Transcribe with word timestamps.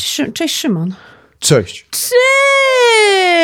Szy- 0.00 0.32
Cześć 0.32 0.56
Szymon. 0.56 0.94
Cześć. 1.48 1.86
Cześć! 1.90 2.12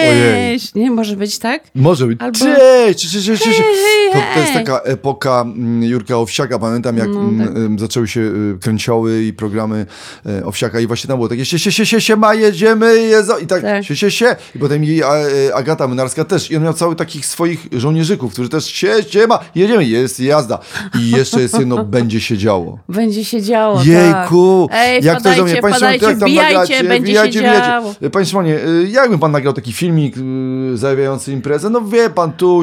Ojej. 0.09 0.59
Nie 0.75 0.91
może 0.91 1.17
być 1.17 1.39
tak? 1.39 1.63
Może 1.75 2.07
być. 2.07 2.21
Albo- 2.21 2.39
Cześć, 2.39 3.13
cześć, 3.13 3.27
cześć, 3.27 3.43
cześć. 3.43 3.59
Hej, 3.59 4.13
To, 4.13 4.19
to 4.35 4.41
jest 4.41 4.53
taka 4.53 4.79
epoka 4.79 5.41
mm, 5.41 5.83
Jurka 5.83 6.17
Owsiaka. 6.19 6.59
Pamiętam, 6.59 6.97
jak 6.97 7.09
No, 7.09 7.21
mm, 7.21 7.71
tak. 7.71 7.81
zaczęły 7.81 8.09
się 8.09 8.21
y, 8.21 8.59
kręcioły 8.61 9.23
i 9.23 9.33
programy 9.33 9.87
e, 10.27 10.45
Owsiaka 10.47 10.81
i 10.81 10.87
właśnie 10.87 11.09
tam 11.09 11.17
było 11.17 11.29
takie 11.29 11.45
się, 11.45 11.59
się, 11.59 11.73
się, 11.73 11.87
się, 11.87 12.01
się 12.01 12.17
ma, 12.17 12.35
jedziemy, 12.35 12.99
jezo. 12.99 13.39
I 13.39 13.47
tak, 13.47 13.63
Tak. 13.63 13.85
się, 13.85 13.97
się, 13.97 14.11
się. 14.11 14.37
I 14.55 14.59
potem 14.59 14.83
a, 15.05 15.17
e, 15.17 15.55
Agata 15.55 15.89
Mynarska 15.89 16.25
też. 16.25 16.51
I 16.51 16.57
on 16.57 16.63
miał 16.63 16.75
cały 16.75 16.97
takich 16.97 17.27
swoich 17.27 17.67
żołnierzyków, 17.73 18.33
którzy 18.33 18.49
też 18.49 18.67
się, 18.67 19.03
się 19.09 19.27
ma, 19.27 19.39
jedziemy, 19.55 19.85
jest 19.85 20.21
jazda. 20.21 20.59
I 21.01 21.11
jeszcze 21.11 21.41
jest 21.41 21.59
jedno, 21.59 21.85
będzie 21.95 22.21
się 22.21 22.39
działo. 22.39 22.79
Będzie 22.89 23.25
się 23.25 23.43
działo. 23.43 23.83
Jejku! 23.85 24.69
Tak. 24.71 24.81
Ej, 24.81 25.05
jak 25.05 25.23
do 25.23 25.45
mnie, 25.45 25.57
wpadajcie, 25.57 25.61
panie 25.63 25.75
Szymonie, 25.75 25.99
wpadajcie, 25.99 26.21
to 26.21 26.27
jak 26.27 26.47
tam 26.47 26.55
nagracie, 26.55 26.85
będzie 26.85 27.15
się 27.15 27.31
działo. 27.31 27.94
E, 28.03 28.11
Panie 28.11 28.27
Szymonie, 28.27 28.59
y, 28.69 28.89
jakby 28.91 29.19
pan 29.19 29.33
nagrał 29.33 29.53
taki 29.53 29.73
filmik 29.73 30.17
y, 30.17 30.77
zajawiający 30.77 31.33
imprezę? 31.33 31.71
No 31.71 31.81
wie 31.81 32.11
pan, 32.11 32.33
tu 32.33 32.63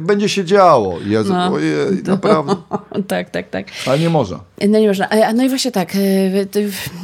będzie 0.00 0.28
się 0.28 0.44
działo. 0.44 0.98
Ja 1.08 1.22
No. 1.22 1.52
ojej, 1.52 1.72
naprawdę. 2.06 2.56
tak, 3.08 3.30
tak, 3.30 3.50
tak. 3.50 3.66
Ale 3.86 3.98
nie 3.98 4.10
można. 4.10 4.40
No 4.68 4.78
nie 4.78 4.88
można. 4.88 5.08
E, 5.08 5.32
No 5.32 5.44
i 5.44 5.48
właśnie 5.48 5.70
tak. 5.72 5.92
e, 5.94 5.98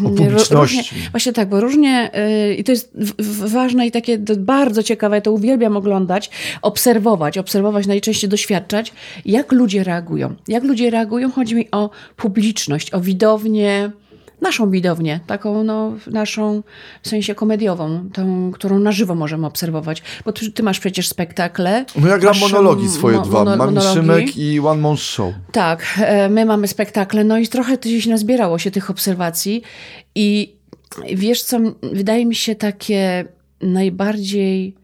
O 0.05 0.09
publiczności. 0.09 0.55
Różnie, 0.79 0.83
właśnie 1.11 1.33
tak, 1.33 1.49
bo 1.49 1.61
różnie, 1.61 2.11
e, 2.15 2.55
i 2.55 2.65
to 2.65 2.73
jest 2.73 2.93
ważne 3.47 3.87
i 3.87 3.91
takie 3.91 4.19
bardzo 4.39 4.83
ciekawe, 4.83 5.17
ja 5.17 5.21
to 5.21 5.33
uwielbiam 5.33 5.77
oglądać, 5.77 6.31
obserwować, 6.63 7.39
obserwować, 7.39 7.87
najczęściej 7.87 8.31
doświadczać, 8.31 8.93
jak 9.25 9.53
ludzie 9.53 9.85
reagują. 9.85 10.35
Jak 10.49 10.65
ludzie 10.65 10.91
reagują, 10.91 11.31
chodzi 11.33 11.55
mi 11.55 11.71
o 11.71 11.91
publiczność, 12.17 12.95
o 12.95 13.01
widownię, 13.01 13.91
naszą 14.41 14.71
widownię, 14.71 15.21
taką 15.27 15.65
no, 15.65 15.93
naszą 16.07 16.63
w 17.03 17.09
sensie 17.09 17.35
komediową, 17.35 18.11
tą, 18.13 18.51
którą 18.53 18.79
na 18.79 18.93
żywo 18.93 19.15
możemy 19.15 19.47
obserwować. 19.47 20.03
Bo 20.25 20.33
ty, 20.33 20.53
ty 20.53 20.63
masz 20.63 20.81
przecież 20.81 21.09
spektakle. 21.09 21.85
No 21.97 22.09
ja 22.09 22.19
gram 22.19 22.39
monologi 22.39 22.89
swoje 22.89 23.17
mo- 23.17 23.23
dwa. 23.23 23.57
Mam. 23.57 23.81
Szymek 23.81 24.37
i 24.37 24.61
One 24.61 24.81
Man 24.83 24.97
Show. 24.97 25.35
Tak, 25.53 25.99
e, 26.01 26.29
my 26.29 26.45
mamy 26.45 26.69
spektakle, 26.69 27.25
no 27.25 27.39
i 27.39 27.49
trochę 27.49 27.79
to 27.79 27.89
się 27.89 28.11
nazbierało 28.11 28.59
się 28.59 28.71
tych 28.71 28.91
obserwacji 28.91 29.63
i 30.15 30.57
wiesz 31.15 31.43
co, 31.43 31.59
wydaje 31.83 32.27
mi 32.27 32.35
się 32.35 32.55
takie 32.55 33.25
najbardziej 33.61 34.75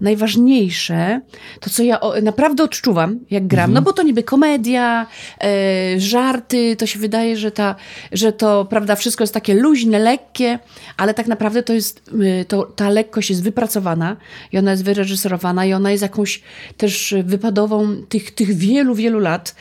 najważniejsze, 0.00 1.20
to 1.60 1.70
co 1.70 1.82
ja 1.82 2.00
o, 2.00 2.20
naprawdę 2.20 2.62
odczuwam, 2.62 3.18
jak 3.30 3.46
gram, 3.46 3.72
no 3.72 3.82
bo 3.82 3.92
to 3.92 4.02
niby 4.02 4.22
komedia, 4.22 5.06
e, 5.44 6.00
żarty, 6.00 6.76
to 6.76 6.86
się 6.86 6.98
wydaje, 6.98 7.36
że, 7.36 7.50
ta, 7.50 7.74
że 8.12 8.32
to, 8.32 8.64
prawda, 8.64 8.96
wszystko 8.96 9.22
jest 9.22 9.34
takie 9.34 9.54
luźne, 9.54 9.98
lekkie, 9.98 10.58
ale 10.96 11.14
tak 11.14 11.26
naprawdę 11.26 11.62
to 11.62 11.72
jest, 11.72 12.10
y, 12.40 12.44
to, 12.44 12.62
ta 12.62 12.90
lekkość 12.90 13.30
jest 13.30 13.42
wypracowana 13.42 14.16
i 14.52 14.58
ona 14.58 14.70
jest 14.70 14.84
wyreżyserowana 14.84 15.66
i 15.66 15.72
ona 15.72 15.90
jest 15.90 16.02
jakąś 16.02 16.42
też 16.76 17.14
wypadową 17.24 17.96
tych, 18.08 18.30
tych 18.30 18.54
wielu, 18.54 18.94
wielu 18.94 19.18
lat. 19.18 19.54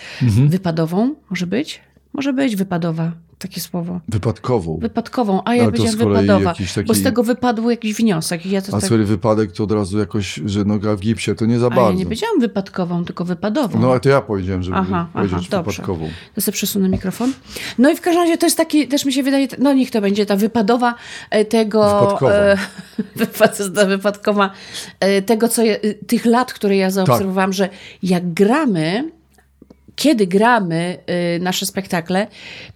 Wypadową 0.50 1.16
może 1.30 1.48
być? 1.48 1.82
Może 2.14 2.34
być 2.34 2.56
wypadowa, 2.56 3.12
takie 3.40 3.62
słowo. 3.62 4.00
Wypadkową. 4.10 4.78
Wypadkową, 4.82 5.42
a 5.46 5.56
ja 5.56 5.64
Ale 5.64 5.72
to 5.72 5.78
powiedziałam 5.78 6.10
wypadowa, 6.10 6.54
taki- 6.54 6.84
bo 6.88 6.94
z 6.94 7.04
tego 7.04 7.24
wypadł 7.24 7.70
jakiś 7.70 7.96
wniosek. 7.96 8.46
Ja 8.46 8.60
A 8.60 8.72
tak, 8.72 8.82
sorry, 8.82 9.06
wypadek 9.06 9.52
to 9.52 9.64
od 9.64 9.72
razu 9.72 10.00
jakoś, 10.00 10.42
że 10.46 10.66
noga 10.66 10.96
w 10.96 11.00
gipsie, 11.00 11.36
to 11.36 11.46
nie 11.46 11.60
za 11.60 11.68
a 11.68 11.70
ja 11.70 11.76
bardzo. 11.76 12.00
nie 12.00 12.06
powiedziałam 12.06 12.40
wypadkową, 12.40 13.06
tylko 13.06 13.26
wypadową. 13.26 13.80
No 13.80 13.92
ale 13.92 14.00
to 14.00 14.10
ja 14.10 14.22
powiedziałem, 14.22 14.64
żeby 14.64 14.78
Aha, 14.78 15.08
powiedzieć 15.14 15.38
aha, 15.40 15.48
dobrze. 15.50 15.72
wypadkową. 15.72 16.10
To 16.36 16.42
sobie 16.42 16.54
przesunę 16.54 16.90
mikrofon. 16.90 17.34
No 17.78 17.92
i 17.92 17.96
w 17.96 18.02
każdym 18.02 18.24
razie 18.24 18.38
to 18.38 18.46
jest 18.46 18.58
taki, 18.58 18.88
też 18.88 19.06
mi 19.06 19.14
się 19.14 19.24
wydaje, 19.24 19.48
no 19.60 19.74
niech 19.74 19.92
to 19.92 20.02
będzie 20.02 20.26
ta 20.26 20.36
wypadowa 20.36 20.96
e, 21.30 21.46
tego... 21.46 22.00
Wypadkowa. 22.00 22.32
E, 22.32 22.58
wypadkowa 23.98 24.50
e, 25.00 25.22
tego, 25.22 25.48
co 25.48 25.64
ja, 25.64 25.74
e, 25.76 25.94
tych 25.94 26.26
lat, 26.26 26.54
które 26.54 26.78
ja 26.78 26.92
zaobserwowałam, 26.92 27.54
że 27.54 27.70
jak 28.04 28.34
gramy, 28.34 29.12
kiedy 29.96 30.28
gramy 30.28 30.98
e, 31.06 31.40
nasze 31.40 31.66
spektakle, 31.66 32.28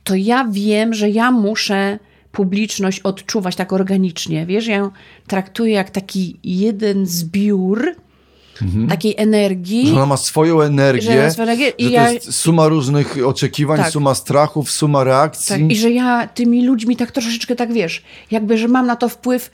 to 0.04 0.16
ja 0.16 0.48
wiem, 0.52 0.94
że 0.94 1.10
ja 1.10 1.32
muszę 1.32 2.00
publiczność 2.32 3.00
odczuwać 3.00 3.56
tak 3.56 3.74
organicznie. 3.74 4.46
Wiesz, 4.46 4.68
ja 4.68 4.76
ją 4.76 4.90
traktuję 5.28 5.74
jak 5.74 5.90
taki 5.90 6.40
jeden 6.44 7.06
zbiór 7.06 7.96
takiej 8.90 9.14
energii. 9.18 9.88
Że 9.88 9.94
ona 9.96 10.06
ma 10.06 10.18
swoją 10.18 10.62
energię, 10.62 11.02
Że 11.02 11.32
swoją 11.32 11.44
energię 11.48 11.70
i 11.70 11.84
że 11.86 11.92
ja- 11.92 12.06
to 12.06 12.12
jest 12.12 12.36
suma 12.36 12.68
różnych 12.68 13.18
oczekiwań, 13.26 13.78
Tak. 13.80 13.92
suma 13.92 14.16
strachów, 14.16 14.72
suma 14.72 15.04
reakcji. 15.04 15.56
Tak, 15.56 15.72
i 15.72 15.76
że 15.76 15.92
ja 15.92 16.28
tymi 16.28 16.66
ludźmi 16.66 16.96
tak 16.96 17.12
troszeczkę 17.12 17.56
tak 17.56 17.74
wiesz, 17.74 18.04
jakby, 18.32 18.58
że 18.58 18.68
mam 18.68 18.86
na 18.88 18.96
to 18.96 19.10
wpływ 19.10 19.52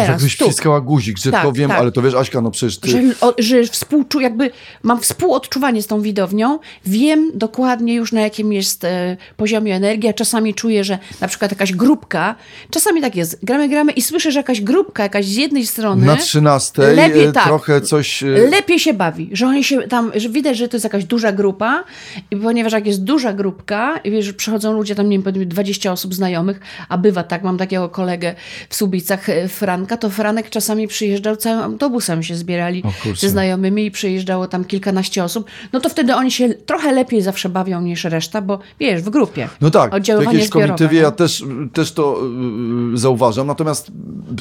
teraz, 0.00 0.20
Jakbyś 0.20 0.36
tu. 0.36 0.44
wciskała 0.44 0.80
guzik, 0.80 1.18
że 1.18 1.30
Tak, 1.30 1.40
tylko 1.40 1.52
wiem, 1.52 1.70
tak. 1.70 1.78
ale 1.78 1.92
to 1.92 2.02
wiesz, 2.02 2.14
Aśka, 2.14 2.40
no 2.40 2.50
przecież 2.50 2.78
ty... 2.78 2.90
Że, 2.90 2.98
o, 3.20 3.34
że 3.38 3.64
współczu, 3.64 4.20
jakby 4.20 4.50
mam 4.82 5.00
współodczuwanie 5.00 5.82
z 5.82 5.86
tą 5.86 6.00
widownią, 6.00 6.58
wiem 6.86 7.30
dokładnie 7.34 7.94
już 7.94 8.12
na 8.12 8.20
jakim 8.20 8.52
jest 8.52 8.84
e, 8.84 9.16
poziomie 9.36 9.74
energii, 9.74 10.08
a 10.08 10.12
czasami 10.12 10.54
czuję, 10.54 10.84
że 10.84 10.98
na 11.20 11.28
przykład 11.28 11.50
jakaś 11.52 11.72
grupka, 11.72 12.34
czasami 12.70 13.00
tak 13.00 13.16
jest, 13.16 13.38
gramy, 13.44 13.68
gramy 13.68 13.92
i 13.92 14.02
słyszę, 14.02 14.32
że 14.32 14.38
jakaś 14.40 14.60
grupka, 14.60 15.02
jakaś 15.02 15.26
z 15.26 15.36
jednej 15.36 15.66
strony 15.66 16.06
Na 16.06 16.16
trzynastej 16.16 16.96
lepiej 16.96 17.24
e, 17.24 17.32
tak. 17.32 17.44
trochę 17.44 17.80
coś... 17.80 18.22
e, 18.22 18.26
lepiej 18.26 18.78
się 18.78 18.94
bawi, 18.94 19.30
że 19.32 19.46
oni 19.46 19.64
się 19.64 19.82
tam, 19.82 20.12
że 20.16 20.28
widać, 20.28 20.56
że 20.56 20.68
to 20.68 20.76
jest 20.76 20.84
jakaś 20.84 21.04
duża 21.04 21.32
grupa 21.32 21.84
i 22.30 22.36
ponieważ 22.36 22.72
jak 22.72 22.86
jest 22.86 23.04
duża 23.04 23.32
grupka 23.32 23.96
i 24.04 24.10
wiesz, 24.10 24.32
przychodzą 24.32 24.72
ludzie, 24.72 24.94
tam 24.94 25.08
nie 25.08 25.16
wiem, 25.16 25.22
powiedzmy 25.22 25.46
20 25.46 25.92
osób 25.92 26.14
znajomych, 26.14 26.60
a 26.88 26.98
bywa 26.98 27.22
tak, 27.22 27.42
mam 27.42 27.58
takiego 27.58 27.88
kolegę 27.88 28.34
w 28.68 28.76
Subicach, 28.76 29.28
e, 29.28 29.48
Franka, 29.88 29.96
to 29.96 30.10
Franek 30.10 30.50
czasami 30.50 30.88
przyjeżdżał, 30.88 31.36
całym 31.36 31.60
autobusem 31.60 32.22
się 32.22 32.34
zbierali 32.36 32.82
ze 33.16 33.28
znajomymi 33.28 33.86
i 33.86 33.90
przyjeżdżało 33.90 34.46
tam 34.46 34.64
kilkanaście 34.64 35.24
osób, 35.24 35.46
no 35.72 35.80
to 35.80 35.88
wtedy 35.88 36.14
oni 36.14 36.30
się 36.30 36.48
trochę 36.48 36.92
lepiej 36.92 37.22
zawsze 37.22 37.48
bawią 37.48 37.80
niż 37.80 38.04
reszta, 38.04 38.42
bo 38.42 38.58
wiesz, 38.80 39.02
w 39.02 39.10
grupie. 39.10 39.48
No 39.60 39.70
tak, 39.70 39.90
w 39.90 39.94
Oddziaływanie 39.94 40.34
jakiejś 40.34 40.50
zbiorowe, 40.50 40.68
komitywie 40.68 41.00
no. 41.00 41.04
ja 41.04 41.10
też, 41.10 41.44
też 41.72 41.92
to 41.92 42.20
y, 42.94 42.98
zauważam, 42.98 43.46
natomiast, 43.46 43.90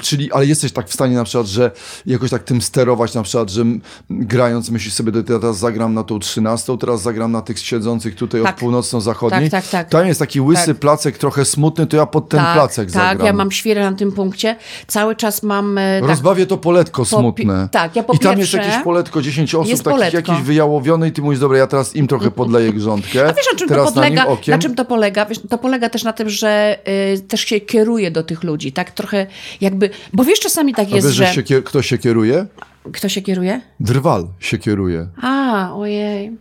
czyli, 0.02 0.32
ale 0.32 0.46
jesteś 0.46 0.72
tak 0.72 0.90
w 0.90 0.94
stanie 0.94 1.16
na 1.16 1.24
przykład, 1.24 1.48
że 1.48 1.72
jakoś 2.06 2.30
tak 2.30 2.44
tym 2.44 2.62
sterować, 2.62 3.14
na 3.14 3.24
przykład, 3.24 3.50
że 3.50 3.66
grając 4.10 4.70
myślisz 4.70 4.94
sobie, 4.94 5.24
teraz 5.24 5.58
zagram 5.58 5.94
na 5.94 6.04
tą 6.04 6.20
trzynastą, 6.20 6.78
teraz 6.78 7.02
zagram 7.02 7.32
na 7.32 7.42
tych 7.42 7.60
siedzących 7.60 8.16
tutaj 8.16 8.44
Tak. 8.44 8.54
od 8.54 8.60
północno-zachodniej. 8.60 9.50
Tak, 9.50 9.64
tak, 9.64 9.72
tak. 9.72 9.90
Tam 9.90 10.08
jest 10.08 10.20
taki 10.20 10.42
łysy 10.42 10.68
Tak. 10.68 10.78
placek, 10.78 11.18
trochę 11.18 11.46
smutny, 11.46 11.88
to 11.88 11.98
ja 11.98 12.06
pod 12.06 12.30
ten 12.30 12.40
tak, 12.40 12.54
placek 12.54 12.92
tak, 12.92 13.04
zagram. 13.04 13.26
ja 13.28 13.34
mam 13.34 13.52
świerę 13.52 13.92
na 13.92 13.98
tym 13.98 14.12
punkcie. 14.12 14.56
Cały 14.88 15.16
czas 15.16 15.27
mam. 15.44 15.78
e, 15.78 16.00
Tak, 16.02 16.10
Rozbawię 16.10 16.46
to 16.46 16.58
poletko 16.58 16.98
Po 17.06 17.06
smutne. 17.06 17.70
tak, 17.72 17.96
ja 17.96 18.04
po 18.04 18.14
I 18.14 18.20
tam 18.20 18.40
jest 18.40 18.54
jakieś 18.54 18.84
poletko, 18.84 19.22
10 19.22 19.56
osób, 19.56 19.70
Jest 19.70 19.84
takich 19.84 20.00
poletko. 20.00 20.18
jakiś 20.32 20.46
wyjałowiony 20.46 21.08
i 21.08 21.12
ty 21.12 21.22
mówisz, 21.22 21.40
dobra, 21.40 21.58
ja 21.58 21.68
teraz 21.68 21.96
im 21.96 22.08
trochę 22.08 22.32
podleję 22.32 22.74
grządkę. 22.74 23.30
A 23.30 23.34
wiesz, 23.34 23.46
na 23.54 23.60
czym 23.60 23.70
to 23.70 23.84
podlega? 23.86 24.26
Na, 24.26 24.38
Na, 24.48 24.58
czym 24.58 24.76
to 24.76 24.86
polega? 24.86 25.26
Wiesz, 25.26 25.40
to 25.50 25.58
polega 25.58 25.90
też 25.90 26.04
na 26.04 26.14
tym, 26.14 26.30
że 26.30 26.80
y, 27.16 27.20
też 27.22 27.42
się 27.42 27.60
kieruje 27.60 28.12
do 28.12 28.24
tych 28.24 28.44
ludzi, 28.44 28.72
tak 28.72 28.92
trochę 28.92 29.28
jakby, 29.62 29.90
bo 30.14 30.24
wiesz, 30.24 30.40
czasami 30.40 30.74
tak 30.74 30.88
A 30.92 30.96
jest, 30.96 31.08
wiesz, 31.08 31.16
że... 31.16 31.28
że 31.34 31.46
się, 31.46 31.62
kto 31.62 31.82
się 31.82 31.98
kieruje? 31.98 32.46
Kto 32.94 33.10
się 33.10 33.22
kieruje? 33.22 33.62
Drwal 33.80 34.28
się 34.40 34.58
kieruje. 34.58 35.08
A, 35.22 35.72
ojej. 35.76 36.38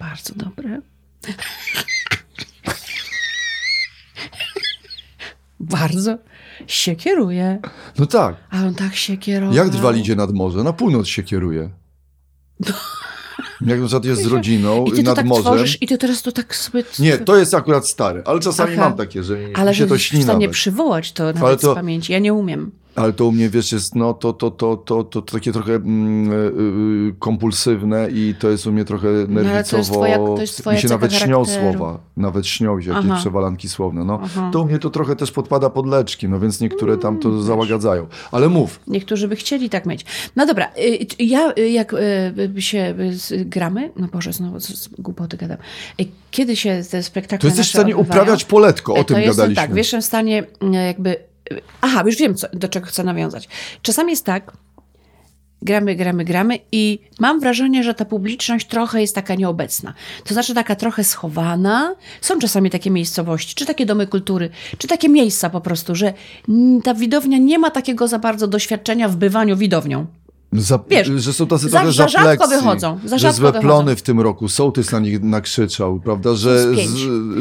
Bardzo 0.00 0.34
dobre. 0.36 0.80
Bardzo 5.60 6.18
się 6.66 6.96
kieruje. 6.96 7.58
No 7.98 8.06
tak. 8.06 8.36
A 8.50 8.62
on 8.66 8.74
tak 8.74 8.94
się 8.96 9.16
kierował. 9.16 9.54
Jak 9.56 9.70
drwal 9.70 9.96
idzie 9.96 10.16
nad 10.16 10.32
morze? 10.32 10.64
Na 10.64 10.72
północ 10.72 11.06
się 11.06 11.22
kieruje. 11.22 11.70
Jak 13.60 13.78
na 13.80 13.86
przykład 13.86 14.04
jest 14.04 14.22
z 14.22 14.26
rodziną 14.26 14.84
I 14.84 14.92
ty 14.92 15.02
nad 15.02 15.16
tak 15.16 15.26
morzem. 15.26 15.44
tworzysz 15.44 15.82
i 15.82 15.86
ty 15.86 15.98
teraz 15.98 16.22
to 16.22 16.32
tak 16.32 16.56
sobie... 16.56 16.84
Nie, 16.98 17.18
to 17.18 17.36
jest 17.36 17.54
akurat 17.54 17.88
stare, 17.88 18.22
ale 18.24 18.40
czasami 18.40 18.72
Aha. 18.74 18.82
mam 18.88 18.96
takie, 18.98 19.22
że 19.22 19.36
Ale 19.54 19.70
mi 19.70 19.76
się 19.76 19.86
to 19.86 19.94
w 19.94 19.98
śni 19.98 20.22
stanie 20.22 20.38
nawet. 20.46 20.50
przywołać 20.54 21.12
to 21.12 21.24
nawet 21.24 21.42
Ale 21.42 21.56
to- 21.56 21.72
z 21.72 21.74
pamięci. 21.74 22.12
Ja 22.12 22.18
nie 22.18 22.34
umiem. 22.34 22.70
Ale 22.96 23.12
to 23.12 23.26
u 23.26 23.32
mnie, 23.32 23.50
wiesz, 23.50 23.72
jest 23.72 23.94
no, 23.94 24.14
to, 24.14 24.32
to, 24.32 24.50
to, 24.50 24.76
to, 24.76 25.04
to, 25.04 25.20
to 25.22 25.32
takie 25.38 25.52
trochę 25.52 25.74
mm, 25.74 26.32
y, 27.10 27.14
kompulsywne 27.18 28.08
i 28.10 28.34
to 28.38 28.50
jest 28.50 28.66
u 28.66 28.72
mnie 28.72 28.84
trochę 28.84 29.08
nerwicowo. 29.28 29.70
to 29.70 29.76
jest 29.76 29.90
twoja- 29.92 30.16
to 30.36 30.40
jest 30.40 30.58
twoja 30.58 30.76
mi 30.76 30.82
się 30.82 30.88
nawet 30.88 31.12
śnią 31.14 31.44
charakteru. 31.44 31.72
słowa, 31.78 31.98
nawet 32.16 32.46
śnią 32.46 32.80
się 32.80 32.90
jakieś 32.90 33.10
Aha. 33.10 33.20
przewalanki 33.20 33.68
słowne. 33.68 34.04
No, 34.04 34.20
Aha. 34.22 34.50
to 34.52 34.60
u 34.60 34.64
mnie 34.66 34.78
to 34.78 34.90
trochę 34.90 35.16
też 35.16 35.32
podpada 35.32 35.70
pod 35.70 35.86
leczki, 35.86 36.28
no 36.28 36.40
więc 36.40 36.60
niektóre 36.60 36.96
tam 36.98 37.06
Mm, 37.16 37.22
to 37.22 37.42
załagadzają. 37.42 38.06
Ale 38.32 38.48
mów, 38.48 38.80
Niektórzy 38.86 39.28
by 39.28 39.36
chcieli 39.36 39.70
tak 39.70 39.86
mieć. 39.86 40.04
No 40.36 40.46
dobra, 40.46 40.66
y, 40.78 41.06
ja 41.18 41.52
y, 41.58 41.68
jak 41.70 41.92
y, 42.56 42.62
się 42.62 42.94
y, 43.00 43.14
z- 43.18 43.48
gramy, 43.48 43.90
no 43.96 44.08
Boże, 44.12 44.32
znowu 44.32 44.60
z- 44.60 44.88
głupoty 44.98 45.36
gadam. 45.36 45.56
Kiedy 46.30 46.56
się 46.56 46.82
te 46.90 47.02
spektakle 47.02 47.38
to 47.38 47.46
jesteś 47.46 47.66
w 47.66 47.70
stanie 47.70 47.96
odbywają, 47.96 48.22
uprawiać 48.22 48.44
poletko, 48.44 48.94
o 48.94 48.96
to 48.96 49.04
tym 49.04 49.16
jestem 49.16 49.36
gadaliśmy. 49.36 49.62
tak, 49.62 49.74
wiesz, 49.74 49.94
w 50.00 50.02
stanie 50.04 50.42
jakby... 50.86 51.16
Aha, 51.80 52.02
już 52.06 52.16
wiem, 52.16 52.34
co, 52.34 52.46
do 52.52 52.68
czego 52.68 52.86
chcę 52.86 53.04
nawiązać. 53.04 53.48
Czasami 53.82 54.10
jest 54.10 54.24
tak, 54.24 54.52
gramy, 55.62 55.94
gramy, 55.94 56.24
gramy 56.24 56.58
i 56.72 56.98
mam 57.18 57.40
wrażenie, 57.40 57.84
że 57.84 57.94
ta 57.94 58.04
publiczność 58.04 58.66
trochę 58.66 59.00
jest 59.00 59.14
taka 59.14 59.34
nieobecna. 59.34 59.94
To 60.24 60.34
znaczy 60.34 60.54
taka 60.54 60.76
trochę 60.76 61.04
schowana. 61.04 61.94
Są 62.20 62.38
czasami 62.38 62.70
takie 62.70 62.90
miejscowości, 62.90 63.54
czy 63.54 63.66
takie 63.66 63.86
domy 63.86 64.06
kultury, 64.06 64.50
czy 64.78 64.88
takie 64.88 65.08
miejsca 65.08 65.50
po 65.50 65.60
prostu, 65.60 65.94
że 65.94 66.12
ta 66.84 66.94
widownia 66.94 67.38
nie 67.38 67.58
ma 67.58 67.70
takiego 67.70 68.08
za 68.08 68.18
bardzo 68.18 68.46
doświadczenia 68.46 69.08
w 69.08 69.16
bywaniu 69.16 69.56
widownią. 69.56 70.06
Za, 70.60 70.78
Wiesz, 70.88 71.08
że 71.08 71.32
są 71.32 71.46
tacy 71.46 71.68
za- 71.68 71.78
trochę 71.78 71.92
za 71.92 72.08
rzadko 72.08 72.48
wychodzą, 72.48 72.98
za 73.04 73.18
że 73.18 73.22
rzadko 73.22 73.36
złe 73.36 73.52
wychodzą. 73.52 73.68
plony 73.68 73.96
w 73.96 74.02
tym 74.02 74.20
roku, 74.20 74.48
sołtys 74.48 74.92
na 74.92 74.98
nich 74.98 75.22
nakrzyczał, 75.22 76.00
prawda, 76.04 76.34
że 76.34 76.62
Są 76.64 76.74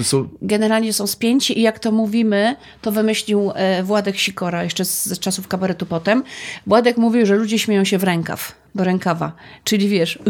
z, 0.02 0.08
są, 0.08 0.28
Generalnie 0.42 0.94
są 0.94 1.08
spięci 1.08 1.60
i 1.60 1.62
jak 1.62 1.80
to 1.80 1.92
mówimy, 1.92 2.56
to 2.82 2.92
wymyślił 2.92 3.52
e, 3.56 3.84
Władek 3.84 4.18
Sikora 4.18 4.64
jeszcze 4.64 4.86
z, 4.86 5.06
z 5.06 5.20
czasów 5.20 5.48
kabaretu 5.48 5.86
potem. 5.86 6.24
Władek 6.68 6.98
mówił, 6.98 7.26
że 7.26 7.36
ludzie 7.36 7.60
śmieją 7.60 7.84
się 7.84 7.98
w 7.98 8.04
rękaw, 8.04 8.52
do 8.76 8.84
rękawa. 8.84 9.32
Czyli 9.64 9.90
wiesz... 9.90 10.20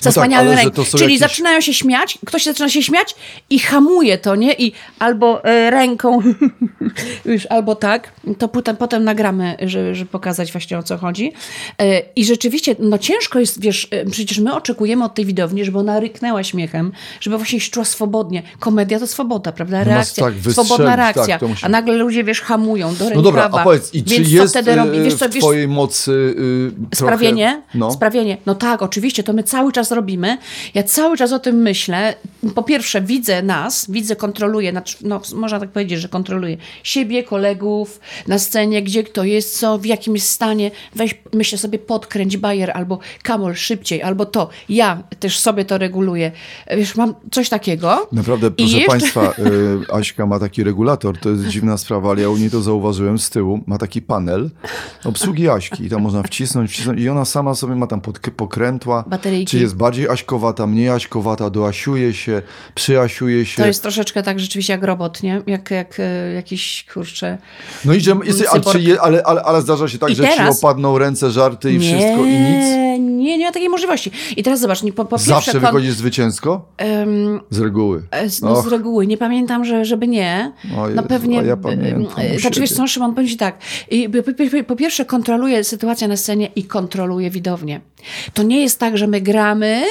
Zasłaniają 0.00 0.40
ale 0.48 0.56
że 0.56 0.62
ręk. 0.62 0.74
to 0.74 0.84
są 0.84 0.98
Czyli 0.98 1.14
jakieś- 1.14 1.18
zaczynają 1.20 1.60
się 1.60 1.74
śmiać, 1.74 2.18
ktoś 2.26 2.44
zaczyna 2.44 2.68
się 2.68 2.82
śmiać 2.82 3.14
i 3.50 3.58
hamuje 3.58 4.18
to, 4.18 4.36
nie? 4.36 4.52
I 4.52 4.72
albo 4.98 5.44
e, 5.44 5.70
ręką, 5.70 6.18
już, 7.24 7.46
albo 7.46 7.74
tak. 7.74 8.12
To 8.38 8.48
potem, 8.48 8.76
potem 8.76 9.04
nagramy, 9.04 9.56
żeby, 9.62 9.94
żeby 9.94 10.10
pokazać 10.10 10.52
właśnie 10.52 10.78
o 10.78 10.82
co 10.82 10.96
chodzi. 10.98 11.32
E, 11.78 12.02
I 12.16 12.24
rzeczywiście, 12.24 12.76
no 12.78 12.98
ciężko 12.98 13.38
jest, 13.38 13.60
wiesz, 13.60 13.88
e, 13.90 14.04
przecież 14.10 14.38
my 14.38 14.54
oczekujemy 14.54 15.04
od 15.04 15.14
tej 15.14 15.24
widowni, 15.24 15.64
żeby 15.64 15.78
ona 15.78 16.00
ryknęła 16.00 16.42
śmiechem, 16.44 16.92
żeby 17.20 17.36
właśnie 17.38 17.60
się 17.60 17.70
czuła 17.70 17.84
swobodnie. 17.84 18.42
Komedia 18.58 18.98
to 19.00 19.06
swoboda, 19.06 19.52
prawda? 19.52 19.84
Reakcja, 19.84 20.24
tak 20.24 20.34
wystrzelić, 20.34 20.68
swobodna 20.68 20.96
tak, 20.96 21.16
reakcja. 21.16 21.38
to 21.38 21.48
musi- 21.48 21.64
A 21.66 21.68
nagle 21.68 21.94
ludzie, 21.94 22.24
wiesz, 22.24 22.40
hamują 22.40 22.88
do 22.88 22.98
rękawa. 22.98 23.14
No 23.14 23.22
dobra, 23.22 23.50
a 23.52 23.64
powiedz, 23.64 23.94
i 23.94 24.04
czy 24.04 24.22
jest 24.22 24.52
wtedy 24.52 24.74
robi? 24.74 25.00
Wiesz 25.02 25.14
co, 25.14 25.28
w 25.28 25.32
twojej 25.38 25.68
mocy 25.68 26.12
y, 26.12 26.96
trochę- 26.96 27.16
Sprawienie? 27.16 27.62
No. 27.74 27.90
Sprawienie. 27.90 28.36
No 28.46 28.54
tak, 28.54 28.82
oczywiście, 28.82 29.22
to 29.22 29.32
my 29.36 29.42
cały 29.42 29.72
czas 29.72 29.90
robimy. 29.90 30.38
Ja 30.74 30.82
cały 30.82 31.16
czas 31.16 31.32
o 31.32 31.38
tym 31.38 31.56
myślę. 31.56 32.14
Po 32.54 32.62
pierwsze, 32.62 33.02
widzę 33.02 33.42
nas, 33.42 33.90
widzę, 33.90 34.16
kontroluję, 34.16 34.72
no, 35.02 35.20
można 35.34 35.60
tak 35.60 35.70
powiedzieć, 35.70 36.00
że 36.00 36.08
kontroluję 36.08 36.56
siebie, 36.82 37.22
kolegów 37.24 38.00
na 38.26 38.38
scenie, 38.38 38.82
gdzie 38.82 39.04
kto 39.04 39.24
jest, 39.24 39.58
co, 39.58 39.78
w 39.78 39.86
jakim 39.86 40.14
jest 40.14 40.28
stanie. 40.28 40.70
Weź, 40.94 41.14
myślę 41.32 41.58
sobie, 41.58 41.78
podkręć 41.78 42.36
bajer 42.36 42.70
albo 42.74 42.98
kamol 43.22 43.54
szybciej, 43.54 44.02
albo 44.02 44.26
to. 44.26 44.48
Ja 44.68 45.02
też 45.20 45.38
sobie 45.38 45.64
to 45.64 45.78
reguluję. 45.78 46.32
Wiesz, 46.76 46.96
mam 46.96 47.14
coś 47.30 47.48
takiego. 47.48 48.08
Naprawdę, 48.12 48.50
proszę 48.50 48.76
jeszcze- 48.76 48.90
Państwa, 48.90 49.32
y, 49.90 49.92
Aśka 49.92 50.26
ma 50.26 50.38
taki 50.38 50.64
regulator, 50.64 51.18
to 51.18 51.30
jest 51.30 51.44
dziwna 51.44 51.76
sprawa, 51.78 52.10
ale 52.10 52.22
ja 52.22 52.30
u 52.30 52.36
niej 52.36 52.50
to 52.50 52.62
zauważyłem 52.62 53.18
z 53.18 53.30
tyłu. 53.30 53.60
Ma 53.66 53.78
taki 53.78 54.02
panel 54.02 54.50
obsługi 55.04 55.48
Aśki 55.48 55.84
i 55.84 55.88
tam 55.90 56.02
można 56.02 56.22
wcisnąć, 56.22 56.70
wcisnąć 56.70 57.00
i 57.00 57.08
ona 57.08 57.24
sama 57.24 57.54
sobie 57.54 57.74
ma 57.74 57.86
tam 57.86 58.00
pod, 58.00 58.18
pokrętła, 58.36 59.04
Czy 59.48 59.58
jest 59.58 59.76
bardziej 59.76 60.08
Aśkowata, 60.08 60.66
mniej 60.66 60.88
Aśkowata, 60.88 61.50
doasiuje 61.50 62.14
się, 62.14 62.42
przyasiuje 62.74 63.46
się. 63.46 63.62
To 63.62 63.66
jest 63.66 63.82
troszeczkę 63.82 64.22
tak 64.22 64.40
rzeczywiście 64.40 64.72
jak 64.72 64.82
robot, 64.82 65.22
nie? 65.22 65.42
Jak, 65.46 65.70
jak 65.70 66.00
e, 66.00 66.32
jakiś, 66.32 66.86
kurczę... 66.94 67.38
No 67.84 67.94
i 67.94 68.00
że 68.00 68.12
ale, 68.50 69.00
ale, 69.00 69.22
ale, 69.22 69.42
ale 69.42 69.62
zdarza 69.62 69.88
się 69.88 69.98
tak, 69.98 70.10
I 70.10 70.14
że 70.14 70.24
ci 70.28 70.36
teraz- 70.36 70.58
opadną 70.64 70.98
ręce, 70.98 71.30
żarty 71.30 71.72
i 71.72 71.78
wszystko 71.78 72.24
i 72.24 72.32
nic? 72.38 72.64
Nie, 72.98 73.38
nie 73.38 73.46
ma 73.46 73.52
takiej 73.52 73.68
możliwości. 73.68 74.10
I 74.36 74.42
teraz 74.42 74.60
zobacz, 74.60 74.82
nie, 74.82 74.92
po, 74.92 75.04
po 75.04 75.18
Zawsze 75.18 75.34
pierwsze... 75.34 75.52
kon- 75.52 75.60
wychodzisz 75.60 75.94
zwycięsko? 75.94 76.68
em, 76.76 77.40
Z 77.50 77.58
reguły. 77.60 78.02
e, 78.10 78.30
z- 78.30 78.42
no, 78.42 78.62
z 78.62 78.66
reguły. 78.66 79.06
Nie 79.06 79.16
pamiętam, 79.16 79.64
że, 79.64 79.84
żeby 79.84 80.08
nie. 80.08 80.52
O 80.64 80.76
no 80.80 80.88
Jezu, 80.88 81.02
pewnie... 81.08 81.40
a 81.40 81.42
ja 81.42 81.56
pamiętam 81.56 82.06
e, 82.18 82.38
Znaczy 82.38 82.60
wiesz 82.60 82.72
co, 82.72 82.86
Szymon, 82.86 83.14
powiem 83.14 83.28
ci 83.28 83.36
tak. 83.36 83.58
I, 83.90 84.08
po, 84.08 84.22
po, 84.22 84.64
po 84.66 84.76
pierwsze 84.76 85.04
kontroluję 85.04 85.64
sytuację 85.64 86.08
na 86.08 86.16
scenie 86.16 86.48
i 86.56 86.64
kontroluję 86.64 87.30
widownię. 87.30 87.80
To 88.34 88.42
nie 88.42 88.60
jest 88.62 88.78
tak, 88.80 88.98
że 88.98 89.06
my 89.06 89.15
gramy 89.20 89.82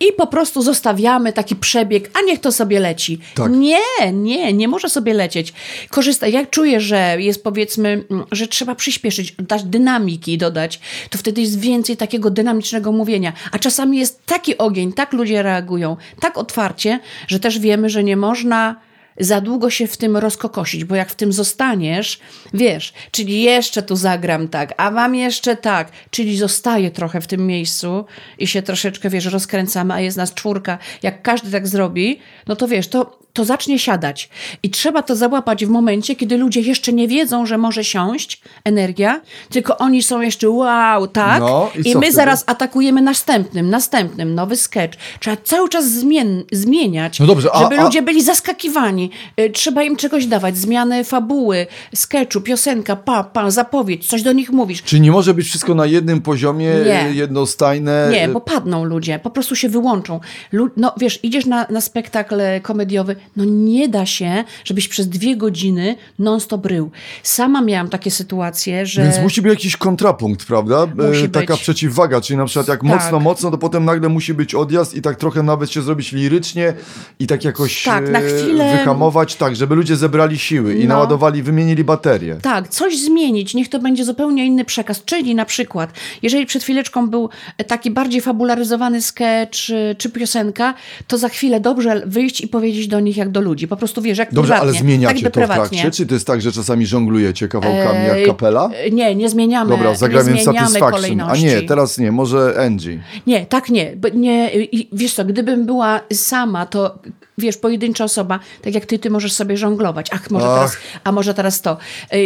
i 0.00 0.12
po 0.12 0.26
prostu 0.26 0.62
zostawiamy 0.62 1.32
taki 1.32 1.56
przebieg, 1.56 2.10
a 2.18 2.22
niech 2.22 2.40
to 2.40 2.52
sobie 2.52 2.80
leci. 2.80 3.18
Tak. 3.34 3.52
Nie, 3.52 4.12
nie, 4.12 4.52
nie 4.52 4.68
może 4.68 4.88
sobie 4.88 5.14
lecieć. 5.14 5.52
Korzystaj. 5.90 6.32
Jak 6.32 6.50
czuję, 6.50 6.80
że 6.80 7.16
jest 7.18 7.44
powiedzmy, 7.44 8.04
mm, 8.10 8.24
że 8.32 8.48
trzeba 8.48 8.74
przyspieszyć, 8.74 9.34
dać 9.38 9.64
dynamiki 9.64 10.38
dodać, 10.38 10.80
to 11.10 11.18
wtedy 11.18 11.40
jest 11.40 11.60
więcej 11.60 11.96
takiego 11.96 12.30
dynamicznego 12.30 12.92
mówienia. 12.92 13.32
A 13.52 13.58
czasami 13.58 13.98
jest 13.98 14.26
taki 14.26 14.58
ogień, 14.58 14.92
tak 14.92 15.12
ludzie 15.12 15.42
reagują, 15.42 15.96
tak 16.20 16.38
otwarcie, 16.38 17.00
że 17.26 17.40
też 17.40 17.58
wiemy, 17.58 17.90
że 17.90 18.04
nie 18.04 18.16
można 18.16 18.76
za 19.20 19.40
długo 19.40 19.70
się 19.70 19.86
w 19.86 19.96
tym 19.96 20.16
rozkokosić, 20.16 20.84
bo 20.84 20.94
jak 20.94 21.10
w 21.10 21.14
tym 21.14 21.32
zostaniesz, 21.32 22.20
wiesz, 22.54 22.92
czyli 23.10 23.42
jeszcze 23.42 23.82
tu 23.82 23.96
zagram 23.96 24.48
tak, 24.48 24.74
a 24.76 24.90
wam 24.90 25.14
jeszcze 25.14 25.56
tak, 25.56 25.92
czyli 26.10 26.36
zostaje 26.36 26.90
trochę 26.90 27.20
w 27.20 27.26
tym 27.26 27.46
miejscu 27.46 28.04
i 28.38 28.46
się 28.46 28.62
troszeczkę, 28.62 29.10
wiesz, 29.10 29.24
rozkręcamy, 29.24 29.94
a 29.94 30.00
jest 30.00 30.16
nas 30.16 30.34
czwórka, 30.34 30.78
jak 31.02 31.22
każdy 31.22 31.50
tak 31.50 31.68
zrobi, 31.68 32.18
no 32.46 32.56
to 32.56 32.68
wiesz, 32.68 32.88
to, 32.88 33.19
to 33.32 33.44
zacznie 33.44 33.78
siadać. 33.78 34.28
I 34.62 34.70
trzeba 34.70 35.02
to 35.02 35.16
załapać 35.16 35.66
w 35.66 35.68
momencie, 35.68 36.16
kiedy 36.16 36.36
ludzie 36.36 36.60
jeszcze 36.60 36.92
nie 36.92 37.08
wiedzą, 37.08 37.46
że 37.46 37.58
może 37.58 37.84
siąść 37.84 38.40
energia, 38.64 39.20
tylko 39.50 39.78
oni 39.78 40.02
są 40.02 40.20
jeszcze 40.20 40.50
wow, 40.50 41.06
tak, 41.06 41.40
No, 41.40 41.70
i 41.84 41.88
i 41.90 41.94
my 41.94 42.00
wtedy? 42.00 42.12
zaraz 42.12 42.44
atakujemy 42.46 43.02
następnym, 43.02 43.70
następnym, 43.70 44.34
nowy 44.34 44.56
sketch. 44.56 44.98
Trzeba 45.20 45.36
cały 45.36 45.68
czas 45.68 45.90
zmien, 45.90 46.42
zmieniać, 46.52 47.20
No 47.20 47.26
dobrze, 47.26 47.48
a- 47.52 47.60
żeby 47.62 47.78
a- 47.78 47.84
ludzie 47.84 48.02
byli 48.02 48.22
zaskakiwani. 48.22 49.10
Y, 49.40 49.50
Trzeba 49.50 49.82
im 49.82 49.96
czegoś 49.96 50.26
dawać, 50.26 50.56
zmiany 50.56 51.04
fabuły, 51.04 51.66
sketchu, 51.94 52.40
piosenka, 52.40 52.96
pa, 52.96 53.24
pa, 53.24 53.50
zapowiedź, 53.50 54.08
coś 54.08 54.22
do 54.22 54.32
nich 54.32 54.50
mówisz. 54.50 54.82
Czyli 54.82 55.02
nie 55.02 55.10
może 55.12 55.34
być 55.34 55.46
wszystko 55.46 55.74
na 55.74 55.86
jednym 55.86 56.20
poziomie, 56.22 56.70
Nie. 56.86 57.06
y, 57.10 57.14
jednostajne? 57.14 58.08
Nie, 58.12 58.24
y, 58.24 58.32
bo 58.32 58.40
padną 58.40 58.84
ludzie, 58.84 59.18
po 59.18 59.30
prostu 59.30 59.56
się 59.56 59.68
wyłączą. 59.68 60.20
Lu- 60.52 60.70
no 60.76 60.94
wiesz, 60.96 61.20
idziesz 61.24 61.46
na, 61.46 61.66
na 61.70 61.80
spektakl 61.80 62.34
komediowy, 62.62 63.16
no 63.36 63.44
nie 63.44 63.88
da 63.88 64.06
się, 64.06 64.44
żebyś 64.64 64.88
przez 64.88 65.08
dwie 65.08 65.36
godziny 65.36 65.96
non-stop 66.18 66.66
rył. 66.66 66.90
Sama 67.22 67.60
miałam 67.62 67.88
takie 67.88 68.10
sytuacje, 68.10 68.86
że... 68.86 69.02
Więc 69.02 69.18
musi 69.22 69.42
być 69.42 69.50
jakiś 69.50 69.76
kontrapunkt, 69.76 70.44
prawda? 70.46 70.86
Musi 71.08 71.24
E, 71.24 71.28
Taka 71.28 71.54
być. 71.54 71.62
przeciwwaga, 71.62 72.20
czyli 72.20 72.36
na 72.36 72.44
przykład 72.46 72.68
jak 72.68 72.80
Tak. 72.80 72.88
mocno, 72.88 73.20
mocno, 73.20 73.50
to 73.50 73.58
potem 73.58 73.84
nagle 73.84 74.08
musi 74.08 74.34
być 74.34 74.54
odjazd 74.54 74.94
i 74.94 75.02
tak 75.02 75.16
trochę 75.16 75.42
nawet 75.42 75.70
się 75.70 75.82
zrobić 75.82 76.12
lirycznie 76.12 76.72
i 77.18 77.26
tak 77.26 77.44
jakoś 77.44 77.82
Tak, 77.84 78.10
na 78.10 78.18
e, 78.18 78.22
chwilę- 78.22 78.72
wyhamować, 78.78 79.34
tak, 79.36 79.56
żeby 79.56 79.74
ludzie 79.74 79.96
zebrali 79.96 80.38
siły 80.38 80.74
i 80.74 80.82
No. 80.82 80.88
naładowali, 80.94 81.42
wymienili 81.42 81.84
baterię. 81.84 82.36
Tak, 82.42 82.68
coś 82.68 82.98
zmienić, 82.98 83.54
niech 83.54 83.68
to 83.68 83.78
będzie 83.78 84.04
zupełnie 84.04 84.46
inny 84.46 84.64
przekaz. 84.64 85.04
Czyli 85.04 85.34
na 85.34 85.44
przykład, 85.44 85.92
jeżeli 86.22 86.46
przed 86.46 86.62
chwileczką 86.62 87.10
był 87.10 87.28
taki 87.66 87.90
bardziej 87.90 88.20
fabularyzowany 88.20 89.02
sketch 89.02 89.58
czy, 89.98 90.10
piosenka, 90.10 90.74
to 91.06 91.18
za 91.18 91.28
chwilę 91.28 91.60
dobrze 91.60 92.02
wyjść 92.06 92.40
i 92.40 92.48
powiedzieć 92.48 92.88
do 92.88 93.00
nich 93.10 93.16
jak 93.16 93.30
do 93.30 93.40
ludzi. 93.40 93.68
Po 93.68 93.76
prostu 93.76 94.02
wiesz, 94.02 94.18
jak 94.18 94.34
Dobrze, 94.34 94.54
ale 94.54 94.60
prywatnie, 94.60 94.80
zmieniacie 94.80 95.22
tak 95.22 95.32
to 95.32 95.40
w 95.40 95.44
trakcie? 95.44 95.90
Czy 95.90 96.06
to 96.06 96.14
jest 96.14 96.26
tak, 96.26 96.42
że 96.42 96.52
czasami 96.52 96.86
żonglujecie 96.86 97.48
kawałkami 97.48 98.04
jak 98.06 98.16
Eee, 98.16 98.26
kapela? 98.26 98.70
Nie, 98.92 99.14
nie 99.14 99.28
zmieniamy. 99.28 99.70
Dobra, 99.70 99.94
zagramy 99.94 100.32
nie 100.32 100.42
zmieniamy 100.42 100.68
Satisfaction. 100.68 101.20
A 101.20 101.36
nie, 101.36 101.62
teraz 101.62 101.98
nie, 101.98 102.12
może 102.12 102.54
Angie. 102.66 103.02
Nie, 103.26 103.46
tak 103.46 103.68
nie. 103.68 103.96
Bo 103.96 104.08
nie 104.08 104.50
wiesz 104.92 105.14
co, 105.14 105.24
gdybym 105.24 105.66
była 105.66 106.00
sama, 106.12 106.66
to 106.66 106.98
wiesz, 107.40 107.56
pojedyncza 107.56 108.04
osoba, 108.04 108.40
tak 108.62 108.74
jak 108.74 108.86
ty, 108.86 108.98
ty 108.98 109.10
możesz 109.10 109.32
sobie 109.32 109.56
żonglować. 109.56 110.06
Ach, 110.12 110.30
może 110.30 110.46
Ach. 110.46 110.54
teraz, 110.54 110.76
a 111.04 111.12
może 111.12 111.34
teraz 111.34 111.60
to. 111.60 111.76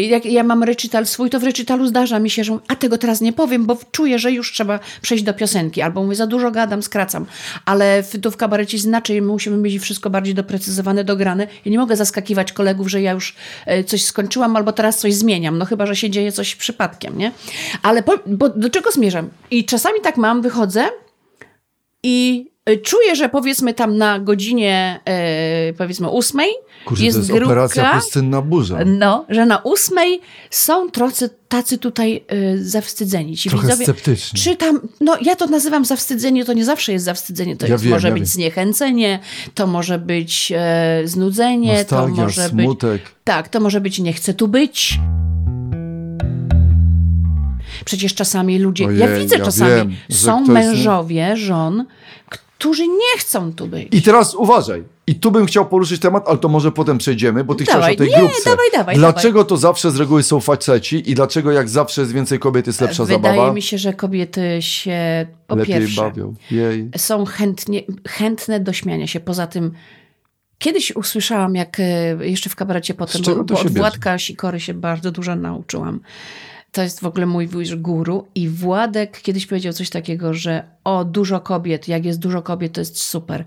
Jak 0.09 0.27
ja 0.27 0.45
mam 0.45 0.63
recital 0.63 1.07
swój, 1.07 1.31
to 1.31 1.41
w 1.41 1.45
recitalu 1.45 1.87
zdarza 1.87 2.19
mi 2.19 2.31
się, 2.31 2.45
że 2.45 2.59
a 2.69 2.77
tego 2.77 2.99
teraz 2.99 3.21
nie 3.21 3.33
powiem, 3.33 3.67
bo 3.67 3.79
czuję, 3.91 4.19
że 4.19 4.33
już 4.33 4.53
trzeba 4.53 4.79
przejść 5.03 5.25
do 5.25 5.35
piosenki. 5.35 5.83
Albo 5.83 6.03
mówię, 6.03 6.17
za 6.17 6.27
dużo 6.27 6.51
gadam, 6.51 6.83
skracam. 6.83 7.27
Ale 7.65 8.03
w, 8.03 8.21
tu 8.21 8.31
w 8.31 8.37
kabarecie 8.37 8.79
inaczej, 8.79 9.23
my 9.23 9.29
musimy 9.29 9.57
mieć 9.57 9.79
wszystko 9.79 10.11
bardziej 10.11 10.35
doprecyzowane, 10.35 10.74
dograne. 11.05 11.47
Ja 11.65 11.73
nie 11.73 11.79
mogę 11.79 11.97
zaskakiwać 11.97 12.53
kolegów, 12.53 12.91
że 12.91 13.03
ja 13.03 13.13
już 13.13 13.37
e, 13.67 13.85
coś 13.85 14.05
skończyłam, 14.05 14.57
albo 14.57 14.73
teraz 14.73 14.99
coś 14.99 15.15
zmieniam. 15.15 15.59
No 15.59 15.65
chyba, 15.65 15.87
że 15.87 15.97
się 15.97 16.11
dzieje 16.11 16.33
coś 16.33 16.57
przypadkiem, 16.57 17.19
nie? 17.19 17.33
Ale 17.83 18.03
po, 18.03 18.19
bo 18.27 18.49
do 18.49 18.71
czego 18.71 18.91
zmierzam? 18.91 19.31
I 19.51 19.65
czasami 19.65 20.01
tak 20.01 20.17
mam, 20.17 20.43
wychodzę, 20.43 20.85
i 22.03 22.51
czuję, 22.83 23.17
że 23.17 23.29
powiedzmy 23.29 23.75
tam 23.75 23.97
na 23.97 24.19
godzinie 24.19 25.01
e, 25.05 25.73
powiedzmy 25.73 26.09
ósmej 26.09 26.49
Kurczę, 26.85 27.05
jest 27.05 27.17
to 27.17 27.19
jest 27.21 27.31
grupka, 27.31 27.47
operacja 27.47 27.95
pustynna 27.95 28.43
burza. 28.43 28.79
no, 28.87 29.27
że 29.29 29.47
na 29.47 29.59
ósmej 29.59 30.21
są 30.51 30.91
trocy, 30.91 31.31
tacy 31.49 31.79
tutaj 31.79 32.25
y, 32.33 32.69
zawstydzeni. 32.69 33.37
Ci 33.37 33.49
Trochę 33.49 33.67
widzowie, 33.67 33.85
sceptyczni. 33.85 34.41
Czy 34.41 34.57
tam, 34.57 34.81
no 35.01 35.17
ja 35.23 35.37
to 35.37 35.47
nazywam 35.47 35.85
zawstydzenie, 35.85 36.45
to 36.45 36.53
nie 36.53 36.65
zawsze 36.65 36.93
jest 36.93 37.05
zawstydzenie, 37.05 37.57
to 37.57 37.67
Ja 37.67 37.73
jest, 37.73 37.85
wiem, 37.85 37.93
może 37.93 38.09
ja 38.09 38.15
być 38.15 38.21
wiem. 38.21 38.27
zniechęcenie, 38.27 39.19
to 39.55 39.67
może 39.67 39.99
być 39.99 40.53
e, 40.57 41.03
znudzenie, 41.05 41.79
Nostalgia, 41.79 42.17
to 42.17 42.23
może 42.23 42.43
być... 42.43 42.65
smutek. 42.67 43.03
Tak, 43.25 43.49
to 43.49 43.61
może 43.61 43.81
być 43.81 43.99
nie 43.99 44.13
chcę 44.13 44.35
tu 44.35 44.49
być. 44.49 45.01
Przecież 47.85 48.15
czasami 48.15 48.59
ludzie, 48.59 48.85
ja 48.85 49.07
Ojej, 49.07 49.21
widzę 49.21 49.37
ja 49.37 49.45
czasami, 49.45 49.75
wiem, 49.77 49.97
są 50.11 50.45
ktoś 50.45 50.55
mężowie, 50.55 51.37
żon, 51.37 51.85
którzy 52.65 52.89
nie 52.89 53.19
chcą 53.19 53.53
tu 53.53 53.67
być. 53.67 53.89
I 53.91 54.03
teraz 54.03 54.35
uważaj. 54.35 54.85
I 55.07 55.15
tu 55.15 55.31
bym 55.31 55.47
chciał 55.47 55.67
poruszyć 55.69 56.01
temat, 56.01 56.29
ale 56.29 56.39
to 56.39 56.49
może 56.49 56.73
potem 56.73 56.99
przejdziemy, 56.99 57.45
bo 57.45 57.55
ty 57.55 57.65
Dawaj, 57.65 57.81
chciałeś 57.81 57.97
o 57.97 57.99
tej 57.99 58.09
nie, 58.11 58.17
grupce. 58.17 58.51
dawaj, 58.51 58.67
dawaj, 58.73 58.97
dlaczego 58.97 59.45
to 59.45 59.57
zawsze 59.57 59.91
z 59.91 59.97
reguły 59.97 60.23
są 60.23 60.41
faceci 60.41 61.11
i 61.11 61.15
dlaczego 61.15 61.53
jak 61.53 61.69
zawsze 61.69 62.01
jest 62.01 62.13
więcej 62.13 62.39
kobiet, 62.39 62.67
jest 62.67 62.81
lepsza 62.81 63.05
Wydaje 63.05 63.35
zabawa? 63.37 63.53
mi 63.53 63.63
się, 63.63 63.79
że 63.79 63.93
kobiety 63.93 64.59
się 64.61 65.27
po 65.47 65.57
Lepiej 65.57 65.75
pierwsze 65.75 66.01
bawią. 66.01 66.35
Jej. 66.51 66.91
są 66.97 67.25
chętnie, 67.25 67.83
chętne 68.09 68.61
do 68.61 68.73
śmiania 68.73 69.07
się. 69.07 69.21
Poza 69.21 69.47
tym 69.47 69.73
kiedyś 70.59 70.97
usłyszałam, 70.97 71.55
jak 71.55 71.81
e, 71.81 72.17
jeszcze 72.29 72.51
w 72.51 72.57
kabarecie 72.57 72.95
potem, 72.95 73.23
bo, 73.23 73.45
bo 73.45 73.61
od? 73.61 73.71
Władka 73.71 74.19
Sikory 74.19 74.61
się 74.61 74.75
bardzo 74.75 75.11
dużo 75.11 75.37
nauczyłam. 75.37 76.01
To 76.75 76.83
jest 76.83 77.01
w 77.01 77.07
ogóle 77.07 77.27
mój 77.27 77.47
wuj 77.47 77.65
guru 77.77 78.27
i 78.35 78.49
Władek 78.49 79.21
kiedyś 79.23 79.47
powiedział 79.47 79.73
coś 79.73 79.91
takiego, 79.91 80.35
że 80.35 80.65
o, 80.85 81.05
dużo 81.05 81.41
kobiet, 81.41 81.89
jak 81.89 82.05
jest 82.05 82.19
dużo 82.19 82.43
kobiet, 82.43 82.73
to 82.73 82.81
jest 82.81 83.01
super. 83.01 83.45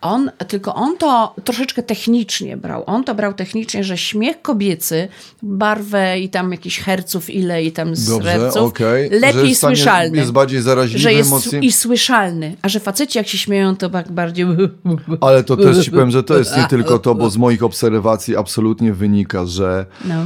On, 0.00 0.30
tylko 0.48 0.74
on 0.74 0.96
to 0.98 1.34
troszeczkę 1.44 1.82
technicznie 1.82 2.56
brał. 2.56 2.82
On 2.86 3.04
to 3.04 3.14
brał 3.14 3.32
technicznie, 3.34 3.84
że 3.84 3.96
śmiech 3.98 4.42
kobiecy, 4.42 5.08
barwę 5.42 6.18
i 6.20 6.28
tam 6.28 6.52
jakichś 6.52 6.78
herców 6.80 7.30
ile 7.30 7.64
i 7.64 7.72
tam 7.72 7.92
okej. 8.58 9.10
Że 9.10 9.16
lepiej 9.18 9.54
stanie- 9.54 9.76
słyszalny 9.76 10.16
Jest 10.18 10.32
bardziej 10.32 10.62
zaraźliwy, 10.62 10.98
że 11.02 11.12
jest 11.12 11.30
mocniej. 11.30 11.64
i 11.64 11.72
słyszalny, 11.72 12.56
a 12.62 12.68
że 12.68 12.80
faceci 12.80 13.18
jak 13.18 13.28
się 13.28 13.38
śmieją, 13.38 13.76
to 13.76 13.90
tak 13.90 14.12
bardziej... 14.12 14.46
Ale 15.20 15.44
to 15.44 15.56
też 15.56 15.84
ci 15.84 15.90
powiem, 15.90 16.10
że 16.10 16.22
to 16.22 16.38
jest 16.38 16.56
nie 16.56 16.64
tylko 16.66 16.98
to, 16.98 17.14
bo 17.14 17.30
z 17.30 17.36
moich 17.36 17.62
obserwacji 17.62 18.36
absolutnie 18.36 18.92
wynika, 18.92 19.46
że 19.46 19.86
No. 20.04 20.24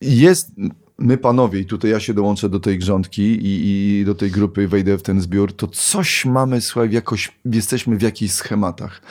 jest, 0.00 0.50
my 0.98 1.18
panowie, 1.18 1.60
i 1.60 1.66
tutaj 1.66 1.90
ja 1.90 2.00
się 2.00 2.14
dołączę 2.14 2.48
do 2.48 2.60
tej 2.60 2.78
grządki 2.78 3.22
i, 3.22 4.00
i 4.00 4.04
do 4.04 4.14
tej 4.14 4.30
grupy, 4.30 4.68
wejdę 4.68 4.98
w 4.98 5.02
ten 5.02 5.20
zbiór, 5.20 5.52
to 5.52 5.66
coś 5.66 6.24
mamy, 6.24 6.60
słuchaj, 6.60 6.92
jakoś, 6.92 7.32
jesteśmy 7.44 7.96
w 7.96 8.02
jakichś 8.02 8.34
schematach. 8.34 9.02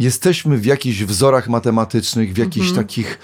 Jesteśmy 0.00 0.58
w 0.58 0.64
jakichś 0.64 1.02
wzorach 1.02 1.48
matematycznych, 1.48 2.32
w 2.32 2.38
jakichś 2.38 2.68
Mhm. 2.68 2.86
takich, 2.86 3.18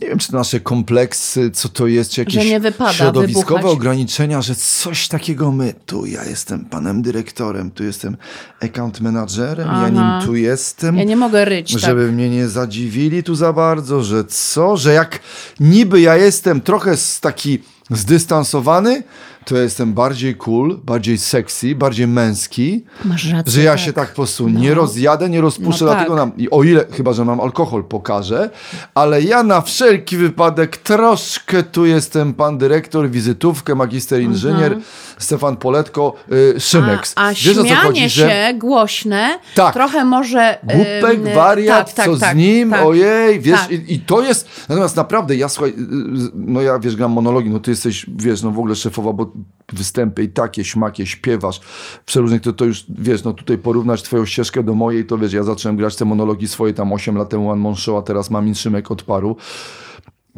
nie 0.00 0.08
wiem, 0.08 0.18
czy 0.18 0.30
to 0.30 0.36
nasze 0.36 0.60
kompleksy, 0.60 1.50
co 1.50 1.68
to 1.68 1.86
jest, 1.86 2.10
czy 2.10 2.20
jakieś 2.20 2.60
wypada 2.60 2.92
środowiskowe 2.92 3.54
wybuchać. 3.54 3.76
ograniczenia, 3.76 4.42
że 4.42 4.54
coś 4.54 5.08
takiego 5.08 5.52
my, 5.52 5.74
tu 5.86 6.06
ja 6.06 6.24
jestem 6.24 6.64
panem 6.64 7.02
dyrektorem, 7.02 7.70
tu 7.70 7.84
jestem 7.84 8.16
account 8.60 9.00
managerem, 9.00 9.66
ja 9.68 9.72
Aha. 9.72 9.88
nim 9.88 10.26
tu 10.26 10.34
jestem 10.36 10.96
Ja 10.96 11.04
nie 11.04 11.16
mogę 11.16 11.44
ryć, 11.44 11.72
tak. 11.72 11.80
żeby 11.82 12.12
mnie 12.12 12.30
nie 12.30 12.48
zadziwili 12.48 13.22
tu 13.22 13.34
za 13.34 13.52
bardzo, 13.52 14.02
że 14.04 14.24
co, 14.24 14.76
że 14.76 14.92
jak 14.92 15.20
niby 15.60 16.00
ja 16.00 16.16
jestem 16.16 16.60
trochę 16.60 16.96
z 16.96 17.20
taki 17.20 17.58
zdystansowany, 17.90 19.02
to 19.44 19.56
ja 19.56 19.62
jestem 19.62 19.92
bardziej 19.92 20.34
cool, 20.34 20.78
bardziej 20.84 21.18
sexy, 21.18 21.74
bardziej 21.74 22.06
męski, 22.06 22.84
Masz 23.04 23.30
rację. 23.32 23.52
że 23.52 23.62
ja 23.62 23.70
tak. 23.72 23.80
się 23.80 23.92
tak 23.92 24.08
po 24.08 24.14
prostu 24.14 24.48
nie 24.48 24.74
rozjadę, 24.74 25.30
nie 25.30 25.40
rozpuszczę, 25.40 25.84
No 25.84 25.90
dlatego 25.90 26.16
tak. 26.16 26.26
nam, 26.26 26.36
i 26.36 26.50
o 26.50 26.62
ile, 26.62 26.84
chyba, 26.92 27.12
że 27.12 27.24
mam 27.24 27.40
alkohol, 27.40 27.84
pokażę, 27.84 28.50
ale 28.94 29.22
ja 29.22 29.42
na 29.42 29.60
wszelki 29.60 30.16
wypadek 30.16 30.76
troszkę 30.76 31.62
tu 31.62 31.86
jestem 31.86 32.34
pan 32.34 32.58
dyrektor, 32.58 33.10
wizytówkę, 33.10 33.74
magister 33.74 34.20
inżynier, 34.20 34.78
Stefan 35.18 35.56
Poletko, 35.56 36.14
y, 36.32 36.60
Szymex. 36.60 37.12
A, 37.16 37.26
a 37.26 37.28
Wiesz 37.28 37.40
śmianie 37.40 37.74
chodzi, 37.76 38.10
się 38.10 38.30
głośne 38.54 39.38
Tak. 39.54 39.74
trochę 39.74 40.04
może... 40.04 40.58
Głupek, 40.62 41.26
em, 41.26 41.34
wariat, 41.34 41.94
tak, 41.94 41.94
tak, 41.94 42.06
co 42.06 42.16
z 42.16 42.34
nim, 42.34 42.70
tak. 42.70 42.84
ojej, 42.86 43.40
wiesz, 43.40 43.60
i, 43.70 43.94
i 43.94 44.00
to 44.00 44.22
jest, 44.22 44.48
natomiast 44.68 44.96
naprawdę, 44.96 45.36
ja 45.36 45.48
słuchaj, 45.48 45.70
y, 45.70 45.74
y, 45.74 46.30
no 46.34 46.60
ja, 46.62 46.78
wiesz, 46.78 46.96
gram 46.96 47.12
monologi, 47.12 47.50
no 47.50 47.60
ty 47.60 47.70
jesteś, 47.70 48.06
wiesz, 48.16 48.42
no 48.42 48.50
w 48.50 48.58
ogóle 48.58 48.74
szefowa, 48.74 49.12
bo 49.12 49.32
występy 49.72 50.22
i 50.22 50.28
takie, 50.28 50.64
śmakie, 50.64 51.06
śpiewasz, 51.06 51.60
przeróżnych, 52.06 52.42
to, 52.42 52.52
to 52.52 52.64
już, 52.64 52.84
wiesz, 52.88 53.24
no 53.24 53.32
tutaj 53.32 53.58
porównać 53.58 54.02
twoją 54.02 54.26
ścieżkę 54.26 54.62
do 54.62 54.74
mojej, 54.74 55.06
to 55.06 55.18
wiesz, 55.18 55.32
ja 55.32 55.42
zacząłem 55.42 55.76
grać 55.76 55.96
te 55.96 56.04
monologi 56.04 56.48
swoje 56.48 56.74
tam 56.74 56.92
8 56.92 57.16
lat 57.16 57.28
temu, 57.28 57.50
One 57.50 57.62
Man 57.62 57.76
Show, 57.76 57.98
a 57.98 58.02
teraz 58.02 58.30
mam 58.30 58.48
Inszymek 58.48 58.90
od 58.90 59.02
paru, 59.02 59.36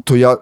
to 0.05 0.15
ja 0.15 0.33
y, 0.33 0.37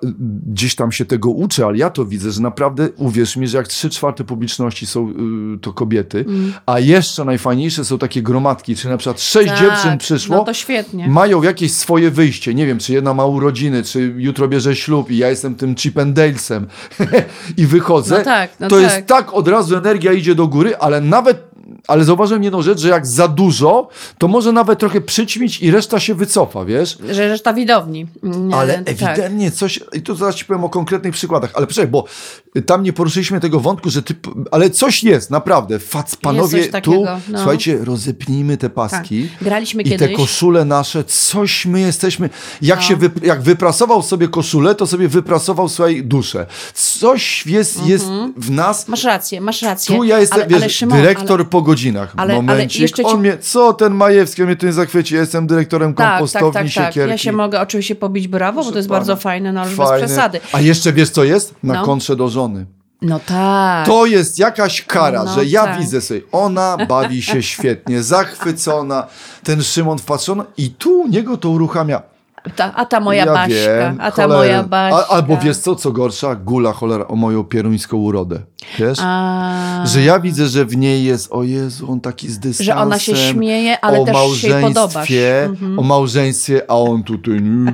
gdzieś 0.48 0.76
tam 0.76 0.92
się 0.92 1.06
tego 1.06 1.30
uczę, 1.30 1.66
ale 1.66 1.78
ja 1.78 1.90
to 1.90 2.06
widzę, 2.06 2.32
że 2.32 2.42
naprawdę, 2.42 2.90
uwierz 2.98 3.38
mi, 3.38 3.48
że 3.48 3.58
jak 3.58 3.68
trzy 3.68 3.90
czwarte 3.90 4.24
publiczności 4.24 4.86
są 4.86 5.10
y, 5.56 5.60
to 5.62 5.74
kobiety, 5.74 6.26
a 6.66 6.80
jeszcze 6.80 7.26
najfajniejsze 7.26 7.86
są 7.86 7.98
takie 7.98 8.22
gromadki, 8.22 8.76
czy 8.76 8.90
na 8.90 8.98
przykład 8.98 9.22
sześć 9.22 9.50
Tak, 9.50 9.60
dziewczyn 9.60 9.98
przyszło, 9.98 10.36
No 10.36 10.44
to 10.44 10.54
świetnie. 10.54 11.08
mają 11.08 11.44
jakieś 11.44 11.72
swoje 11.72 12.12
wyjście, 12.12 12.54
nie 12.54 12.66
wiem, 12.68 12.80
czy 12.80 12.94
jedna 12.94 13.14
ma 13.14 13.26
urodziny, 13.26 13.84
czy 13.84 14.14
jutro 14.18 14.48
bierze 14.48 14.76
ślub 14.76 15.12
i 15.12 15.18
ja 15.18 15.30
jestem 15.30 15.56
tym 15.56 15.76
Chip 15.76 15.96
Dalesem 16.06 16.68
i 17.58 17.66
wychodzę, 17.66 18.18
No 18.18 18.24
tak, 18.24 18.52
no 18.60 18.68
to 18.68 18.76
tak. 18.76 18.84
jest 18.84 19.08
tak, 19.08 19.34
od 19.34 19.48
razu 19.48 19.76
energia 19.78 20.14
idzie 20.14 20.36
do 20.36 20.48
góry, 20.48 20.78
ale 20.78 21.02
nawet 21.02 21.50
ale 21.88 22.04
zauważyłem 22.04 22.44
jedną 22.44 22.62
rzecz, 22.62 22.80
że 22.80 22.90
jak 22.90 23.08
za 23.08 23.28
dużo, 23.28 23.88
to 24.18 24.28
może 24.28 24.52
nawet 24.52 24.80
trochę 24.80 25.02
przyćmić 25.02 25.62
i 25.62 25.72
reszta 25.72 26.00
się 26.00 26.16
wycofa, 26.16 26.66
wiesz? 26.66 26.98
Że 27.12 27.28
reszta 27.28 27.54
widowni. 27.54 28.08
Mm, 28.24 28.54
Ale 28.54 28.74
tak. 28.74 28.90
ewidentnie 28.90 29.52
coś, 29.52 29.80
i 29.94 30.02
tu 30.02 30.16
zaraz 30.16 30.36
ci 30.36 30.46
powiem 30.46 30.64
o 30.64 30.70
konkretnych 30.70 31.14
przykładach, 31.14 31.52
ale 31.54 31.68
poczekaj, 31.68 31.88
bo 31.92 32.06
tam 32.66 32.84
nie 32.84 32.94
poruszyliśmy 32.94 33.40
tego 33.40 33.60
wątku, 33.60 33.90
że 33.90 34.02
ty, 34.04 34.16
ale 34.52 34.70
coś 34.70 35.04
jest, 35.04 35.32
naprawdę, 35.32 35.80
fac, 35.80 36.16
panowie, 36.16 36.68
takiego, 36.68 36.98
tu, 36.98 37.04
no. 37.32 37.38
słuchajcie, 37.40 37.78
rozepnijmy 37.86 38.58
te 38.58 38.70
paski. 38.70 39.28
Tak. 39.30 39.44
Graliśmy 39.44 39.82
I 39.84 39.90
te 39.90 39.98
kiedyś. 39.98 40.18
koszule 40.18 40.66
nasze, 40.66 41.04
coś 41.04 41.66
my 41.66 41.80
jesteśmy, 41.80 42.30
jak 42.62 42.80
No. 42.80 42.86
się, 42.86 42.96
wy, 42.96 43.12
jak 43.24 43.42
wyprasował 43.42 44.02
sobie 44.02 44.28
koszulę, 44.28 44.76
to 44.76 44.88
sobie 44.88 45.08
wyprasował 45.08 45.70
swoją 45.70 46.04
duszę. 46.04 46.46
Coś 46.74 47.46
jest, 47.46 47.86
jest 47.86 48.06
w 48.38 48.52
nas, 48.52 48.88
Masz 48.88 49.04
rację, 49.04 49.42
masz 49.42 49.62
rację. 49.62 49.96
tu 49.98 50.04
ja 50.04 50.20
jestem, 50.20 50.40
ale, 50.40 50.48
wiesz, 50.48 50.58
ale 50.62 50.70
Szymon, 50.70 50.98
dyrektor 50.98 51.50
po 51.60 51.66
godzinach. 51.66 52.14
ale- 52.18 52.34
ale 52.34 52.42
Momencik, 52.44 52.82
jeszcze 52.82 53.04
ci- 53.04 53.10
on 53.10 53.20
mnie, 53.20 53.38
co 53.38 53.74
ten 53.74 53.94
Majewski, 53.94 54.42
on 54.42 54.48
mnie 54.48 54.56
tu 54.56 54.66
nie 54.66 54.74
zachwyci, 54.74 55.14
ja 55.16 55.22
jestem 55.22 55.48
dyrektorem 55.48 55.94
Tak, 55.94 56.06
tak, 56.08 56.14
kompostowni, 56.18 56.54
tak, 56.54 56.64
tak. 56.64 56.72
siekierki. 56.94 57.12
Ja 57.12 57.18
się 57.18 57.32
mogę 57.32 57.62
oczywiście 57.62 57.96
pobić 57.96 58.28
brawo, 58.28 58.64
bo 58.64 58.72
to 58.72 58.78
jest 58.78 58.90
pana. 58.90 59.00
bardzo 59.00 59.16
fajne, 59.16 59.54
no 59.54 59.62
ale 59.62 59.72
bez 59.76 59.90
przesady. 59.98 60.40
A 60.54 60.62
jeszcze 60.62 60.94
wiesz 60.94 61.10
co 61.10 61.24
jest? 61.24 61.56
Na 61.64 61.74
No. 61.74 61.86
kontrze 61.86 62.16
do 62.16 62.30
żony. 62.30 62.66
No 63.02 63.20
tak. 63.26 63.86
To 63.86 64.06
jest 64.06 64.40
jakaś 64.40 64.82
kara, 64.82 65.24
No 65.24 65.34
że 65.34 65.46
ja 65.46 65.64
tak. 65.66 65.80
widzę 65.80 66.02
sobie, 66.02 66.22
ona 66.32 66.78
bawi 66.90 67.22
się 67.22 67.44
świetnie, 67.44 68.04
zachwycona, 68.14 69.08
ten 69.44 69.64
Szymon 69.64 69.98
wpatrzony 69.98 70.44
i 70.58 70.70
tu 70.70 71.08
niego 71.08 71.38
to 71.38 71.50
uruchamia. 71.50 72.02
Ta, 72.56 72.74
a 72.76 72.86
ta 72.86 73.00
moja 73.00 73.26
ja 73.26 73.34
Baśka, 73.34 73.54
wiem, 73.56 73.98
a 74.00 74.12
ta 74.12 74.24
cholera. 74.24 74.38
moja 74.40 74.64
Baśka. 74.64 75.06
A, 75.10 75.16
albo 75.16 75.38
wiesz 75.38 75.58
co, 75.58 75.76
co 75.76 75.92
gorsza? 75.92 76.36
Gula 76.36 76.74
cholera 76.74 77.08
o 77.08 77.16
moją 77.16 77.44
pieruńską 77.44 77.98
urodę. 77.98 78.40
Wiesz? 78.80 78.98
A, 79.02 79.84
Że 79.86 80.02
ja 80.02 80.20
widzę, 80.20 80.48
że 80.48 80.66
w 80.66 80.78
niej 80.78 81.04
jest, 81.04 81.32
o 81.32 81.44
Jezu, 81.44 81.92
on 81.92 82.02
taki 82.02 82.28
z 82.28 82.40
dystansem. 82.40 82.66
Że 82.76 82.82
ona 82.82 83.00
się 83.00 83.16
śmieje, 83.16 83.80
ale 83.86 84.06
też 84.06 84.16
się 84.42 84.48
jej 84.48 84.62
podobasz. 84.64 84.94
małżeństwie, 84.94 85.44
Mhm. 85.46 85.80
O 85.80 85.84
małżeństwie, 85.84 86.62
a 86.72 86.76
on 86.76 87.04
tutaj, 87.04 87.42
nie, 87.42 87.74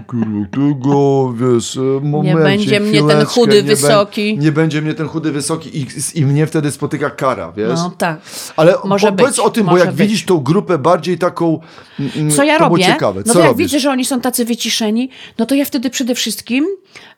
tego, 0.52 1.34
wiesz, 1.34 1.80
momencie, 2.02 2.44
będzie 2.44 2.80
mnie 2.80 3.04
ten 3.04 3.26
chudy, 3.26 3.56
nie 3.56 3.70
wysoki. 3.70 4.38
Nie 4.38 4.52
będzie 4.52 4.82
mnie 4.82 4.94
ten 4.94 5.08
chudy, 5.08 5.32
wysoki 5.32 5.80
i, 5.82 5.88
i 6.16 6.26
mnie 6.26 6.48
wtedy 6.48 6.72
spotyka 6.72 7.10
kara, 7.10 7.52
wiesz? 7.52 7.80
No 7.80 7.92
tak. 7.98 8.20
Ale 8.58 8.76
Może 8.86 9.08
po, 9.12 9.14
powiedz 9.18 9.40
o 9.40 9.50
tym, 9.50 9.66
bo 9.66 9.78
jak 9.78 9.88
być. 9.92 9.98
widzisz 9.98 10.26
tą 10.26 10.38
grupę 10.40 10.78
bardziej 10.78 11.18
taką, 11.18 11.60
mm, 12.00 12.32
Co 12.32 12.44
ja 12.44 12.58
to 12.58 12.64
robię? 12.64 12.76
było 12.76 12.94
ciekawe. 12.94 13.20
No 13.26 13.26
Co 13.26 13.34
to 13.34 13.40
jak 13.40 13.48
robisz? 13.50 13.66
widzę, 13.68 13.80
że 13.80 13.90
oni 13.92 14.06
są 14.06 14.22
tacy 14.22 14.46
wyciszeni, 14.56 15.10
no 15.38 15.46
to 15.46 15.56
ja 15.56 15.66
wtedy 15.66 15.90
przede 15.90 16.16
wszystkim 16.16 16.68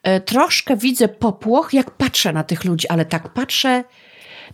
e, 0.04 0.22
troszkę 0.22 0.78
widzę 0.78 1.08
popłoch, 1.08 1.74
jak 1.74 1.92
patrzę 1.92 2.34
na 2.34 2.44
tych 2.44 2.66
ludzi, 2.66 2.88
ale 2.88 3.06
tak 3.06 3.34
patrzę 3.34 3.84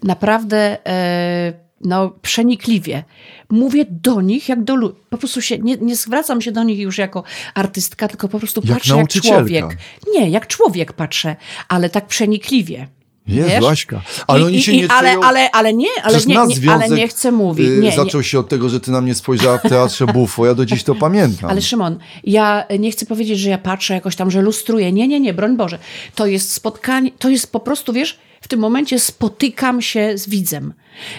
naprawdę 0.03 0.87
e, 0.87 1.53
no, 1.81 2.09
przenikliwie. 2.21 3.03
Mówię 3.49 3.85
do 3.89 4.21
nich 4.21 4.49
jak 4.49 4.63
do 4.63 4.75
ludzi. 4.75 4.95
Po 5.09 5.17
prostu 5.17 5.41
się, 5.41 5.57
nie, 5.57 5.77
nie 5.77 5.95
zwracam 5.95 6.41
się 6.41 6.51
do 6.51 6.63
nich 6.63 6.79
już 6.79 6.97
jako 6.97 7.23
artystka, 7.53 8.07
tylko 8.07 8.29
po 8.29 8.39
prostu 8.39 8.61
Jak 8.65 8.77
patrzę 8.77 8.95
jak 8.95 9.09
człowiek. 9.09 9.65
Nie, 10.13 10.29
jak 10.29 10.47
człowiek 10.47 10.93
patrzę, 10.93 11.35
ale 11.67 11.89
tak 11.89 12.07
przenikliwie. 12.07 12.87
Jezu, 13.27 13.49
wiesz? 13.49 13.63
Aśka. 13.65 14.01
Ale 14.27 14.41
I- 14.41 14.43
oni 14.43 14.61
się 14.61 14.71
i- 14.71 14.77
nie 14.81 14.91
ale, 14.91 15.09
czują... 15.13 15.23
ale, 15.27 15.51
ale 15.51 15.73
nie, 15.73 15.87
ale 16.03 16.11
Przecież 16.13 16.25
nie, 16.25 16.35
nie, 16.47 16.55
związek, 16.55 16.83
ale 16.83 16.95
nie 16.95 17.07
chcę 17.07 17.31
mówić. 17.31 17.67
y, 17.67 17.69
Nie, 17.69 17.89
nie. 17.89 17.95
zaczął 17.95 18.23
się 18.23 18.39
od 18.39 18.49
tego, 18.49 18.69
że 18.69 18.79
ty 18.79 18.91
na 18.91 19.01
mnie 19.01 19.15
spojrzała 19.15 19.57
w 19.57 19.61
teatrze 19.61 20.05
Bufo. 20.05 20.45
Ja 20.45 20.53
do 20.55 20.65
dziś 20.65 20.83
to 20.83 20.95
pamiętam. 20.95 21.49
Ale 21.49 21.61
Szymon, 21.61 21.99
ja 22.23 22.63
nie 22.79 22.91
chcę 22.91 23.05
powiedzieć, 23.05 23.39
że 23.39 23.49
ja 23.49 23.57
patrzę 23.57 23.93
jakoś 23.93 24.15
tam, 24.15 24.31
że 24.31 24.41
lustruję. 24.41 24.91
Nie, 24.91 25.07
nie, 25.07 25.19
nie, 25.19 25.33
broń 25.33 25.57
Boże. 25.57 25.79
To 26.15 26.25
jest 26.25 26.53
spotkanie, 26.53 27.11
to 27.19 27.29
jest 27.29 27.51
po 27.51 27.59
prostu, 27.59 27.93
wiesz, 27.93 28.19
w 28.43 28.47
tym 28.47 28.59
momencie 28.59 29.00
spotykam 29.00 29.81
się 29.81 30.17
z 30.17 30.29
widzem. 30.29 30.73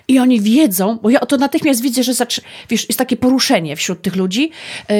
I 0.08 0.18
oni 0.18 0.40
wiedzą, 0.40 0.98
bo 1.02 1.10
ja 1.10 1.20
to 1.20 1.36
natychmiast 1.36 1.82
widzę, 1.82 2.02
że 2.02 2.12
wiesz, 2.70 2.88
jest 2.88 2.98
takie 2.98 3.16
poruszenie 3.16 3.76
wśród 3.76 4.02
tych 4.02 4.16
ludzi. 4.16 4.50
Yy, 4.88 4.96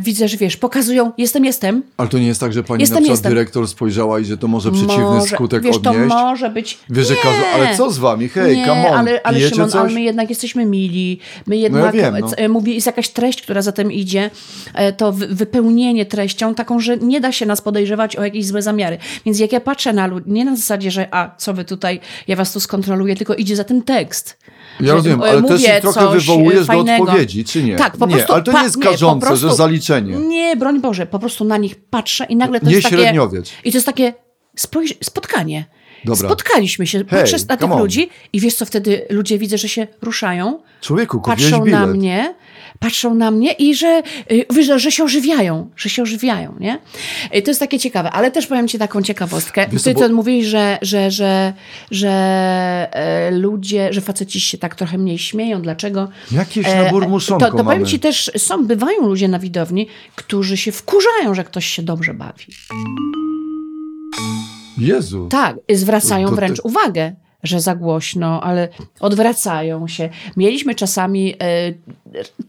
widzę, 0.00 0.28
że 0.28 0.36
wiesz, 0.36 0.56
pokazują, 0.56 1.12
jestem, 1.18 1.44
jestem. 1.44 1.82
Ale 1.96 2.08
to 2.08 2.18
nie 2.18 2.26
jest 2.26 2.40
tak, 2.40 2.52
że 2.52 2.62
pani 2.62 2.80
Jestem, 2.80 2.94
na 2.94 3.00
przykład 3.00 3.16
jestem. 3.16 3.32
dyrektor 3.32 3.68
spojrzała 3.68 4.20
i 4.20 4.24
że 4.24 4.38
to 4.38 4.48
może 4.48 4.72
przeciwny 4.72 5.04
może, 5.04 5.34
skutek 5.34 5.62
wiesz, 5.62 5.78
to 5.82 5.90
odnieść? 5.90 6.08
może 6.08 6.50
być. 6.50 6.78
Wiesz, 6.90 7.10
nie, 7.10 7.16
każdy, 7.16 7.46
ale 7.54 7.76
co 7.76 7.90
z 7.90 7.98
wami? 7.98 8.28
Hej, 8.28 8.56
nie, 8.56 8.66
come 8.66 8.88
on, 8.90 8.98
ale, 8.98 9.20
ale 9.22 9.40
Szymon, 9.40 9.70
coś? 9.70 9.80
ale 9.80 9.90
my 9.92 10.02
jednak 10.02 10.28
jesteśmy 10.30 10.66
mili. 10.66 11.18
My 11.46 11.56
jednak, 11.56 11.94
wiem, 11.94 12.16
no. 12.20 12.28
c- 12.28 12.48
mówię, 12.48 12.74
jest 12.74 12.86
jakaś 12.86 13.08
treść, 13.08 13.42
która 13.42 13.62
za 13.62 13.72
tym 13.72 13.92
idzie, 13.92 14.30
e, 14.74 14.92
to 14.92 15.12
wy- 15.12 15.26
wypełnienie 15.26 16.06
treścią 16.06 16.54
taką, 16.54 16.80
że 16.80 16.96
nie 16.96 17.20
da 17.20 17.32
się 17.32 17.46
nas 17.46 17.60
podejrzewać 17.60 18.16
o 18.16 18.24
jakieś 18.24 18.46
złe 18.46 18.62
zamiary. 18.62 18.98
Więc 19.26 19.38
jak 19.38 19.52
ja 19.52 19.60
patrzę 19.60 19.92
na 19.92 20.06
ludzi, 20.06 20.26
nie 20.30 20.44
na 20.44 20.56
zasadzie, 20.56 20.90
że 20.90 21.08
a, 21.14 21.30
co 21.36 21.54
wy 21.54 21.64
tutaj, 21.66 22.00
ja 22.28 22.36
was 22.36 22.52
tu 22.52 22.60
skontroluję, 22.60 23.16
tylko 23.16 23.34
idzie 23.34 23.56
za 23.56 23.64
tym 23.64 23.82
tekst. 23.82 24.38
Ja 24.80 24.94
rozumiem, 24.94 25.22
ale 25.22 25.42
też 25.42 25.50
mówię 25.50 25.74
ich 25.76 25.80
trochę 25.80 26.10
wywołujesz 26.10 26.60
do 26.60 26.66
fajnego. 26.66 27.04
odpowiedzi, 27.04 27.44
czy 27.44 27.62
nie? 27.62 27.76
Tak, 27.76 27.96
po 27.96 28.06
nie, 28.06 28.14
prostu 28.16 28.32
ale 28.32 28.42
to 28.42 28.52
nie 28.52 28.62
jest 28.62 28.78
karzące, 28.82 29.26
prostu- 29.26 29.48
że 29.48 29.54
zaliczenie. 29.54 30.16
Nie, 30.16 30.56
broń 30.56 30.80
Boże, 30.80 31.06
po 31.06 31.18
prostu 31.18 31.44
na 31.44 31.56
nich 31.56 31.74
patrzę 31.90 32.24
i 32.28 32.36
nagle 32.36 32.60
to 32.60 32.66
Nie 32.66 32.72
jest 32.72 32.82
takie... 32.84 32.96
średniowiec. 32.96 33.52
I 33.64 33.72
to 33.72 33.76
jest 33.76 33.86
takie 33.86 34.14
spotkanie. 35.02 35.64
Dobra. 36.04 36.28
Spotkaliśmy 36.28 36.86
się, 36.86 37.04
patrzę 37.04 37.36
na 37.48 37.56
tych 37.56 37.72
on. 37.72 37.78
ludzi 37.78 38.08
i 38.32 38.40
wiesz 38.40 38.54
co, 38.54 38.66
wtedy 38.66 39.06
ludzie 39.10 39.38
widzę, 39.38 39.58
że 39.58 39.68
się 39.68 39.86
ruszają, 40.02 40.62
Człowieku, 40.80 41.20
patrzą 41.20 41.64
na 41.64 41.86
mnie, 41.86 42.34
patrzą 42.78 43.14
na 43.14 43.30
mnie 43.30 43.52
i 43.52 43.74
że, 43.74 44.02
y, 44.32 44.62
że, 44.62 44.78
że 44.78 44.90
się 44.90 45.04
ożywiają, 45.04 45.70
że 45.76 45.88
się 45.88 46.02
ożywiają, 46.02 46.54
nie? 46.60 46.78
I 47.32 47.42
to 47.42 47.50
jest 47.50 47.60
takie 47.60 47.78
ciekawe, 47.78 48.10
ale 48.10 48.30
też 48.30 48.46
powiem 48.46 48.68
ci 48.68 48.78
taką 48.78 49.02
ciekawostkę. 49.02 49.66
Wiesz 49.72 49.82
Ty 49.82 49.94
bo- 49.94 50.00
to 50.00 50.08
mówiłeś, 50.14 50.46
że, 50.46 50.78
że, 50.82 51.10
że, 51.10 51.52
że 51.90 52.10
e, 52.92 53.30
ludzie, 53.30 53.92
że 53.92 54.00
faceci 54.00 54.40
się 54.40 54.58
tak 54.58 54.74
trochę 54.74 54.98
mniej 54.98 55.18
śmieją. 55.18 55.62
Dlaczego? 55.62 56.08
Jakieś 56.32 56.66
E, 56.66 56.84
nabór 56.84 57.08
muszonko 57.08 57.50
To, 57.50 57.56
to 57.56 57.64
powiem 57.64 57.86
ci 57.86 57.98
też, 58.00 58.30
są, 58.36 58.66
bywają 58.66 59.06
ludzie 59.08 59.28
na 59.28 59.38
widowni, 59.38 59.86
którzy 60.16 60.56
się 60.56 60.72
wkurzają, 60.72 61.34
że 61.34 61.44
ktoś 61.44 61.66
się 61.66 61.82
dobrze 61.82 62.14
bawi. 62.14 62.44
Jezu. 64.78 65.28
Tak, 65.30 65.56
zwracają 65.74 66.28
wręcz 66.34 66.60
uwagę, 66.64 67.14
że 67.46 67.60
za 67.60 67.74
głośno, 67.74 68.40
ale 68.42 68.68
odwracają 69.00 69.88
się. 69.88 70.08
Mieliśmy 70.36 70.74
czasami, 70.74 71.34
e, 71.40 71.72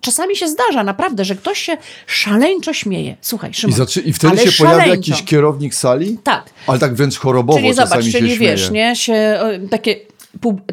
czasami 0.02 0.36
się 0.36 0.48
zdarza 0.48 0.84
naprawdę, 0.84 1.26
że 1.26 1.36
ktoś 1.36 1.60
się 1.60 1.78
szaleńczo 2.08 2.74
śmieje. 2.74 3.16
Słuchaj, 3.22 3.52
I, 3.52 3.54
Szymon, 3.54 3.78
zaczy... 3.78 4.02
I 4.02 4.14
wtedy 4.14 4.38
się 4.38 4.52
pojawia 4.64 4.84
szaleńczo. 4.84 5.12
jakiś 5.12 5.26
kierownik 5.26 5.76
sali? 5.76 6.18
Tak, 6.24 6.50
Ale 6.68 6.80
tak 6.80 6.96
wręcz 6.96 7.18
chorobowo 7.18 7.60
czyli 7.60 7.70
czasami 7.76 7.90
zobacz, 7.90 8.06
się 8.06 8.12
czyli 8.20 8.36
śmieje. 8.36 8.52
wiesz, 8.52 8.72
nie, 8.72 8.96
się 8.96 9.40
o, 9.42 9.70
takie, 9.70 9.96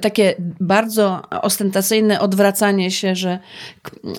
takie 0.00 0.34
bardzo 0.60 1.22
ostentacyjne 1.42 2.20
odwracanie 2.20 2.90
się, 2.90 3.14
że 3.14 3.38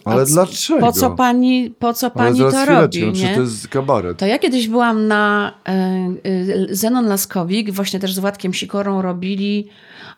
Ale 0.05 0.25
dlaczego? 0.25 0.79
Po 0.79 0.91
co 0.91 1.11
pani, 1.11 1.73
po 1.79 1.93
co 1.93 2.11
pani 2.11 2.39
to 2.39 2.65
robi, 2.65 3.13
czy 3.13 3.23
nie? 3.23 3.35
to 3.35 3.41
jest 3.41 3.67
kabaret? 3.67 4.17
To 4.17 4.25
ja 4.25 4.39
kiedyś 4.39 4.67
byłam 4.67 5.07
na 5.07 5.53
e, 5.67 6.75
Zenon 6.75 7.05
Laskowik, 7.05 7.71
właśnie 7.71 7.99
też 7.99 8.13
z 8.13 8.19
Władkiem 8.19 8.53
Sikorą 8.53 9.01
robili 9.01 9.69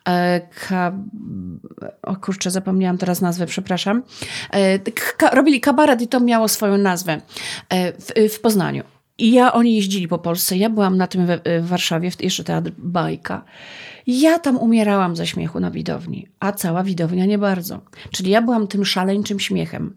e, 0.08 0.40
ka, 0.68 0.92
o 2.02 2.16
kurczę, 2.16 2.50
zapomniałam 2.50 2.98
teraz 2.98 3.20
nazwę, 3.20 3.46
przepraszam. 3.46 4.02
Ka, 5.16 5.30
robili 5.30 5.60
kabaret 5.60 6.02
i 6.02 6.08
to 6.08 6.20
miało 6.20 6.48
swoją 6.48 6.78
nazwę 6.78 7.20
w, 7.70 8.34
w 8.34 8.40
Poznaniu. 8.40 8.82
I 9.18 9.32
ja, 9.32 9.52
oni 9.52 9.76
jeździli 9.76 10.08
po 10.08 10.18
Polsce, 10.18 10.56
ja 10.56 10.70
byłam 10.70 10.96
na 10.96 11.06
tym 11.06 11.26
we, 11.26 11.40
w 11.60 11.66
Warszawie, 11.66 12.10
w, 12.10 12.22
jeszcze 12.22 12.44
teatr 12.44 12.70
Bajka. 12.78 13.44
Ja 14.10 14.38
tam 14.38 14.56
umierałam 14.56 15.16
ze 15.16 15.26
śmiechu 15.26 15.60
na 15.60 15.70
widowni, 15.70 16.28
a 16.40 16.52
cała 16.52 16.82
widownia 16.82 17.26
nie 17.26 17.38
bardzo. 17.38 17.80
Czyli 18.10 18.30
ja 18.30 18.42
byłam 18.42 18.66
tym 18.66 18.84
szaleńczym 18.84 19.40
śmiechem. 19.40 19.94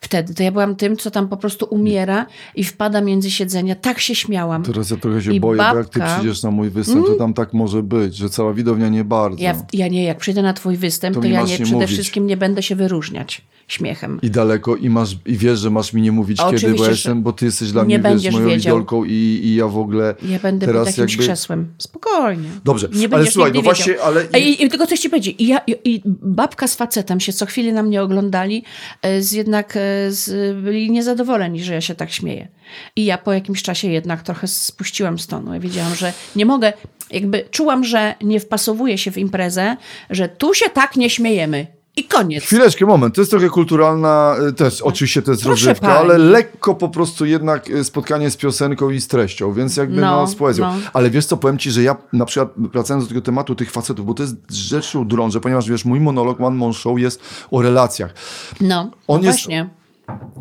Wtedy 0.00 0.34
to 0.34 0.42
ja 0.42 0.52
byłam 0.52 0.76
tym, 0.76 0.96
co 0.96 1.10
tam 1.10 1.28
po 1.28 1.36
prostu 1.36 1.66
umiera 1.70 2.26
i 2.54 2.64
wpada 2.64 3.00
między 3.00 3.30
siedzenia. 3.30 3.74
Tak 3.74 4.00
się 4.00 4.14
śmiałam. 4.14 4.62
Teraz 4.62 4.90
ja 4.90 4.96
trochę 4.96 5.22
się 5.22 5.34
I 5.34 5.40
boję, 5.40 5.58
bo 5.72 5.78
jak 5.78 5.88
ty 5.88 5.98
babka- 6.00 6.06
Mm. 6.06 6.18
przyjdziesz 6.20 6.42
na 6.42 6.50
mój 6.50 6.70
występ, 6.70 7.06
to 7.06 7.14
tam 7.14 7.34
tak 7.34 7.52
może 7.52 7.82
być, 7.82 8.16
że 8.16 8.30
cała 8.30 8.52
widownia 8.52 8.88
nie 8.88 9.04
bardzo. 9.04 9.42
Ja, 9.42 9.54
ja 9.72 9.88
nie, 9.88 10.04
jak 10.04 10.18
przyjdę 10.18 10.42
na 10.42 10.52
twój 10.52 10.76
występ, 10.76 11.14
To 11.14 11.20
to, 11.22 11.28
ja 11.28 11.42
nie, 11.42 11.54
przede 11.54 11.70
mówić. 11.72 11.90
wszystkim 11.90 12.26
nie 12.26 12.36
będę 12.36 12.62
się 12.62 12.76
wyróżniać 12.76 13.42
śmiechem. 13.68 14.18
I 14.22 14.30
daleko, 14.30 14.76
i 14.76 14.90
masz, 14.90 15.16
i 15.26 15.36
wiesz, 15.36 15.58
że 15.58 15.70
masz 15.70 15.92
mi 15.92 16.02
nie 16.02 16.12
mówić 16.12 16.38
kiedy, 16.50 16.74
bo 16.74 16.88
jestem, 16.88 17.22
bo 17.22 17.32
ty 17.32 17.44
jesteś 17.44 17.72
dla 17.72 17.84
nie 17.84 17.98
mnie, 17.98 18.18
wiesz, 18.18 18.32
moją 18.32 18.48
wiedział. 18.48 18.74
idolką 18.76 19.04
i, 19.04 19.40
i 19.44 19.54
ja 19.54 19.68
w 19.68 19.78
ogóle 19.78 20.14
Ja 20.28 20.38
będę 20.38 20.66
teraz 20.66 20.86
jakimś 20.86 21.12
jakby... 21.12 21.24
krzesłem. 21.24 21.66
Spokojnie. 21.78 22.48
Dobrze, 22.64 22.88
Nie 22.94 23.08
ale 23.14 23.26
słuchaj, 23.26 23.52
no 23.54 23.62
właśnie, 23.62 23.92
wiedział. 23.92 24.06
ale... 24.06 24.24
I, 24.40 24.64
i 24.64 24.68
tylko 24.68 24.86
coś 24.86 25.00
ci 25.00 25.10
powiedzieć. 25.10 25.36
I, 25.38 25.46
ja, 25.46 25.60
i, 25.84 26.02
babka 26.22 26.68
z 26.68 26.74
facetem 26.76 27.20
się 27.20 27.32
co 27.32 27.46
chwilę 27.46 27.72
na 27.72 27.82
mnie 27.82 28.02
oglądali, 28.02 28.64
e, 29.02 29.22
z 29.22 29.32
jednak 29.32 29.65
e, 29.76 30.10
z, 30.12 30.56
byli 30.62 30.90
niezadowoleni, 30.90 31.64
że 31.64 31.74
ja 31.74 31.80
się 31.80 31.94
tak 31.94 32.10
śmieję. 32.10 32.48
I 32.96 33.04
ja 33.04 33.18
po 33.18 33.32
jakimś 33.32 33.62
czasie 33.62 33.88
jednak 33.88 34.22
trochę 34.22 34.46
spuściłam 34.46 35.18
z 35.18 35.26
tonu. 35.26 35.54
Ja 35.54 35.60
wiedziałam, 35.60 35.94
że 35.94 36.12
nie 36.36 36.46
mogę, 36.46 36.72
jakby 37.10 37.44
czułam, 37.50 37.84
że 37.84 38.14
nie 38.22 38.40
wpasowuję 38.40 38.98
się 38.98 39.10
w 39.10 39.18
imprezę, 39.18 39.76
że 40.10 40.28
tu 40.28 40.54
się 40.54 40.70
tak 40.70 40.96
nie 40.96 41.10
śmiejemy. 41.10 41.75
I 41.98 42.04
koniec. 42.04 42.44
Chwileczkę, 42.44 42.86
moment. 42.86 43.14
To 43.14 43.20
jest 43.20 43.30
trochę 43.30 43.48
kulturalna 43.48 44.36
y, 44.48 44.52
też, 44.52 44.82
oczywiście 44.82 45.22
to 45.22 45.30
jest 45.30 45.42
Proszę 45.42 45.66
rozrywka, 45.66 45.86
pani. 45.86 45.98
ale 45.98 46.18
lekko 46.18 46.74
po 46.74 46.88
prostu 46.88 47.24
jednak 47.26 47.70
y, 47.70 47.84
spotkanie 47.84 48.30
z 48.30 48.36
piosenką 48.36 48.90
i 48.90 49.00
z 49.00 49.08
treścią, 49.08 49.52
więc 49.52 49.76
jakby 49.76 50.00
no, 50.00 50.06
No, 50.16 50.26
z 50.26 50.34
poezją. 50.34 50.64
no. 50.66 50.74
Ale 50.92 51.10
wiesz 51.10 51.26
co, 51.26 51.36
powiem 51.36 51.58
ci, 51.58 51.70
że 51.70 51.82
ja 51.82 51.96
na 52.12 52.24
przykład 52.24 52.48
wracając 52.56 53.04
do 53.04 53.08
tego 53.08 53.20
tematu 53.20 53.54
tych 53.54 53.70
facetów, 53.70 54.06
bo 54.06 54.14
to 54.14 54.22
jest 54.22 54.36
rzeczą 54.50 55.08
drążę, 55.08 55.40
ponieważ 55.40 55.68
wiesz, 55.68 55.84
mój 55.84 56.00
monolog 56.00 56.40
One 56.40 56.56
Man 56.56 56.72
Show 56.72 56.98
jest 56.98 57.20
o 57.50 57.62
relacjach. 57.62 58.14
No, 58.60 58.90
On 59.08 59.20
no 59.20 59.26
jest- 59.26 59.38
właśnie. 59.38 59.70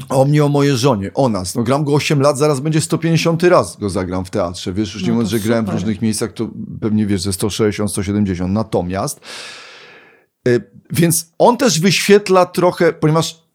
O 0.09 0.25
mnie, 0.25 0.45
o 0.45 0.49
mojej 0.49 0.77
żonie, 0.77 1.11
o 1.13 1.29
nas. 1.29 1.55
No 1.55 1.63
gram 1.63 1.83
go 1.83 1.93
8 1.93 2.21
lat, 2.21 2.37
zaraz 2.37 2.59
będzie 2.59 2.81
150 2.81 3.43
raz 3.43 3.77
go 3.77 3.89
zagram 3.89 4.25
w 4.25 4.29
teatrze. 4.29 4.73
Wiesz, 4.73 4.93
już 4.93 5.03
nie 5.03 5.09
No 5.09 5.13
mówiąc, 5.15 5.29
że 5.31 5.39
grałem 5.39 5.65
w 5.65 5.69
różnych 5.69 6.01
miejscach, 6.01 6.33
to 6.33 6.47
pewnie 6.81 7.05
wiesz, 7.05 7.21
że 7.23 7.33
160, 7.33 7.91
170. 7.91 8.53
Natomiast, 8.53 9.19
więc 10.89 11.29
on 11.37 11.57
też 11.57 11.79
wyświetla 11.79 12.45
trochę, 12.45 12.93
ponieważ 12.93 13.45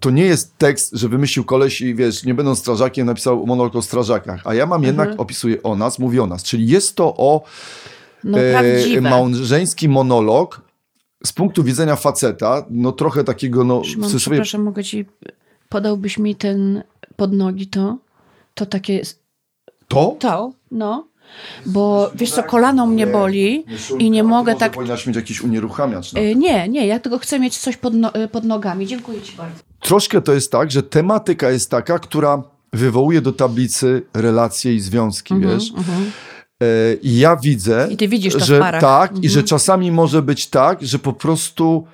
to 0.00 0.10
nie 0.10 0.24
jest 0.24 0.58
tekst, 0.58 0.90
że 0.92 1.08
wymyślił 1.08 1.44
koleś 1.44 1.80
i 1.80 1.94
wiesz, 1.94 2.24
nie 2.24 2.34
będąc 2.34 2.58
strażakiem, 2.58 3.06
napisał 3.06 3.46
monolog 3.46 3.76
o 3.76 3.82
strażakach. 3.82 4.40
A 4.44 4.54
ja 4.54 4.66
mam 4.66 4.82
jednak, 4.82 5.08
Mhm. 5.08 5.20
opisuję 5.20 5.62
o 5.62 5.76
nas, 5.76 5.98
mówię 5.98 6.22
o 6.22 6.26
nas. 6.26 6.42
Czyli 6.42 6.66
jest 6.68 6.96
to 6.96 7.14
o 7.16 7.42
No 8.24 8.38
e, 8.40 9.00
małżeński 9.00 9.88
monolog 9.88 10.60
z 11.24 11.32
punktu 11.32 11.64
widzenia 11.64 11.96
faceta, 11.96 12.64
no 12.70 12.92
trochę 12.92 13.24
takiego, 13.24 13.64
no 13.64 13.84
Szymon, 13.84 14.08
cudzysłowie, 14.10 14.36
przepraszam, 14.36 14.62
mogę 14.62 14.84
ci... 14.84 15.04
Podałbyś 15.68 16.18
mi 16.18 16.36
ten 16.36 16.82
pod 17.16 17.32
nogi 17.32 17.66
to? 17.66 17.98
To 18.54 18.66
takie... 18.66 19.02
to? 19.88 20.16
To, 20.18 20.52
no. 20.70 21.08
Bo 21.66 22.10
wiesz 22.14 22.30
co, 22.30 22.42
kolano 22.42 22.86
mnie 22.86 23.06
boli 23.06 23.64
i 23.98 24.10
nie 24.10 24.22
mogę 24.22 24.54
tak... 24.54 24.72
powinnaś 24.72 25.06
mieć 25.06 25.16
jakiś 25.16 25.40
unieruchamiacz. 25.42 26.12
No. 26.12 26.20
Y, 26.20 26.34
Nie, 26.36 26.68
nie, 26.68 26.86
ja 26.86 26.98
tylko 26.98 27.18
chcę 27.18 27.38
mieć 27.40 27.58
coś 27.58 27.76
pod, 27.76 27.94
no, 27.94 28.14
y, 28.24 28.28
pod 28.28 28.44
nogami. 28.44 28.86
Dziękuję 28.86 29.22
ci 29.22 29.36
bardzo. 29.36 29.60
Troszkę 29.80 30.22
to 30.22 30.32
jest 30.34 30.52
tak, 30.52 30.70
że 30.70 30.82
tematyka 30.82 31.50
jest 31.50 31.70
taka, 31.70 31.98
która 31.98 32.42
wywołuje 32.72 33.20
do 33.20 33.32
tablicy 33.32 34.02
relacje 34.14 34.74
i 34.74 34.80
związki, 34.80 35.34
wiesz. 35.40 35.72
E, 36.62 36.94
I 37.02 37.18
ja 37.18 37.36
widzę, 37.36 37.72
Mhm, 37.74 37.90
I 37.92 37.96
ty 37.96 38.08
widzisz 38.08 38.32
to 38.32 38.38
w 38.40 38.42
że 38.42 38.60
tak, 38.80 39.10
i 39.10 39.14
Mhm. 39.14 39.32
że 39.32 39.42
czasami 39.42 39.92
może 39.92 40.22
być 40.22 40.46
tak, 40.46 40.82
że 40.82 40.98
po 40.98 41.12
prostu 41.12 41.86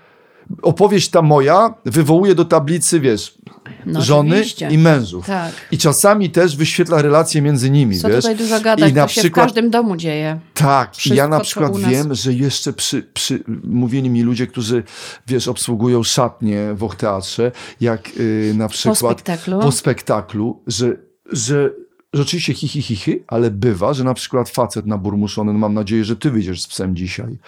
opowieść 0.62 1.08
ta 1.08 1.22
moja 1.22 1.74
wywołuje 1.84 2.34
do 2.34 2.44
tablicy, 2.44 3.00
wiesz, 3.00 3.38
No 3.87 4.03
żony 4.03 4.31
oczywiście. 4.31 4.68
i 4.70 4.79
mężów. 4.79 5.27
Tak. 5.27 5.53
I 5.70 5.79
czasami 5.79 6.31
też 6.31 6.57
wyświetla 6.57 7.03
relacje 7.03 7.42
między 7.42 7.70
nimi, 7.70 7.98
Co 7.98 8.09
wiesz. 8.09 8.16
tutaj 8.16 8.37
dużo 8.37 8.61
gadać, 8.61 8.90
I 8.90 8.94
na 8.94 9.03
to 9.03 9.09
się 9.09 9.20
przykład 9.20 9.46
w 9.46 9.48
każdym 9.48 9.70
domu 9.70 9.96
dzieje. 9.96 10.40
Tak, 10.55 10.94
i 10.94 10.98
Wszystko, 10.98 11.16
ja 11.16 11.29
na 11.29 11.40
przykład 11.40 11.77
wiem, 11.77 12.14
że 12.14 12.33
jeszcze 12.33 12.72
przy, 12.72 13.03
przy, 13.03 13.44
mówili 13.64 14.11
mi 14.11 14.22
ludzie, 14.22 14.46
którzy, 14.46 14.83
wiesz, 15.27 15.48
obsługują 15.48 16.03
szatnie 16.03 16.74
w 16.74 16.94
teatrze, 16.96 17.53
jak 17.81 18.11
y, 18.16 18.53
na 18.57 18.68
przykład 18.68 18.98
spektaklu? 18.98 19.61
po 19.61 19.72
spektaklu, 19.72 20.62
że, 20.66 20.96
że 21.33 21.70
rzeczywiście 22.14 22.55
hi, 22.55 22.68
hi, 22.68 22.83
hi, 22.83 22.96
hi, 22.96 23.22
ale 23.27 23.50
bywa, 23.50 23.94
że 23.94 24.05
na 24.05 24.14
przykład 24.14 24.48
facet 24.48 24.87
na 24.87 24.98
burmuszony, 24.98 25.53
no 25.53 25.59
mam 25.59 25.74
nadzieję, 25.74 26.05
że 26.05 26.16
ty 26.16 26.31
wyjdziesz 26.31 26.62
z 26.62 26.66
psem 26.66 26.96
dzisiaj, 26.96 27.38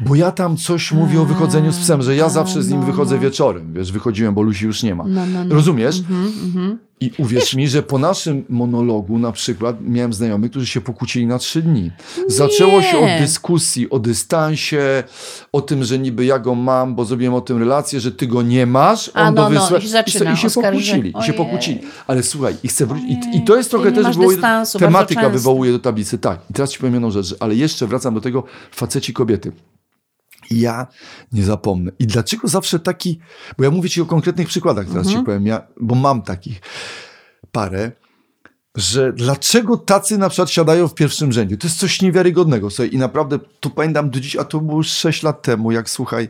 bo 0.00 0.14
ja 0.14 0.32
tam 0.32 0.56
coś 0.56 0.92
mówię 0.92 1.20
o 1.20 1.24
wychodzeniu 1.24 1.72
z 1.72 1.78
psem, 1.78 2.02
że 2.02 2.16
ja 2.16 2.24
a, 2.24 2.28
zawsze 2.28 2.62
z 2.62 2.70
nim 2.70 2.80
no, 2.80 2.86
wychodzę 2.86 3.14
no. 3.14 3.20
wieczorem, 3.20 3.72
wiesz, 3.72 3.92
wychodziłem, 3.92 4.34
bo 4.34 4.42
Lusi 4.42 4.64
już 4.64 4.82
nie 4.82 4.94
ma. 4.94 5.04
No. 5.06 5.22
Rozumiesz? 5.48 5.98
Mhm, 5.98 6.32
mhm. 6.44 6.87
I 7.00 7.10
uwierz 7.18 7.54
mi, 7.54 7.68
że 7.68 7.82
po 7.82 7.98
naszym 7.98 8.44
monologu 8.48 9.18
na 9.18 9.32
przykład 9.32 9.76
miałem 9.80 10.12
znajomych, 10.12 10.50
którzy 10.50 10.66
się 10.66 10.80
pokłócili 10.80 11.26
na 11.26 11.38
trzy 11.38 11.62
dni. 11.62 11.90
Zaczęło 12.26 12.82
się 12.82 12.98
od 12.98 13.20
dyskusji 13.20 13.90
o 13.90 13.98
dystansie, 13.98 15.04
o 15.52 15.60
tym, 15.60 15.84
że 15.84 15.98
niby 15.98 16.24
ja 16.24 16.38
go 16.38 16.54
mam, 16.54 16.94
bo 16.94 17.04
zrobiłem 17.04 17.34
o 17.34 17.40
tym 17.40 17.58
relację, 17.58 18.00
że 18.00 18.12
ty 18.12 18.26
go 18.26 18.42
nie 18.42 18.66
masz. 18.66 19.10
A, 19.14 19.28
on 19.28 19.34
no, 19.34 19.42
go 19.42 19.50
no, 19.50 19.60
wysła- 19.60 19.78
i 19.78 19.82
się 19.82 19.88
zaczyna 19.88 20.32
I 20.32 20.36
się 20.36 20.50
pokłócili. 20.50 21.12
I 21.20 21.26
się 21.26 21.32
pokłócili. 21.32 21.80
Ale 22.06 22.22
słuchaj, 22.22 22.54
i 22.62 22.68
chcę 22.68 22.86
wrócić. 22.86 23.08
I, 23.10 23.36
I 23.36 23.42
to 23.42 23.56
jest 23.56 23.70
trochę 23.70 23.90
nie 23.90 23.96
też 23.96 24.06
wywołuje, 24.06 24.36
dystansu, 24.36 24.78
tematyka 24.78 25.28
wywołuje 25.28 25.72
do 25.72 25.78
tablicy. 25.78 26.18
Tak. 26.18 26.40
I 26.50 26.52
teraz 26.52 26.70
ci 26.70 26.78
powiem 26.78 26.94
jedną 26.94 27.10
rzecz, 27.10 27.34
ale 27.40 27.54
jeszcze 27.54 27.86
wracam 27.86 28.14
do 28.14 28.20
tego 28.20 28.44
faceci 28.70 29.12
kobiety. 29.12 29.52
Ja 30.50 30.86
nie 31.32 31.44
zapomnę. 31.44 31.92
I 31.98 32.06
dlaczego 32.06 32.48
zawsze 32.48 32.78
taki, 32.78 33.20
bo 33.58 33.64
ja 33.64 33.70
mówię 33.70 33.90
ci 33.90 34.00
o 34.00 34.06
konkretnych 34.06 34.48
przykładach, 34.48 34.86
teraz 34.86 35.06
Mhm. 35.06 35.16
ci 35.16 35.26
powiem, 35.26 35.46
ja, 35.46 35.66
bo 35.80 35.94
mam 35.94 36.22
takich 36.22 36.60
parę, 37.52 37.92
że 38.76 39.12
dlaczego 39.12 39.76
tacy 39.76 40.18
na 40.18 40.28
przykład 40.28 40.50
siadają 40.50 40.88
w 40.88 40.94
pierwszym 40.94 41.32
rzędzie. 41.32 41.56
To 41.56 41.66
jest 41.66 41.78
coś 41.78 42.02
niewiarygodnego. 42.02 42.70
Słuchaj, 42.70 42.94
I 42.94 42.98
naprawdę 42.98 43.38
tu 43.60 43.70
pamiętam 43.70 44.10
do 44.10 44.20
dziś, 44.20 44.36
a 44.36 44.44
to 44.44 44.60
było 44.60 44.78
już 44.78 44.88
6 44.88 45.22
lat 45.22 45.42
temu, 45.42 45.72
jak 45.72 45.90
słuchaj, 45.90 46.28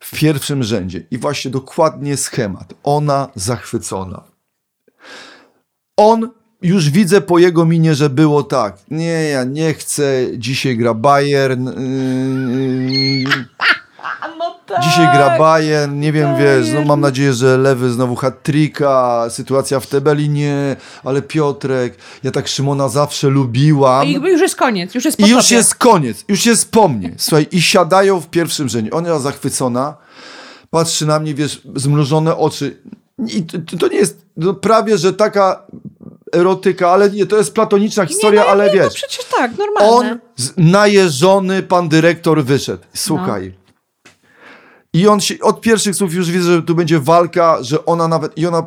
w 0.00 0.18
pierwszym 0.18 0.62
rzędzie. 0.62 1.06
I 1.10 1.18
właśnie 1.18 1.50
dokładnie 1.50 2.16
schemat. 2.16 2.74
Ona 2.82 3.28
zachwycona. 3.34 4.24
On 5.96 6.30
już 6.62 6.90
widzę 6.90 7.20
po 7.20 7.38
jego 7.38 7.64
minie, 7.64 7.94
że 7.94 8.10
było 8.10 8.42
tak. 8.42 8.76
Nie, 8.90 9.22
ja 9.28 9.44
nie 9.44 9.74
chcę. 9.74 10.26
Dzisiaj 10.38 10.76
gra 10.76 10.94
Bayern. 10.94 11.66
Yy, 11.66 13.24
No 14.38 14.58
tak. 14.66 14.82
Dzisiaj 14.82 15.06
gra 15.16 15.38
Bayern, 15.38 16.00
nie 16.00 16.12
wiem, 16.12 16.36
wiesz, 16.38 16.66
no 16.74 16.84
mam 16.84 17.00
nadzieję, 17.00 17.32
że 17.32 17.58
Lewy 17.58 17.90
znowu 17.90 18.16
hat-tricka, 18.16 19.26
sytuacja 19.30 19.80
w 19.80 19.86
Tebeli, 19.86 20.28
nie, 20.28 20.76
ale 21.04 21.22
Piotrek, 21.22 21.96
ja 22.22 22.30
tak 22.30 22.48
Szymona 22.48 22.88
zawsze 22.88 23.28
lubiłam. 23.28 24.06
I 24.06 24.12
już 24.12 24.40
jest 24.40 24.56
koniec, 24.56 24.94
już 24.94 25.04
jest 25.04 25.18
po 25.18 25.26
I 25.26 25.30
już 25.30 25.44
tobie. 25.44 25.56
jest 25.56 25.74
koniec, 25.74 26.24
już 26.28 26.46
jest 26.46 26.70
po 26.70 26.88
mnie. 26.88 27.14
Słuchaj, 27.16 27.46
i 27.52 27.62
siadają 27.62 28.20
w 28.20 28.28
pierwszym 28.28 28.68
rzędzie. 28.68 28.90
Ona 28.90 29.18
zachwycona, 29.18 29.96
patrzy 30.70 31.06
na 31.06 31.18
mnie, 31.20 31.34
wiesz, 31.34 31.62
zmrużone 31.76 32.36
oczy. 32.36 32.76
I 33.34 33.42
to, 33.42 33.76
to 33.78 33.88
nie 33.88 33.96
jest 33.98 34.26
no, 34.36 34.54
prawie, 34.54 34.98
że 34.98 35.12
taka 35.12 35.62
erotyka, 36.32 36.90
ale 36.90 37.10
nie, 37.10 37.26
to 37.26 37.36
jest 37.36 37.54
platoniczna 37.54 38.06
historia, 38.06 38.40
nie, 38.40 38.46
no, 38.46 38.52
ale 38.52 38.66
nie, 38.66 38.72
wiesz. 38.72 38.84
No 38.84 38.90
przecież 38.90 39.24
tak, 39.24 39.50
normalne. 39.58 40.10
On, 40.10 40.18
najeżony 40.56 41.62
pan 41.62 41.88
dyrektor 41.88 42.44
wyszedł. 42.44 42.82
Słuchaj. 42.94 43.54
No. 43.56 43.66
I 44.92 45.08
on 45.08 45.20
się, 45.20 45.34
od 45.40 45.60
pierwszych 45.60 45.96
słów 45.96 46.14
już 46.14 46.30
widzę, 46.30 46.54
że 46.54 46.62
tu 46.62 46.74
będzie 46.74 47.00
walka, 47.00 47.58
że 47.60 47.86
ona 47.86 48.08
nawet, 48.08 48.38
i 48.38 48.46
ona 48.46 48.66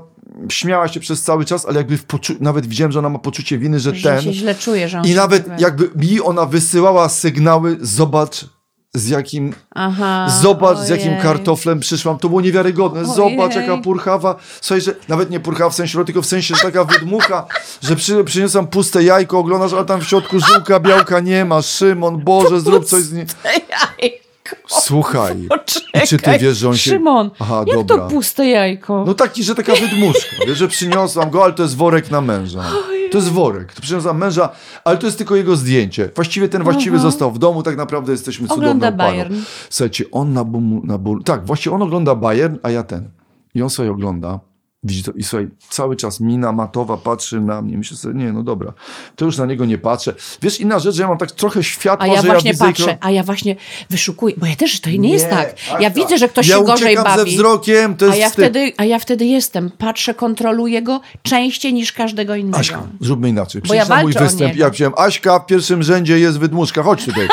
śmiała 0.49 0.87
się 0.87 0.99
przez 0.99 1.23
cały 1.23 1.45
czas, 1.45 1.65
ale 1.65 1.77
jakby 1.77 1.97
nawet 2.39 2.65
widziałem, 2.65 2.91
że 2.91 2.99
ona 2.99 3.09
ma 3.09 3.19
poczucie 3.19 3.57
winy, 3.57 3.79
że, 3.79 3.95
że 3.95 4.09
ten. 4.09 4.21
się 4.21 4.33
źle 4.33 4.55
czuje, 4.55 4.89
że 4.89 4.97
on 4.99 5.05
I 5.05 5.13
nawet 5.13 5.61
jakby 5.61 5.89
mi 5.95 6.21
ona 6.21 6.45
wysyłała 6.45 7.09
sygnały, 7.09 7.77
zobacz 7.81 8.45
z 8.93 9.07
jakim, 9.07 9.53
Aha, 9.75 10.27
zobacz 10.41 10.77
z 10.77 10.89
jakim 10.89 11.09
ojej. 11.09 11.21
kartoflem 11.21 11.79
przyszłam, 11.79 12.17
to 12.19 12.29
było 12.29 12.41
niewiarygodne, 12.41 13.01
Ojej. 13.01 13.13
zobacz 13.15 13.55
jaka 13.55 13.77
purchawa, 13.77 14.35
słuchaj, 14.61 14.81
że 14.81 14.95
nawet 15.07 15.29
nie 15.29 15.39
purchawa 15.39 15.69
w 15.69 15.75
sensie, 15.75 16.05
tylko 16.05 16.21
w 16.21 16.25
sensie, 16.25 16.55
że 16.55 16.61
taka 16.61 16.83
wydmucha, 16.83 17.45
że 17.81 17.95
przy, 17.95 18.23
przyniosłam 18.23 18.67
puste 18.67 19.03
jajko, 19.03 19.39
oglądasz, 19.39 19.73
a 19.73 19.83
tam 19.85 20.01
w 20.01 20.07
środku 20.07 20.39
żyłka, 20.39 20.79
białka 20.79 21.19
nie 21.19 21.45
ma, 21.45 21.61
Szymon, 21.61 22.17
Boże, 22.23 22.61
zrób 22.61 22.85
coś 22.85 23.01
z 23.01 23.13
nim. 23.13 23.25
Słuchaj, 24.67 25.47
Poczekaj. 25.49 26.07
Czy 26.07 26.17
ty 26.17 26.37
wiesz, 26.39 26.57
że 26.57 26.69
on 26.69 26.77
się- 26.77 26.89
Szymon, 26.91 27.31
Aha, 27.39 27.63
jak 27.67 27.77
dobra. 27.87 27.97
to 27.97 28.07
puste 28.07 28.47
jajko? 28.47 29.03
no 29.07 29.13
taki, 29.13 29.43
że 29.43 29.55
taka 29.55 29.73
wydmuszka, 29.75 30.35
wiesz, 30.47 30.57
że 30.57 30.67
przyniosłam 30.67 31.29
go, 31.29 31.43
ale 31.43 31.53
to 31.53 31.63
jest 31.63 31.75
worek 31.75 32.11
na 32.11 32.21
męża. 32.21 32.63
To 33.11 33.17
jest 33.17 33.29
worek, 33.29 33.73
to 33.73 33.81
przyniosłam 33.81 34.17
męża, 34.17 34.49
ale 34.83 34.97
to 34.97 35.05
jest 35.05 35.17
tylko 35.17 35.35
jego 35.35 35.55
zdjęcie. 35.55 36.09
Właściwie 36.15 36.49
ten 36.49 36.63
właściwy 36.63 36.99
został 36.99 37.31
w 37.31 37.39
domu, 37.39 37.63
tak 37.63 37.77
naprawdę 37.77 38.11
jesteśmy 38.11 38.47
cudowną 38.47 38.65
Ogląda 38.69 38.91
parą. 38.91 39.09
Bayern. 39.11 39.35
Słuchajcie, 39.69 40.05
on 40.11 40.33
na 40.33 40.43
bum, 40.43 40.81
na 40.83 40.97
ból, 40.97 41.23
tak, 41.23 41.45
właśnie 41.45 41.71
on 41.71 41.81
ogląda 41.81 42.15
Bayern, 42.15 42.55
a 42.63 42.69
ja 42.69 42.83
ten. 42.83 43.09
I 43.55 43.61
on 43.61 43.69
sobie 43.69 43.91
ogląda, 43.91 44.39
widzi 44.83 45.03
to 45.03 45.11
i 45.11 45.23
słuchaj, 45.23 45.47
cały 45.69 45.95
czas 45.95 46.19
mina 46.19 46.51
matowa 46.51 46.97
patrzy 46.97 47.41
na 47.41 47.61
mnie, 47.61 47.77
myślę 47.77 47.97
sobie, 47.97 48.13
nie, 48.23 48.33
no 48.33 48.43
dobra, 48.43 48.73
to 49.15 49.25
już 49.25 49.37
na 49.37 49.45
niego 49.45 49.65
nie 49.65 49.77
patrzę. 49.77 50.15
Wiesz, 50.41 50.59
inna 50.59 50.79
rzecz, 50.79 50.95
że 50.95 51.01
ja 51.01 51.07
mam 51.07 51.17
tak 51.17 51.31
trochę 51.31 51.63
światła, 51.63 52.05
A 52.05 52.07
ja 52.07 52.21
że 52.21 52.27
właśnie 52.27 52.49
ja 52.49 52.53
widzę... 52.53 52.65
patrzę, 52.65 52.97
a 53.01 53.11
ja 53.11 53.23
właśnie 53.23 53.55
wyszukuję, 53.89 54.35
bo 54.37 54.45
ja 54.45 54.55
też, 54.55 54.79
to 54.79 54.89
nie, 54.89 55.09
jest 55.09 55.29
tak. 55.29 55.55
Ja 55.69 55.75
Agata, 55.75 55.95
widzę, 55.95 56.17
że 56.17 56.29
ktoś 56.29 56.47
ja 56.47 56.57
się 56.57 56.63
gorzej 56.63 56.95
bawi. 56.95 57.19
ze 57.19 57.25
wzrokiem, 57.25 57.95
to 57.95 58.05
jest 58.05 58.17
a 58.17 58.21
ja, 58.21 58.29
wstyd. 58.29 58.45
wtedy, 58.45 58.73
a 58.77 58.85
ja 58.85 58.99
wtedy 58.99 59.25
jestem. 59.25 59.71
Patrzę, 59.77 60.13
kontroluję 60.13 60.81
go 60.81 61.01
częściej 61.23 61.73
niż 61.73 61.93
każdego 61.93 62.35
innego. 62.35 62.57
Aśka, 62.57 62.83
zróbmy 63.01 63.29
inaczej. 63.29 63.61
Bo 63.67 63.73
ja 63.73 63.81
Przyjdź 63.81 63.97
na 63.97 64.01
mój 64.01 64.13
występ. 64.13 64.55
Ja 64.55 64.69
wziąłem 64.69 64.93
Aśka, 64.97 65.39
w 65.39 65.45
pierwszym 65.45 65.83
rzędzie 65.83 66.19
jest 66.19 66.39
wydmuszka, 66.39 66.83
chodź 66.83 67.05
tutaj. 67.05 67.27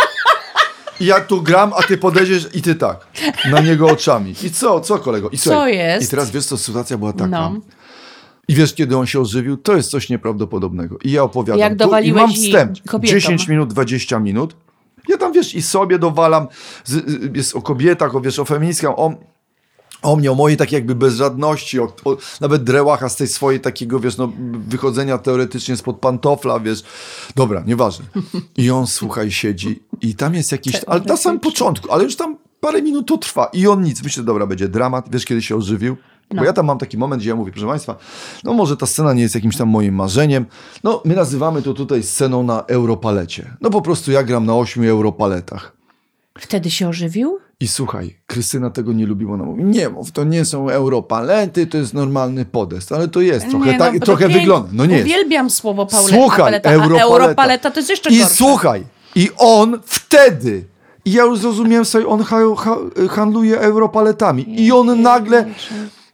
Ja 1.00 1.20
tu 1.20 1.42
gram, 1.42 1.72
a 1.76 1.82
ty 1.82 1.98
podejdziesz 1.98 2.48
i 2.54 2.62
ty 2.62 2.74
tak. 2.74 3.06
Na 3.50 3.60
niego 3.60 3.86
oczami. 3.86 4.34
I 4.42 4.50
co, 4.50 4.80
co 4.80 4.98
kolego? 4.98 5.30
I 5.30 5.38
Co 5.38 5.68
jest? 5.68 6.06
I 6.06 6.10
teraz 6.10 6.30
wiesz 6.30 6.46
co, 6.46 6.56
sytuacja 6.58 6.98
była 6.98 7.12
taka. 7.12 7.26
No. 7.26 7.54
I 8.48 8.54
wiesz, 8.54 8.74
kiedy 8.74 8.96
on 8.96 9.06
się 9.06 9.20
ożywił? 9.20 9.56
To 9.56 9.76
jest 9.76 9.90
coś 9.90 10.08
nieprawdopodobnego. 10.08 10.98
I 11.04 11.10
ja 11.10 11.22
opowiadam. 11.22 11.60
Jak 11.60 11.70
tu, 11.70 11.74
I 11.74 11.78
dowaliłeś 11.78 12.22
mam 12.22 12.32
wstęp. 12.32 12.78
kobietom. 12.88 13.20
10 13.20 13.48
minut, 13.48 13.72
20 13.72 14.18
minut. 14.18 14.56
Ja 15.08 15.16
tam, 15.18 15.32
wiesz, 15.32 15.54
i 15.54 15.62
sobie 15.62 15.98
dowalam. 15.98 16.48
Z, 16.84 17.10
z, 17.10 17.36
jest 17.36 17.56
o 17.56 17.62
kobietach, 17.62 18.14
o, 18.16 18.20
wiesz, 18.20 18.38
o 18.38 18.44
feministkach, 18.44 18.90
o, 18.98 19.14
o 20.02 20.16
mnie, 20.16 20.32
o 20.32 20.34
mojej 20.34 20.56
takiej 20.58 20.76
jakby 20.76 20.94
bezradności, 20.94 21.80
o, 21.80 21.92
o, 22.04 22.16
nawet 22.40 22.64
drełacha 22.64 23.08
z 23.08 23.16
tej 23.16 23.28
swojej 23.28 23.60
takiego, 23.60 24.00
wiesz, 24.00 24.16
no, 24.16 24.32
wychodzenia 24.68 25.18
teoretycznie 25.18 25.76
spod 25.76 25.96
pantofla, 26.00 26.60
wiesz. 26.60 26.82
Dobra, 27.36 27.62
nieważne. 27.66 28.04
I 28.56 28.70
on, 28.70 28.86
słuchaj, 28.86 29.30
siedzi 29.30 29.82
i 30.00 30.14
tam 30.14 30.34
jest 30.34 30.52
jakiś, 30.52 30.76
ale 30.86 31.00
na 31.00 31.16
samym 31.16 31.40
początku, 31.40 31.92
ale 31.92 32.04
już 32.04 32.16
tam 32.16 32.36
parę 32.60 32.82
minut 32.82 33.06
to 33.08 33.18
trwa 33.18 33.50
i 33.52 33.66
on 33.66 33.82
nic. 33.82 34.02
Myślę, 34.02 34.22
dobra, 34.22 34.46
będzie 34.46 34.68
dramat, 34.68 35.06
wiesz, 35.10 35.24
kiedy 35.24 35.42
się 35.42 35.56
ożywił? 35.56 35.96
Bo 36.30 36.36
No. 36.36 36.44
ja 36.44 36.52
tam 36.52 36.66
mam 36.66 36.78
taki 36.78 36.98
moment, 36.98 37.22
gdzie 37.22 37.30
ja 37.30 37.36
mówię, 37.36 37.52
proszę 37.52 37.66
Państwa, 37.66 37.96
no 38.44 38.52
może 38.52 38.76
ta 38.76 38.86
scena 38.86 39.12
nie 39.12 39.22
jest 39.22 39.34
jakimś 39.34 39.56
tam 39.56 39.68
moim 39.68 39.94
marzeniem. 39.94 40.46
No, 40.84 41.02
my 41.04 41.14
nazywamy 41.14 41.62
to 41.62 41.74
tutaj 41.74 42.02
sceną 42.02 42.42
na 42.42 42.62
Europalecie. 42.62 43.56
No 43.60 43.70
po 43.70 43.82
prostu 43.82 44.12
ja 44.12 44.22
gram 44.22 44.46
na 44.46 44.56
ośmiu 44.56 44.90
Europaletach. 44.90 45.76
Wtedy 46.38 46.70
się 46.70 46.88
ożywił? 46.88 47.38
I 47.60 47.68
słuchaj, 47.68 48.16
Krystyna 48.26 48.70
tego 48.70 48.92
nie 48.92 49.06
lubiła. 49.06 49.34
Ona 49.34 49.44
mówi, 49.44 49.64
nie 49.64 49.88
mów, 49.88 50.12
to 50.12 50.24
nie 50.24 50.44
są 50.44 50.70
europalety, 50.70 51.66
to 51.66 51.78
jest 51.78 51.94
normalny 51.94 52.44
podest. 52.44 52.92
Ale 52.92 53.08
to 53.08 53.20
jest, 53.20 53.48
trochę, 53.50 53.72
Nie, 53.72 53.78
tak, 53.78 53.92
no, 53.94 54.00
to 54.00 54.06
trochę 54.06 54.28
pięk- 54.28 54.32
wygląda. 54.32 54.68
No 54.72 54.86
nie 54.86 54.94
jest. 54.96 55.06
Uwielbiam 55.06 55.50
słowo 55.50 55.86
pauleta, 55.86 56.16
Słuchaj, 56.16 56.38
paleta, 56.44 56.70
europaleta. 56.70 57.04
europaleta 57.04 57.70
to 57.70 57.80
jest 57.80 57.90
jeszcze 57.90 58.10
I 58.10 58.18
gorsze. 58.18 58.34
słuchaj, 58.34 58.84
i 59.14 59.30
on 59.36 59.78
wtedy, 59.86 60.64
i 61.04 61.12
ja 61.12 61.24
już 61.24 61.38
zrozumiałem 61.38 61.84
sobie, 61.84 62.06
on 62.06 62.22
ha, 62.22 62.36
ha, 62.58 62.76
handluje 63.10 63.60
europaletami. 63.60 64.60
I 64.62 64.72
on 64.72 65.02
nagle, 65.02 65.44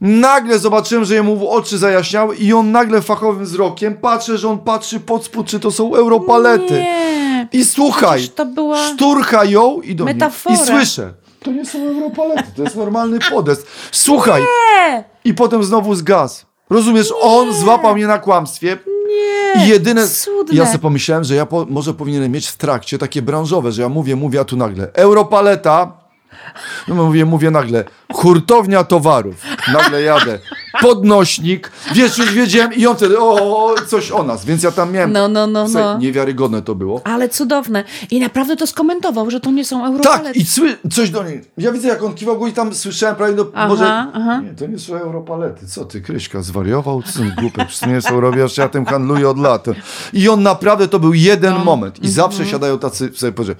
nagle 0.00 0.59
zobaczyłem, 0.59 1.05
że 1.05 1.14
jemu 1.14 1.48
oczy 1.50 1.78
zajaśniały 1.78 2.37
i 2.37 2.52
on 2.52 2.72
nagle 2.72 3.02
fachowym 3.02 3.44
wzrokiem 3.44 3.94
patrzę, 3.94 4.38
że 4.38 4.48
on 4.48 4.59
patrzy 4.59 5.00
pod 5.00 5.24
spód, 5.24 5.46
czy 5.46 5.61
to 5.61 5.70
są 5.70 5.94
europalety. 5.94 6.74
Nie. 6.74 7.48
I 7.52 7.64
słuchaj, 7.64 8.18
Przecież 8.18 8.35
to 8.35 8.46
była 8.46 8.76
szturcha 8.88 9.44
ją 9.44 9.81
i 9.81 9.94
do 9.94 10.05
mnie. 10.05 10.14
metafora. 10.14 10.55
I 10.55 10.59
słyszę. 10.59 11.14
To 11.42 11.52
nie 11.52 11.66
są 11.66 11.78
europalety, 11.88 12.44
to 12.57 12.62
jest 12.62 12.76
normalny 12.76 13.18
podest. 13.31 13.66
Słuchaj. 13.92 14.42
I 15.24 15.35
potem 15.35 15.64
znowu 15.64 15.94
zgasł. 15.94 16.46
Rozumiesz, 16.70 17.12
on 17.20 17.55
złapał 17.55 17.94
mnie 17.94 18.07
na 18.07 18.18
kłamstwie. 18.18 18.78
Nie. 19.09 19.64
I 19.64 19.68
jedyne. 19.68 20.09
Cudne. 20.09 20.57
Ja 20.57 20.66
sobie 20.66 20.78
pomyślałem, 20.78 21.24
że 21.24 21.35
ja 21.35 21.46
po, 21.46 21.66
może 21.70 21.94
powinienem 21.94 22.33
mieć 22.33 22.46
w 22.46 22.57
trakcie 22.57 22.98
takie 22.98 23.22
branżowe, 23.22 23.72
że 23.72 23.83
ja 23.83 23.88
mówię, 23.88 24.16
mówię, 24.16 24.40
a 24.40 24.44
tu 24.44 24.57
nagle 24.57 24.90
Europaleta. 24.94 25.92
No 26.88 26.94
mówię, 26.94 27.24
mówię 27.24 27.50
nagle, 27.50 27.85
hurtownia 28.12 28.85
towarów. 28.85 29.35
Nagle 29.72 30.02
jadę. 30.02 30.38
Podnośnik. 30.80 31.72
Wiesz, 31.94 32.18
już 32.18 32.32
wiedziałem 32.35 32.74
i 32.74 32.87
on 32.87 32.96
wtedy, 32.96 33.18
o, 33.20 33.74
coś 33.88 34.11
o 34.11 34.22
nas. 34.22 34.44
Więc 34.44 34.62
ja 34.62 34.70
tam 34.70 34.92
miałem. 34.92 35.12
No, 35.12 35.28
no, 35.28 35.46
no, 35.46 35.68
no. 35.68 35.98
Niewiarygodne 35.98 36.62
to 36.62 36.74
było. 36.74 37.00
Ale 37.04 37.28
cudowne. 37.28 37.85
I 38.11 38.20
naprawdę 38.20 38.56
to 38.56 38.66
skomentował, 38.66 39.30
że 39.30 39.40
to 39.40 39.50
nie 39.50 39.64
są 39.64 39.87
europalety. 39.87 40.24
Tak, 40.24 40.37
i 40.37 40.44
sły, 40.44 40.76
coś 40.92 41.11
do 41.11 41.22
niej. 41.24 41.40
Ja 41.58 41.72
widzę, 41.72 41.88
jak 41.88 42.02
on 42.02 42.14
kiwał 42.14 42.38
go 42.38 42.46
i 42.46 42.52
tam 42.52 42.74
słyszałem 42.74 43.16
prawie 43.16 43.32
do. 43.35 43.46
Aha, 43.54 43.68
może. 43.68 43.85
aha. 44.14 44.40
Nie, 44.40 44.54
to 44.54 44.66
nie 44.66 44.78
są 44.78 44.94
europalety. 44.94 45.66
Co 45.66 45.85
ty, 45.85 46.00
Kryśka, 46.00 46.42
zwariował? 46.42 47.02
Co 47.02 47.20
głupek? 47.40 47.68
Przecież 47.68 47.88
nie 47.88 48.00
są 48.02 48.20
robiasz, 48.20 48.56
ja 48.56 48.68
tym 48.68 48.85
handluję 48.87 49.28
od 49.28 49.38
lat. 49.38 49.66
I 50.12 50.28
on 50.28 50.42
naprawdę 50.42 50.88
to 50.88 50.98
był 50.98 51.14
jeden 51.14 51.54
No. 51.54 51.64
moment. 51.64 51.96
I 51.96 51.98
Mhm. 51.98 52.14
zawsze 52.14 52.46
siadają 52.46 52.78
tacy 52.78 53.11
sobie 53.14 53.32
powie. 53.32 53.54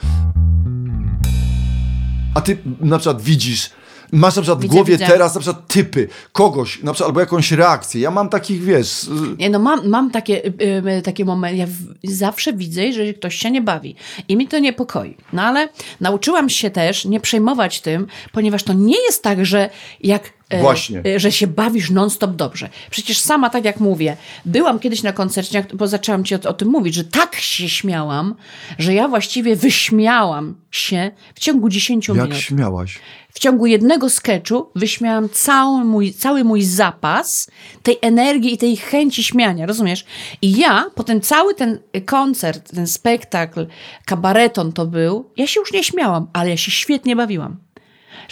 A 2.35 2.40
ty 2.40 2.59
na 2.81 2.98
przykład 2.98 3.22
widzisz. 3.22 3.70
Masz 4.12 4.37
na 4.37 4.42
przykład 4.42 4.59
w 4.59 4.62
Widzę, 4.62 4.75
głowie 4.75 4.92
widzę. 4.94 5.07
teraz 5.07 5.35
na 5.35 5.40
przykład 5.40 5.66
typy 5.68 6.09
kogoś, 6.33 6.83
na 6.83 6.92
przykład, 6.92 7.09
albo 7.09 7.20
jakąś 7.20 7.53
reakcję. 7.53 8.01
Ja 8.01 8.11
mam 8.11 8.29
takich, 8.29 8.62
wiesz, 8.64 9.07
Nie, 9.38 9.51
no 9.51 9.59
mam, 9.59 9.88
mam 9.88 10.11
takie, 10.11 10.44
y, 10.46 10.53
y, 10.98 11.03
takie 11.03 11.25
momenty, 11.25 11.57
ja 11.57 11.66
w, 11.66 12.12
zawsze 12.12 12.53
widzę, 12.53 12.92
że 12.92 13.14
ktoś 13.14 13.35
się 13.37 13.51
nie 13.51 13.61
bawi 13.62 13.96
i 14.29 14.37
mi 14.37 14.48
to 14.48 14.59
niepokoi. 14.59 15.16
No 15.33 15.42
ale 15.42 15.68
nauczyłam 16.01 16.48
się 16.48 16.70
też 16.70 17.05
nie 17.05 17.20
przejmować 17.20 17.81
tym, 17.81 18.07
ponieważ 18.33 18.62
to 18.62 18.72
nie 18.72 19.03
jest 19.07 19.22
tak, 19.22 19.46
że 19.46 19.70
jak 20.01 20.31
Właśnie. 20.61 21.03
e, 21.07 21.21
że 21.21 21.33
się 21.33 21.47
bawisz 21.47 21.91
non-stop 21.91 22.31
dobrze. 22.37 22.69
Przecież 22.91 23.19
sama, 23.21 23.51
tak 23.51 23.65
jak 23.65 23.81
mówię, 23.81 24.17
byłam 24.45 24.79
kiedyś 24.79 25.03
na 25.03 25.12
koncercie, 25.12 25.59
jak- 25.59 25.77
bo 25.77 25.88
zaczęłam 25.88 26.25
ci 26.25 26.35
o, 26.35 26.38
o 26.49 26.53
tym 26.53 26.69
mówić, 26.69 26.95
że 26.95 27.05
tak 27.05 27.37
się 27.37 27.69
śmiałam, 27.69 28.35
że 28.79 28.95
ja 28.95 29.09
właściwie 29.09 29.57
wyśmiałam 29.57 30.55
się 30.71 31.11
w 31.35 31.41
ciągu 31.41 31.69
10 31.69 32.09
jak 32.09 32.17
minut. 32.17 32.37
śmiałaś. 32.38 32.99
W 33.35 33.38
ciągu 33.38 33.67
jednego 33.67 34.11
sketchu 34.11 34.67
wyśmiałam 34.77 35.29
cały 35.29 35.85
mój, 35.85 36.12
cały 36.12 36.45
mój 36.45 36.62
zapas 36.62 37.51
tej 37.83 37.99
energii 38.03 38.55
i 38.55 38.59
tej 38.59 38.77
chęci 38.77 39.25
śmiania, 39.25 39.67
rozumiesz? 39.67 40.05
I 40.43 40.57
ja, 40.57 40.85
potem 40.95 41.21
cały 41.21 41.55
ten 41.55 41.79
koncert, 42.07 42.75
ten 42.75 42.87
spektakl, 42.87 43.67
kabareton 44.05 44.73
to 44.73 44.87
był, 44.87 45.31
ja 45.37 45.47
się 45.47 45.61
już 45.61 45.73
nie 45.73 45.85
śmiałam, 45.85 46.27
ale 46.33 46.51
ja 46.51 46.57
się 46.57 46.71
świetnie 46.71 47.17
bawiłam. 47.17 47.57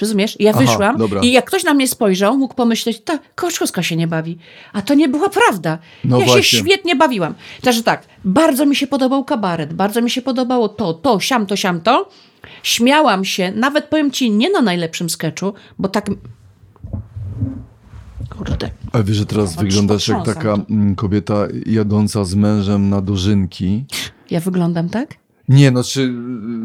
Rozumiesz? 0.01 0.37
Ja 0.41 0.53
wyszłam 0.53 0.97
i 1.23 1.33
jak 1.33 1.45
ktoś 1.45 1.65
na 1.65 1.75
mnie 1.75 1.89
spojrzał, 1.89 2.39
mógł 2.39 2.55
pomyśleć, 2.55 3.01
ta 3.01 3.19
Koczkowska 3.35 3.83
się 3.83 3.97
nie 3.97 4.09
bawi. 4.09 4.39
A 4.73 4.83
to 4.83 4.95
nie 4.95 5.09
była 5.09 5.29
prawda. 5.29 5.79
No 6.05 6.19
ja 6.19 6.25
właśnie. 6.25 6.43
się 6.43 6.57
świetnie 6.59 6.97
bawiłam. 6.97 7.35
Także 7.63 7.83
tak, 7.83 8.07
bardzo 8.25 8.67
mi 8.67 8.77
się 8.77 8.87
podobał 8.87 9.25
kabaret, 9.25 9.73
bardzo 9.73 10.03
mi 10.03 10.11
się 10.11 10.23
podobało 10.23 10.69
to, 10.69 10.95
to, 10.95 11.21
siam 11.21 11.47
to, 11.47 11.57
siam 11.57 11.81
to. 11.81 12.09
Śmiałam 12.63 13.25
się, 13.25 13.53
nawet 13.53 13.85
powiem 13.85 14.11
ci, 14.11 14.31
nie 14.31 14.51
na 14.51 14.63
najlepszym 14.63 15.11
sketchu, 15.11 15.55
bo 15.79 15.89
tak 15.89 16.11
Kurde. 18.31 18.71
A 18.93 19.03
wiesz, 19.03 19.17
że 19.17 19.27
teraz 19.27 19.51
Zobacz, 19.51 19.65
wyglądasz 19.65 20.09
jak 20.09 20.25
taka 20.25 20.55
mm, 20.55 20.95
kobieta 20.95 21.47
jadąca 21.67 22.25
z 22.25 22.35
mężem 22.35 22.91
na 22.91 23.01
dożynki. 23.01 23.85
Ja 24.31 24.41
wyglądam 24.41 24.89
tak? 24.89 25.20
Nie, 25.51 25.71
no 25.71 25.85
czy... 25.85 26.09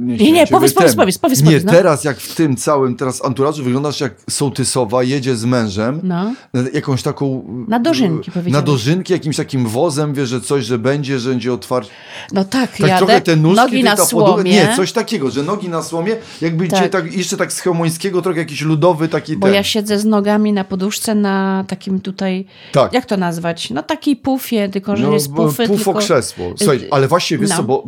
Nie, 0.01 0.17
Nie, 0.17 0.31
nie, 0.31 0.47
powiedz, 0.47 0.73
powiedz, 0.73 0.95
powiedz, 0.95 1.17
powiedz, 1.17 1.39
Nie, 1.39 1.45
powiedz, 1.45 1.63
no. 1.63 1.71
teraz 1.71 2.03
jak 2.03 2.17
w 2.19 2.35
tym 2.35 2.55
całym 2.55 2.95
teraz 2.95 3.25
anturażu 3.25 3.63
wyglądasz 3.63 3.99
jak 3.99 4.13
sołtysowa, 4.29 5.03
jedzie 5.03 5.35
z 5.35 5.45
mężem, 5.45 5.99
No. 6.03 6.33
jakąś 6.73 7.03
taką... 7.03 7.45
Na 7.67 7.79
dożynki, 7.79 8.29
Na 8.29 8.33
powiedziałeś. 8.33 8.65
dożynki, 8.65 9.13
jakimś 9.13 9.37
takim 9.37 9.67
wozem, 9.67 10.13
wiesz, 10.13 10.29
że 10.29 10.41
coś, 10.41 10.65
że 10.65 10.77
będzie, 10.77 11.19
że 11.19 11.29
będzie 11.29 11.53
otwarcie. 11.53 11.91
No 12.33 12.43
tak, 12.43 12.71
Tak 12.71 12.79
jadę, 12.79 12.97
trochę 12.97 13.21
te 13.21 13.35
nóżki, 13.35 13.61
nogi 13.61 13.83
na 13.83 13.97
słomie. 13.97 14.51
Nie, 14.51 14.73
coś 14.75 14.91
takiego, 14.91 15.31
że 15.31 15.43
nogi 15.43 15.69
na 15.69 15.83
słomie, 15.83 16.15
jakby 16.41 16.67
Tak. 16.67 16.89
tak, 16.89 17.13
jeszcze 17.13 17.37
tak 17.37 17.53
z 17.53 17.59
Chełmońskiego, 17.59 18.21
trochę 18.21 18.39
jakiś 18.39 18.61
ludowy 18.61 19.07
taki 19.07 19.37
Bo 19.37 19.47
ten. 19.47 19.55
ja 19.55 19.63
siedzę 19.63 19.99
z 19.99 20.05
nogami 20.05 20.53
na 20.53 20.63
poduszce 20.63 21.15
na 21.15 21.65
takim 21.67 21.99
tutaj, 21.99 22.45
Tak. 22.71 22.93
jak 22.93 23.05
to 23.05 23.17
nazwać? 23.17 23.69
No 23.69 23.83
takiej 23.83 24.15
pufie, 24.15 24.69
tylko 24.69 24.95
że 24.97 25.07
nie 25.07 25.13
jest 25.13 25.33
pufy, 25.33 25.67
pufo 25.67 25.83
tylko... 25.83 25.99
krzesło. 25.99 26.53
Słuchaj, 26.57 26.77
Y, 26.77 26.87
ale 26.91 27.07
właśnie 27.07 27.37
wiesz 27.37 27.49
no. 27.49 27.55
co, 27.55 27.63
bo... 27.63 27.83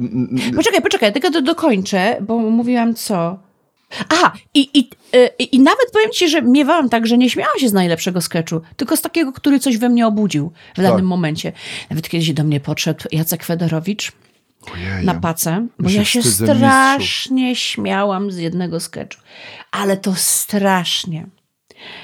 Poczekaj, 0.55 0.81
poczekaj, 0.87 1.13
tylko 1.13 1.31
to 1.31 1.41
dokończę, 1.41 2.17
bo 2.21 2.37
mówiłam 2.37 2.95
co. 2.95 3.39
Aha, 4.09 4.33
i, 4.53 4.79
i, 4.79 4.89
y, 5.15 5.29
i, 5.39 5.55
i 5.55 5.59
nawet 5.59 5.91
powiem 5.93 6.11
ci, 6.11 6.29
że 6.29 6.41
miewałam 6.41 6.89
tak, 6.89 7.07
że 7.07 7.17
nie 7.17 7.29
śmiałam 7.29 7.59
się 7.59 7.69
z 7.69 7.73
najlepszego 7.73 8.21
sketchu, 8.21 8.61
tylko 8.77 8.97
z 8.97 9.01
takiego, 9.01 9.31
który 9.31 9.59
coś 9.59 9.77
we 9.77 9.89
mnie 9.89 10.07
obudził 10.07 10.51
w 10.73 10.77
danym 10.77 10.97
Tak. 10.97 11.03
momencie. 11.05 11.51
Nawet 11.89 12.09
kiedyś 12.09 12.33
do 12.33 12.43
mnie 12.43 12.59
podszedł 12.59 13.05
Jacek 13.11 13.43
Federowicz 13.43 14.11
Ojej, 14.73 15.05
na 15.05 15.13
pacę, 15.13 15.67
bo 15.79 15.89
ja 15.89 16.05
się 16.05 16.23
strasznie 16.23 17.55
śmiałam 17.55 18.31
z 18.31 18.37
jednego 18.37 18.79
sketchu. 18.79 19.21
Ale 19.71 19.97
to 19.97 20.15
strasznie. 20.15 21.27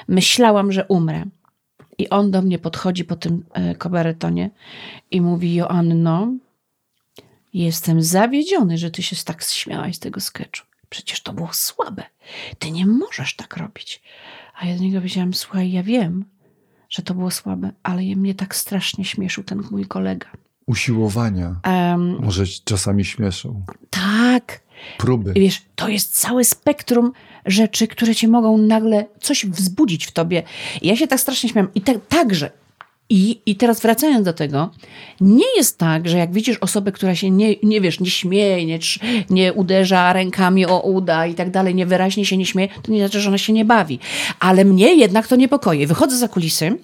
Myślałam, 0.08 0.72
że 0.72 0.86
umrę. 0.86 1.24
I 1.98 2.10
on 2.10 2.32
do 2.32 2.42
mnie 2.42 2.60
podchodzi 2.60 3.06
po 3.06 3.16
tym 3.16 3.46
e, 3.54 3.76
kabaretonie 3.76 4.50
i 5.12 5.22
mówi: 5.22 5.56
Joanno, 5.56 6.34
jestem 7.54 8.02
zawiedziony, 8.02 8.78
że 8.78 8.92
ty 8.92 9.04
się 9.04 9.16
tak 9.26 9.44
śmiałaś 9.44 9.96
z 9.96 10.00
tego 10.00 10.20
sketchu. 10.22 10.68
Przecież 10.90 11.22
to 11.24 11.34
było 11.34 11.50
słabe. 11.54 12.04
Ty 12.60 12.72
nie 12.72 12.86
możesz 12.86 13.36
tak 13.36 13.58
robić. 13.58 14.02
A 14.60 14.66
ja 14.66 14.76
do 14.78 14.84
niego 14.84 14.98
powiedziałam: 14.98 15.34
Słuchaj, 15.34 15.72
ja 15.72 15.84
wiem, 15.84 16.26
że 16.90 17.02
to 17.02 17.14
było 17.14 17.32
słabe, 17.32 17.72
ale 17.84 18.02
mnie 18.02 18.36
tak 18.36 18.56
strasznie 18.56 19.06
śmieszył 19.06 19.44
ten 19.44 19.64
mój 19.72 19.86
kolega. 19.86 20.28
Usiłowania. 20.66 21.56
Em, 21.64 22.20
Może 22.26 22.44
czasami 22.66 23.06
śmieszą. 23.06 23.66
tak. 23.90 24.64
Próby. 24.98 25.34
Wiesz, 25.36 25.62
to 25.76 25.90
jest 25.90 26.20
całe 26.20 26.44
spektrum 26.44 27.12
rzeczy, 27.46 27.88
które 27.88 28.16
ci 28.16 28.28
mogą 28.28 28.58
nagle 28.58 29.06
coś 29.22 29.46
wzbudzić 29.46 30.06
w 30.06 30.12
tobie. 30.12 30.44
I 30.82 30.88
ja 30.88 30.96
się 30.96 31.08
tak 31.08 31.20
strasznie 31.20 31.50
śmiałam. 31.50 31.72
I 31.76 31.82
te, 31.82 32.00
także. 32.00 32.52
I, 33.10 33.42
I 33.46 33.56
teraz 33.56 33.82
wracając 33.82 34.26
do 34.26 34.34
tego, 34.34 34.72
nie 35.22 35.46
jest 35.58 35.78
tak, 35.78 36.10
że 36.10 36.18
jak 36.18 36.34
widzisz 36.34 36.58
osobę, 36.58 36.92
która 36.92 37.16
się 37.16 37.32
nie, 37.32 37.56
nie 37.64 37.82
wiesz, 37.82 38.00
nie 38.00 38.10
śmieje, 38.10 38.66
nie, 38.66 38.80
nie 39.30 39.54
uderza 39.54 40.14
rękami 40.14 40.66
o 40.66 40.80
uda 40.80 41.28
i 41.28 41.34
tak 41.34 41.52
dalej, 41.52 41.76
niewyraźnie 41.76 42.26
się 42.26 42.38
nie 42.38 42.46
śmieje, 42.46 42.70
to 42.84 42.92
nie 42.92 43.00
znaczy, 43.00 43.22
że 43.22 43.30
ona 43.30 43.38
się 43.38 43.54
nie 43.54 43.66
bawi. 43.66 44.00
Ale 44.40 44.66
mnie 44.66 44.96
jednak 44.96 45.28
to 45.28 45.36
niepokoi. 45.36 45.86
Wychodzę 45.86 46.18
za 46.18 46.28
kulisy 46.28 46.78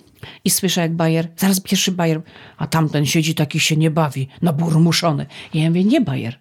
i 0.45 0.49
słyszę 0.49 0.81
jak 0.81 0.93
Bajer, 0.93 1.27
zaraz 1.37 1.59
pierwszy 1.59 1.91
Bajer, 1.91 2.21
a 2.57 2.67
tamten 2.67 3.05
siedzi 3.05 3.35
taki 3.35 3.59
się 3.59 3.77
nie 3.77 3.91
bawi, 3.91 4.27
naburmuszony. 4.41 5.25
Ja 5.53 5.67
mówię, 5.67 5.83
nie 5.83 6.01
Bajer. 6.01 6.39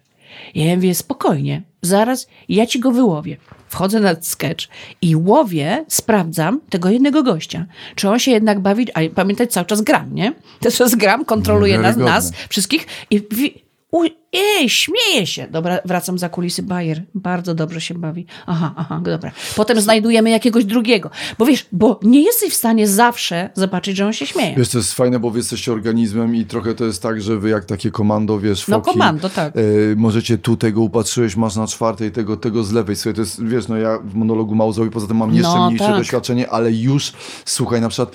Ja 0.55 0.75
mówię, 0.75 0.95
spokojnie, 0.95 1.61
zaraz 1.81 2.27
ja 2.49 2.65
ci 2.65 2.79
go 2.79 2.91
wyłowię. 2.91 3.37
Wchodzę 3.69 3.99
na 3.99 4.15
sketch 4.21 4.65
i 5.01 5.15
łowię, 5.15 5.85
sprawdzam 5.87 6.61
tego 6.69 6.89
jednego 6.89 7.23
gościa. 7.23 7.65
Czy 7.95 8.09
on 8.09 8.19
się 8.19 8.31
jednak 8.31 8.59
bawi, 8.59 8.93
a 8.93 8.99
pamiętaj, 9.15 9.47
cały 9.47 9.65
czas 9.65 9.81
gram, 9.81 10.15
nie? 10.15 10.33
Cały 10.59 10.73
czas 10.73 10.95
gram, 10.95 11.25
kontroluje 11.25 11.77
nas, 11.77 11.97
nas 11.97 12.31
wszystkich 12.49 12.87
i 13.09 13.21
u, 13.91 14.03
ej, 14.33 14.69
śmieje 14.69 15.27
się. 15.27 15.47
Dobra, 15.51 15.79
wracam 15.85 16.17
za 16.17 16.29
kulisy. 16.29 16.63
Bayer 16.63 17.03
bardzo 17.15 17.55
dobrze 17.55 17.81
się 17.81 17.93
bawi. 17.93 18.25
Aha, 18.47 18.73
aha, 18.77 19.01
dobra. 19.03 19.31
Potem 19.55 19.81
znajdujemy 19.81 20.29
jakiegoś 20.29 20.65
drugiego. 20.65 21.09
Bo 21.37 21.45
wiesz, 21.45 21.65
bo 21.71 21.99
nie 22.03 22.21
jesteś 22.23 22.53
w 22.53 22.55
stanie 22.55 22.87
zawsze 22.87 23.49
zobaczyć, 23.55 23.97
że 23.97 24.05
on 24.05 24.13
się 24.13 24.25
śmieje. 24.25 24.55
Wiesz, 24.57 24.69
to 24.69 24.77
jest 24.77 24.93
fajne, 24.93 25.19
bo 25.19 25.31
wy 25.31 25.39
jesteście 25.39 25.71
organizmem 25.71 26.35
i 26.35 26.45
trochę 26.45 26.73
to 26.73 26.85
jest 26.85 27.01
tak, 27.03 27.21
że 27.21 27.37
wy 27.37 27.49
jak 27.49 27.65
takie 27.65 27.91
komando, 27.91 28.39
wiesz, 28.39 28.67
No, 28.67 28.77
foki, 28.81 28.91
komando, 28.91 29.29
tak. 29.29 29.53
e, 29.57 29.61
możecie 29.95 30.37
tu 30.37 30.57
tego 30.57 30.81
upatrzyłeś, 30.81 31.35
masz 31.35 31.55
na 31.55 31.67
czwartej, 31.67 32.11
tego, 32.11 32.37
tego 32.37 32.63
z 32.63 32.71
lewej. 32.71 32.95
Słuchaj, 32.95 33.13
to 33.13 33.21
jest, 33.21 33.45
wiesz, 33.45 33.67
no 33.67 33.77
ja 33.77 33.97
w 34.03 34.13
monologu 34.15 34.55
Małzowi 34.55 34.89
poza 34.91 35.07
tym 35.07 35.17
mam 35.17 35.33
jeszcze 35.33 35.53
No, 35.55 35.65
mniejsze 35.67 35.85
tak. 35.85 35.97
doświadczenie, 35.97 36.49
ale 36.49 36.71
już, 36.71 37.13
słuchaj, 37.45 37.81
na 37.81 37.89
przykład 37.89 38.11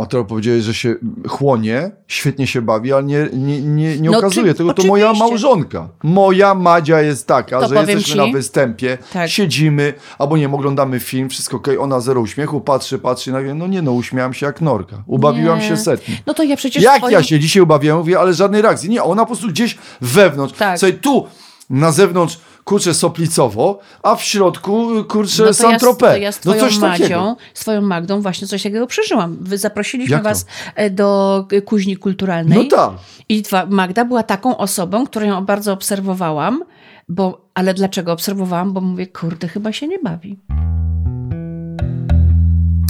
o 0.00 0.06
teraz 0.06 0.26
powiedziałeś, 0.28 0.64
że 0.64 0.74
się 0.74 0.94
chłonie, 1.28 1.90
świetnie 2.08 2.46
się 2.46 2.62
bawi, 2.62 2.92
ale 2.92 3.02
nie, 3.04 3.28
nie, 3.32 3.60
nie, 3.62 3.98
nie 3.98 4.10
No, 4.10 4.18
okazuje 4.18 4.52
czy- 4.52 4.58
tego. 4.58 4.74
To 4.74 4.82
moja 4.86 5.10
oczywiście. 5.10 5.28
małżonka. 5.28 5.88
Moja 6.02 6.54
Madzia 6.54 7.00
jest 7.02 7.26
taka, 7.26 7.60
To 7.60 7.68
że 7.68 7.74
jesteśmy 7.74 8.02
ci. 8.02 8.16
na 8.16 8.26
występie, 8.26 8.98
Tak. 9.12 9.30
siedzimy, 9.30 9.94
albo 10.18 10.36
nie 10.36 10.42
wiem, 10.42 10.54
oglądamy 10.54 11.00
film, 11.00 11.28
wszystko 11.28 11.56
okej, 11.56 11.78
ona 11.78 12.00
zero 12.00 12.20
uśmiechu, 12.20 12.60
patrzy, 12.60 12.98
patrzy 12.98 13.32
nagle, 13.32 13.54
no 13.54 13.66
nie 13.66 13.82
no, 13.82 13.92
uśmiałam 13.92 14.34
się 14.34 14.46
jak 14.46 14.60
norka. 14.60 15.02
Ubawiłam 15.06 15.58
Nie. 15.58 15.68
się 15.68 15.76
setnie. 15.76 16.14
No 16.26 16.34
to 16.34 16.42
ja 16.42 16.56
przecież 16.56 16.82
Jak 16.82 16.96
swoim- 16.98 17.12
ja 17.12 17.22
się 17.22 17.38
dzisiaj 17.38 17.62
ubawiłem, 17.62 17.98
mówię, 17.98 18.18
ale 18.20 18.34
żadnej 18.34 18.62
reakcji. 18.62 18.90
Nie, 18.90 19.02
ona 19.02 19.22
po 19.22 19.26
prostu 19.26 19.48
gdzieś 19.48 19.78
wewnątrz. 20.00 20.54
Tak. 20.54 20.78
Słuchaj, 20.78 20.98
tu 20.98 21.26
na 21.70 21.92
zewnątrz 21.92 22.40
kurczę 22.64 22.94
soplicowo, 22.94 23.78
a 24.02 24.16
w 24.16 24.22
środku 24.22 24.88
kurczę 25.08 25.42
No 25.42 25.54
to 25.54 25.62
ja, 25.62 25.78
Saint-Tropez. 25.78 25.98
to 26.14 26.16
ja 26.16 26.32
z 26.32 26.44
no 26.44 26.52
twoją 26.52 26.68
coś 26.68 26.78
takiego. 26.78 27.20
Madzią, 27.20 27.36
z 27.54 27.60
twoją 27.60 27.80
Magdą 27.80 28.20
właśnie 28.20 28.46
coś 28.46 28.62
takiego 28.62 28.86
przeżyłam. 28.86 29.36
Zaprosiliśmy 29.54 30.12
Jak 30.12 30.22
to? 30.22 30.28
was 30.28 30.46
e, 30.74 30.90
do 30.90 31.46
e, 31.52 31.62
kuźni 31.62 31.96
kulturalnej. 31.96 32.58
No 32.58 32.76
tak. 32.76 32.90
I 33.28 33.42
Magda 33.68 34.04
była 34.04 34.22
taką 34.22 34.56
osobą, 34.56 35.06
którą 35.06 35.26
ją 35.26 35.44
bardzo 35.44 35.72
obserwowałam, 35.72 36.64
bo, 37.08 37.40
ale 37.54 37.74
dlaczego 37.74 38.12
obserwowałam? 38.12 38.72
Bo 38.72 38.80
mówię, 38.80 39.06
kurde, 39.06 39.48
chyba 39.48 39.72
się 39.72 39.88
nie 39.88 39.98
bawi. 39.98 40.38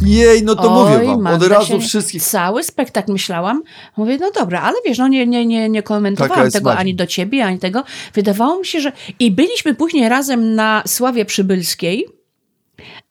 Jej, 0.03 0.43
no 0.43 0.55
to 0.55 0.63
Oj, 0.63 0.99
mówię 0.99 1.07
wam, 1.07 1.27
od 1.27 1.47
razu 1.47 1.81
wszystkich. 1.81 2.23
Cały 2.23 2.65
spektakl 2.65 3.13
myślałam. 3.13 3.63
Mówię, 3.97 4.19
no 4.21 4.31
dobra, 4.31 4.61
ale 4.61 4.77
wiesz, 4.87 4.99
no 4.99 5.09
nie, 5.09 5.27
nie, 5.27 5.47
nie, 5.47 5.69
nie 5.69 5.83
komentowałam 5.83 6.51
tego 6.51 6.75
ani 6.75 6.95
do 6.95 7.07
ciebie, 7.07 7.45
ani 7.45 7.59
tego. 7.59 7.85
Wydawało 8.15 8.59
mi 8.59 8.67
się, 8.67 8.81
że... 8.81 8.93
I 9.19 9.31
byliśmy 9.31 9.75
później 9.75 10.09
razem 10.09 10.55
na 10.55 10.83
Sławie 10.87 11.25
Przybylskiej 11.25 12.07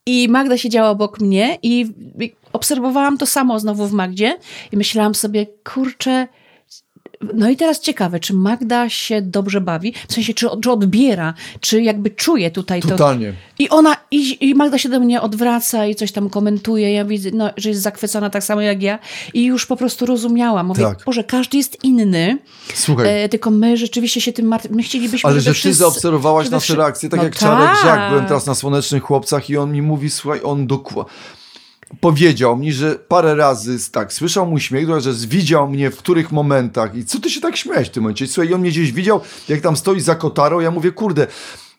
i 0.06 0.28
Magda 0.30 0.58
siedziała 0.58 0.90
obok 0.90 1.20
mnie 1.20 1.58
i 1.64 1.94
obserwowałam 2.54 3.18
to 3.18 3.26
samo 3.26 3.60
znowu 3.60 3.88
w 3.88 3.94
Magdzie 3.94 4.38
i 4.72 4.78
myślałam 4.78 5.16
sobie, 5.16 5.48
kurczę... 5.74 6.28
No 7.34 7.50
i 7.50 7.56
teraz 7.56 7.80
ciekawe, 7.80 8.20
czy 8.20 8.34
Magda 8.34 8.90
się 8.90 9.22
dobrze 9.22 9.62
bawi, 9.62 9.94
w 10.08 10.14
sensie, 10.14 10.34
czy, 10.34 10.48
czy 10.62 10.72
odbiera, 10.72 11.34
czy 11.60 11.82
jakby 11.82 12.10
czuje 12.10 12.52
tutaj 12.52 12.82
to, 12.82 12.88
Totalnie. 12.88 13.34
i 13.60 13.70
ona, 13.70 13.96
i, 14.12 14.50
i 14.50 14.56
Magda 14.56 14.78
się 14.78 14.90
do 14.90 15.00
mnie 15.00 15.22
odwraca 15.22 15.86
i 15.86 15.96
coś 15.96 16.12
tam 16.12 16.30
komentuje. 16.30 16.94
Ja 16.94 17.06
widzę, 17.06 17.30
no, 17.34 17.50
że 17.58 17.70
jest 17.70 17.82
zachwycona 17.82 18.30
tak 18.30 18.44
samo 18.44 18.62
jak 18.62 18.84
ja. 18.84 19.00
I 19.34 19.46
już 19.46 19.66
po 19.66 19.76
prostu 19.76 20.06
rozumiałam. 20.06 20.66
Mówię, 20.68 20.84
Tak. 20.84 21.04
Boże, 21.06 21.24
każdy 21.24 21.58
jest 21.58 21.84
inny. 21.84 22.38
Słuchaj, 22.74 23.24
E, 23.24 23.30
tylko 23.30 23.52
my 23.52 23.78
rzeczywiście 23.78 24.22
się 24.22 24.34
tym 24.34 24.46
martwimy. 24.46 24.76
My 24.76 24.84
chcielibyśmy, 24.84 25.30
ale 25.30 25.40
że 25.42 25.50
ty 25.52 25.54
wszyscy- 25.54 25.80
zaobserwowałaś 25.80 26.46
żeby 26.46 26.56
nasze 26.56 26.76
reakcje, 26.76 27.10
tak 27.10 27.18
No 27.18 27.24
jak 27.24 27.36
Czarek 27.36 27.76
Żak, 27.76 27.84
tak. 27.84 28.10
byłem 28.12 28.26
teraz 28.26 28.46
na 28.46 28.56
Słonecznych 28.56 29.04
Chłopcach 29.04 29.50
i 29.50 29.58
on 29.58 29.72
mi 29.72 29.82
mówi, 29.82 30.10
słuchaj, 30.10 30.40
on 30.44 30.68
dokładnie 30.68 31.14
powiedział 32.02 32.58
mi, 32.58 32.74
że 32.74 32.96
parę 32.96 33.36
razy 33.36 33.92
tak, 33.92 34.14
słyszał 34.14 34.46
mój 34.48 34.60
śmiech, 34.60 34.88
że 35.02 35.14
widział 35.14 35.70
mnie 35.70 35.92
w 35.92 35.98
których 35.98 36.32
momentach 36.32 36.96
i 36.96 37.06
co 37.06 37.20
ty 37.20 37.30
się 37.30 37.42
tak 37.42 37.58
śmiałeś 37.58 37.88
w 37.88 37.92
tym 37.92 38.04
momencie? 38.04 38.28
Słuchaj, 38.28 38.50
i 38.50 38.54
on 38.54 38.62
mnie 38.62 38.70
gdzieś 38.70 38.92
widział, 38.92 39.22
jak 39.50 39.62
tam 39.62 39.78
stoi 39.78 40.00
za 40.00 40.16
kotarą, 40.16 40.60
ja 40.60 40.72
mówię, 40.72 40.92
kurde, 40.92 41.28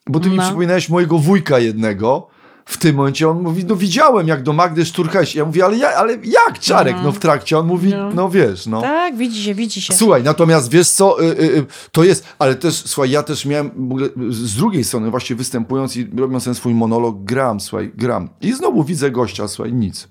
bo 0.06 0.20
ty 0.20 0.30
mi 0.30 0.36
No. 0.36 0.42
przypominałeś 0.42 0.88
mojego 0.88 1.18
wujka 1.18 1.58
jednego, 1.58 2.28
w 2.70 2.76
tym 2.76 2.96
momencie 2.96 3.28
on 3.28 3.42
mówi, 3.42 3.64
no 3.64 3.76
widziałem 3.76 4.28
jak 4.28 4.42
do 4.42 4.52
Magdy 4.52 4.84
szturchałeś. 4.84 5.34
Ja 5.34 5.44
mówię, 5.44 5.64
ale, 5.64 5.76
ja, 5.76 5.88
ale 5.88 6.12
jak 6.12 6.58
Czarek? 6.60 6.96
No 7.02 7.12
w 7.12 7.18
trakcie 7.18 7.58
on 7.58 7.66
mówi, 7.66 7.90
No. 7.90 8.10
no 8.14 8.30
wiesz, 8.30 8.66
no. 8.66 8.80
Tak, 8.80 9.16
widzi 9.16 9.42
się, 9.42 9.54
widzi 9.54 9.82
się. 9.82 9.94
Słuchaj, 9.94 10.22
natomiast 10.22 10.70
wiesz 10.70 10.88
co, 10.88 11.22
y, 11.22 11.26
y, 11.26 11.56
y, 11.58 11.66
to 11.92 12.04
jest, 12.04 12.24
ale 12.38 12.54
też, 12.54 12.74
słuchaj, 12.74 13.10
ja 13.10 13.22
też 13.22 13.46
miałem 13.46 13.70
ogóle 13.92 14.08
z 14.30 14.56
drugiej 14.56 14.84
strony 14.84 15.10
właśnie 15.10 15.36
występując 15.36 15.96
i 15.96 16.10
robiąc 16.16 16.44
ten 16.44 16.54
swój 16.54 16.74
monolog, 16.74 17.24
gram, 17.24 17.60
słuchaj, 17.60 17.92
gram. 17.94 18.28
I 18.40 18.52
znowu 18.52 18.84
widzę 18.84 19.10
gościa, 19.10 19.48
słuchaj, 19.48 19.72
nic. 19.72 20.08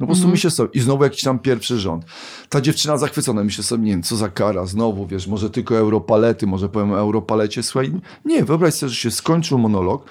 No 0.00 0.06
po 0.06 0.12
prostu 0.12 0.28
myślę 0.28 0.50
sobie, 0.50 0.70
i 0.74 0.80
znowu 0.80 1.04
jakiś 1.04 1.22
tam 1.22 1.38
pierwszy 1.38 1.78
rząd. 1.78 2.04
Ta 2.48 2.60
dziewczyna 2.60 2.98
zachwycona, 2.98 3.44
myślę 3.44 3.64
sobie, 3.64 3.84
nie 3.84 3.90
wiem, 3.90 4.02
co 4.02 4.16
za 4.16 4.28
kara, 4.28 4.66
znowu, 4.66 5.06
wiesz, 5.06 5.26
może 5.26 5.50
tylko 5.50 5.76
europalety, 5.76 6.46
może 6.46 6.68
powiem 6.68 6.92
o 6.92 6.98
europalecie, 6.98 7.62
słuchaj, 7.62 7.92
nie, 8.24 8.44
wyobraź 8.44 8.74
sobie, 8.74 8.90
że 8.90 8.96
się 8.96 9.10
skończył 9.10 9.58
monolog, 9.58 10.04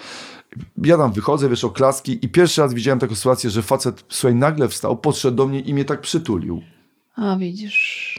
ja 0.83 0.97
tam 0.97 1.13
wychodzę, 1.13 1.49
wiesz, 1.49 1.63
oklaski 1.63 2.25
i 2.25 2.29
pierwszy 2.29 2.61
raz 2.61 2.73
widziałem 2.73 2.99
taką 2.99 3.15
sytuację, 3.15 3.49
że 3.49 3.61
facet, 3.61 4.05
słuchaj, 4.09 4.35
nagle 4.35 4.67
wstał, 4.67 4.97
podszedł 4.97 5.37
do 5.37 5.47
mnie 5.47 5.59
i 5.59 5.73
mnie 5.73 5.85
tak 5.85 6.01
przytulił. 6.01 6.61
A 7.15 7.37
widzisz. 7.37 8.10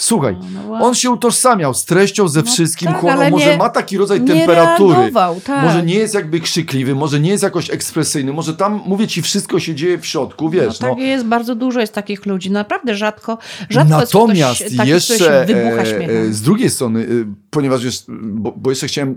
Słuchaj, 0.00 0.36
No, 0.54 0.60
no 0.78 0.86
on 0.86 0.94
się 0.94 1.10
utożsamiał 1.10 1.74
z 1.74 1.84
treścią, 1.84 2.28
ze 2.28 2.42
wszystkim, 2.42 2.88
tak, 2.88 3.00
chłonął, 3.00 3.30
może 3.30 3.46
nie- 3.50 3.56
ma 3.56 3.68
taki 3.68 3.98
rodzaj 3.98 4.20
temperatury. 4.20 5.12
tak. 5.44 5.64
Może 5.64 5.82
nie 5.82 5.94
jest 5.94 6.14
jakby 6.14 6.40
krzykliwy, 6.40 6.94
może 6.94 7.20
nie 7.20 7.30
jest 7.30 7.42
jakoś 7.42 7.70
ekspresyjny, 7.70 8.32
może 8.32 8.54
tam, 8.56 8.82
mówię 8.86 9.08
ci, 9.08 9.22
wszystko 9.22 9.60
się 9.60 9.74
dzieje 9.74 9.98
w 9.98 10.06
środku, 10.06 10.44
No, 10.44 10.50
wiesz, 10.50 10.78
tak 10.78 10.90
no. 10.96 11.02
jest, 11.02 11.24
bardzo 11.24 11.54
dużo 11.54 11.80
jest 11.80 11.92
takich 11.92 12.26
ludzi. 12.26 12.50
Naprawdę 12.50 12.94
rzadko, 12.94 13.38
rzadko 13.70 13.96
Natomiast 13.98 14.60
jest 14.60 14.74
ktoś 14.74 14.76
taki, 14.76 14.90
jeszcze 14.90 15.48
e, 15.48 16.08
e, 16.08 16.32
z 16.32 16.42
drugiej 16.42 16.70
strony, 16.70 17.00
e, 17.00 17.06
ponieważ 17.50 17.84
wiesz, 17.84 18.02
bo, 18.08 18.52
bo 18.56 18.70
jeszcze 18.70 18.86
chciałem, 18.86 19.14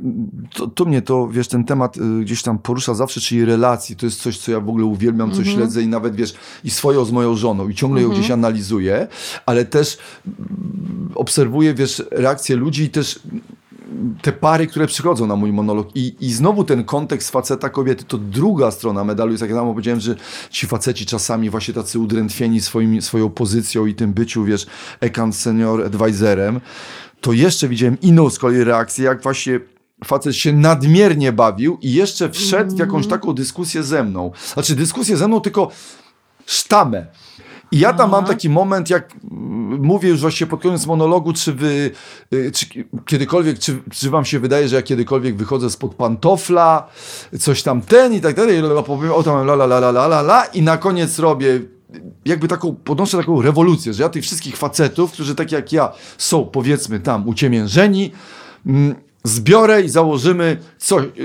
to, 0.56 0.68
to 0.68 0.86
mnie 0.86 1.02
to, 1.02 1.28
wiesz, 1.28 1.48
ten 1.48 1.64
temat 1.64 1.98
e, 1.98 2.02
gdzieś 2.22 2.42
tam 2.42 2.60
porusza 2.60 2.94
zawsze, 2.94 3.22
czyli 3.22 3.46
relacji, 3.46 3.96
to 3.96 4.06
jest 4.06 4.22
coś, 4.22 4.38
co 4.38 4.52
ja 4.52 4.60
w 4.60 4.70
ogóle 4.70 4.86
uwielbiam, 4.86 5.32
co 5.32 5.38
Mhm. 5.38 5.56
śledzę 5.58 5.82
i 5.82 5.88
nawet, 5.88 6.16
wiesz, 6.16 6.34
i 6.64 6.70
swoją 6.70 7.06
z 7.06 7.12
moją 7.12 7.36
żoną 7.36 7.70
i 7.70 7.76
ciągle 7.76 8.02
ją 8.02 8.10
gdzieś 8.10 8.32
analizuję, 8.32 9.08
ale 9.46 9.66
też 9.66 9.98
obserwuję, 11.16 11.74
wiesz, 11.74 12.04
reakcje 12.12 12.56
ludzi 12.56 12.84
i 12.84 12.90
też 12.90 13.20
te 14.22 14.32
pary, 14.32 14.68
które 14.68 14.88
przychodzą 14.88 15.28
na 15.28 15.36
mój 15.36 15.52
monolog 15.52 15.88
i, 15.96 16.16
i 16.20 16.34
znowu 16.34 16.64
ten 16.64 16.84
kontekst 16.84 17.32
faceta 17.32 17.70
kobiety, 17.70 18.04
to 18.04 18.18
druga 18.18 18.72
strona 18.72 19.04
medalu 19.04 19.32
jest, 19.32 19.42
jak 19.42 19.50
ja 19.50 19.56
tam 19.56 19.68
powiedziałem, 19.68 20.00
że 20.00 20.16
ci 20.50 20.68
faceci 20.68 21.06
czasami 21.06 21.50
właśnie 21.50 21.74
tacy 21.74 22.00
udrętwieni 22.00 22.62
swoim, 22.62 23.02
swoją 23.02 23.30
pozycją 23.30 23.86
i 23.86 23.96
tym 23.96 24.14
byciu, 24.14 24.44
wiesz, 24.44 24.66
account 25.02 25.36
senior 25.36 25.86
advisorem, 25.86 26.62
to 27.22 27.34
jeszcze 27.34 27.68
widziałem 27.68 27.98
inną 28.02 28.30
z 28.30 28.40
kolei 28.40 28.64
reakcję, 28.64 29.06
jak 29.06 29.24
właśnie 29.24 29.60
facet 30.04 30.36
się 30.36 30.54
nadmiernie 30.54 31.32
bawił 31.32 31.78
i 31.82 31.94
jeszcze 31.94 32.30
wszedł 32.30 32.76
w 32.76 32.80
jakąś 32.80 33.08
taką 33.08 33.34
dyskusję 33.34 33.84
ze 33.84 34.04
mną. 34.04 34.32
Znaczy 34.54 34.76
dyskusję 34.76 35.18
ze 35.18 35.28
mną, 35.28 35.42
tylko 35.42 35.72
sztamę. 36.46 37.06
I 37.74 37.80
ja 37.80 37.94
tam 37.94 38.12
mam 38.12 38.26
taki 38.26 38.50
moment, 38.50 38.90
jak 38.90 39.16
mm, 39.32 39.82
mówię 39.82 40.10
już 40.10 40.22
właściwie 40.22 40.50
pod 40.50 40.62
koniec 40.62 40.86
monologu, 40.86 41.34
czy 41.34 41.54
wy, 41.54 41.92
y, 42.34 42.52
czy 42.52 42.66
kiedykolwiek, 43.06 43.60
czy, 43.60 43.82
czy 43.92 44.10
wam 44.10 44.26
się 44.26 44.40
wydaje, 44.40 44.68
że 44.68 44.76
ja 44.76 44.82
kiedykolwiek 44.82 45.36
wychodzę 45.36 45.70
spod 45.70 45.96
pantofla, 45.96 46.88
coś 47.40 47.64
tam 47.64 47.82
ten 47.82 48.14
i 48.14 48.22
tak 48.22 48.36
dalej, 48.36 48.62
powiem 48.86 49.12
o 49.12 49.24
tam 49.24 49.48
la 49.48 49.54
la 49.54 49.66
la 49.66 49.78
la 49.78 49.90
la 49.90 50.06
la 50.06 50.20
la 50.20 50.46
i 50.46 50.62
na 50.62 50.78
koniec 50.78 51.20
robię 51.20 51.62
jakby 52.26 52.48
taką, 52.48 52.76
podnoszę 52.76 53.18
taką 53.18 53.42
rewolucję, 53.42 53.94
że 53.94 54.04
ja 54.04 54.10
tych 54.10 54.24
wszystkich 54.24 54.58
facetów, 54.58 55.12
którzy 55.12 55.36
tak 55.36 55.52
jak 55.52 55.72
ja 55.72 55.92
są 56.18 56.46
powiedzmy 56.46 57.00
tam 57.00 57.28
uciemiężeni, 57.28 58.12
mm, 58.66 58.96
zbiorę 59.24 59.82
i 59.82 59.90
założymy 59.90 60.58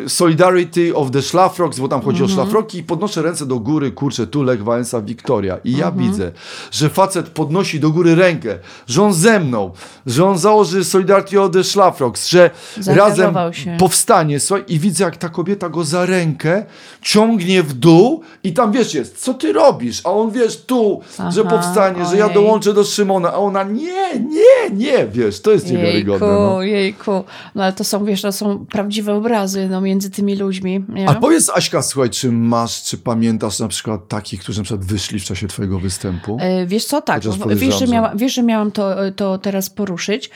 Solidarity 0.08 0.94
of 0.96 1.10
the 1.10 1.22
Szlafroks, 1.22 1.78
bo 1.78 1.88
tam 1.88 2.00
chodzi 2.02 2.24
o 2.24 2.28
szlafroki 2.28 2.78
i 2.78 2.82
podnoszę 2.82 3.22
ręce 3.22 3.46
do 3.46 3.58
góry, 3.58 3.90
kurczę, 3.92 4.26
tu 4.26 4.42
Lech 4.42 4.64
Wałęsa, 4.64 5.00
Wiktoria. 5.00 5.58
I 5.64 5.76
ja 5.76 5.90
widzę, 5.90 6.32
że 6.70 6.88
facet 6.88 7.28
podnosi 7.28 7.80
do 7.80 7.90
góry 7.90 8.14
rękę, 8.14 8.58
że 8.86 9.02
on 9.02 9.12
ze 9.14 9.40
mną, 9.40 9.70
że 10.06 10.24
on 10.24 10.38
założy 10.38 10.84
Solidarity 10.84 11.40
of 11.40 11.52
the 11.52 11.64
Szlafroks, 11.64 12.28
że 12.28 12.50
razem 12.86 13.34
się. 13.52 13.76
powstanie, 13.78 14.40
słuchaj, 14.40 14.64
i 14.68 14.78
widzę, 14.78 15.04
jak 15.04 15.16
ta 15.16 15.28
kobieta 15.28 15.68
go 15.68 15.84
za 15.84 16.06
rękę 16.06 16.64
ciągnie 17.02 17.62
w 17.62 17.72
dół 17.72 18.22
i 18.44 18.52
tam, 18.52 18.72
wiesz, 18.72 18.94
jest, 18.94 19.18
co 19.24 19.34
ty 19.34 19.52
robisz? 19.52 20.00
A 20.04 20.10
on, 20.10 20.30
wiesz, 20.30 20.64
tu, 20.64 21.00
że 21.30 21.40
Aha, 21.46 21.50
powstanie, 21.50 22.06
że 22.06 22.16
ja 22.16 22.24
ojej. 22.24 22.34
dołączę 22.34 22.74
do 22.74 22.84
Szymona, 22.84 23.32
a 23.32 23.36
ona, 23.36 23.62
nie, 23.62 24.18
nie, 24.20 24.70
nie, 24.76 25.06
wiesz, 25.06 25.40
to 25.40 25.50
jest 25.50 25.70
niewiarygodne. 25.70 26.26
No. 26.26 26.62
Jejku, 26.62 27.10
jejku. 27.10 27.24
No 27.54 27.62
ale 27.62 27.72
to 27.72 27.84
są, 27.88 28.04
wiesz, 28.04 28.22
to 28.22 28.32
są 28.32 28.66
prawdziwe 28.66 29.14
obrazy 29.14 29.68
no, 29.68 29.80
między 29.80 30.10
tymi 30.10 30.36
ludźmi. 30.36 30.84
Nie? 30.88 31.08
A 31.08 31.14
powiedz, 31.14 31.50
Aśka, 31.54 31.82
słuchaj, 31.82 32.10
czy 32.10 32.32
masz, 32.32 32.82
czy 32.82 32.98
pamiętasz 32.98 33.58
na 33.58 33.68
przykład 33.68 34.08
takich, 34.08 34.40
którzy 34.40 34.60
na 34.60 34.64
przykład 34.64 34.86
wyszli 34.86 35.20
w 35.20 35.24
czasie 35.24 35.48
twojego 35.48 35.78
występu? 35.78 36.36
E, 36.40 36.66
Wiesz 36.66 36.84
co, 36.84 37.02
tak, 37.02 37.22
wiesz, 37.56 37.78
że 37.78 37.86
miała, 37.86 38.12
wiesz, 38.14 38.34
że 38.34 38.42
miałam 38.42 38.72
to, 38.72 38.94
to 39.16 39.38
teraz 39.38 39.70
poruszyć. 39.70 40.30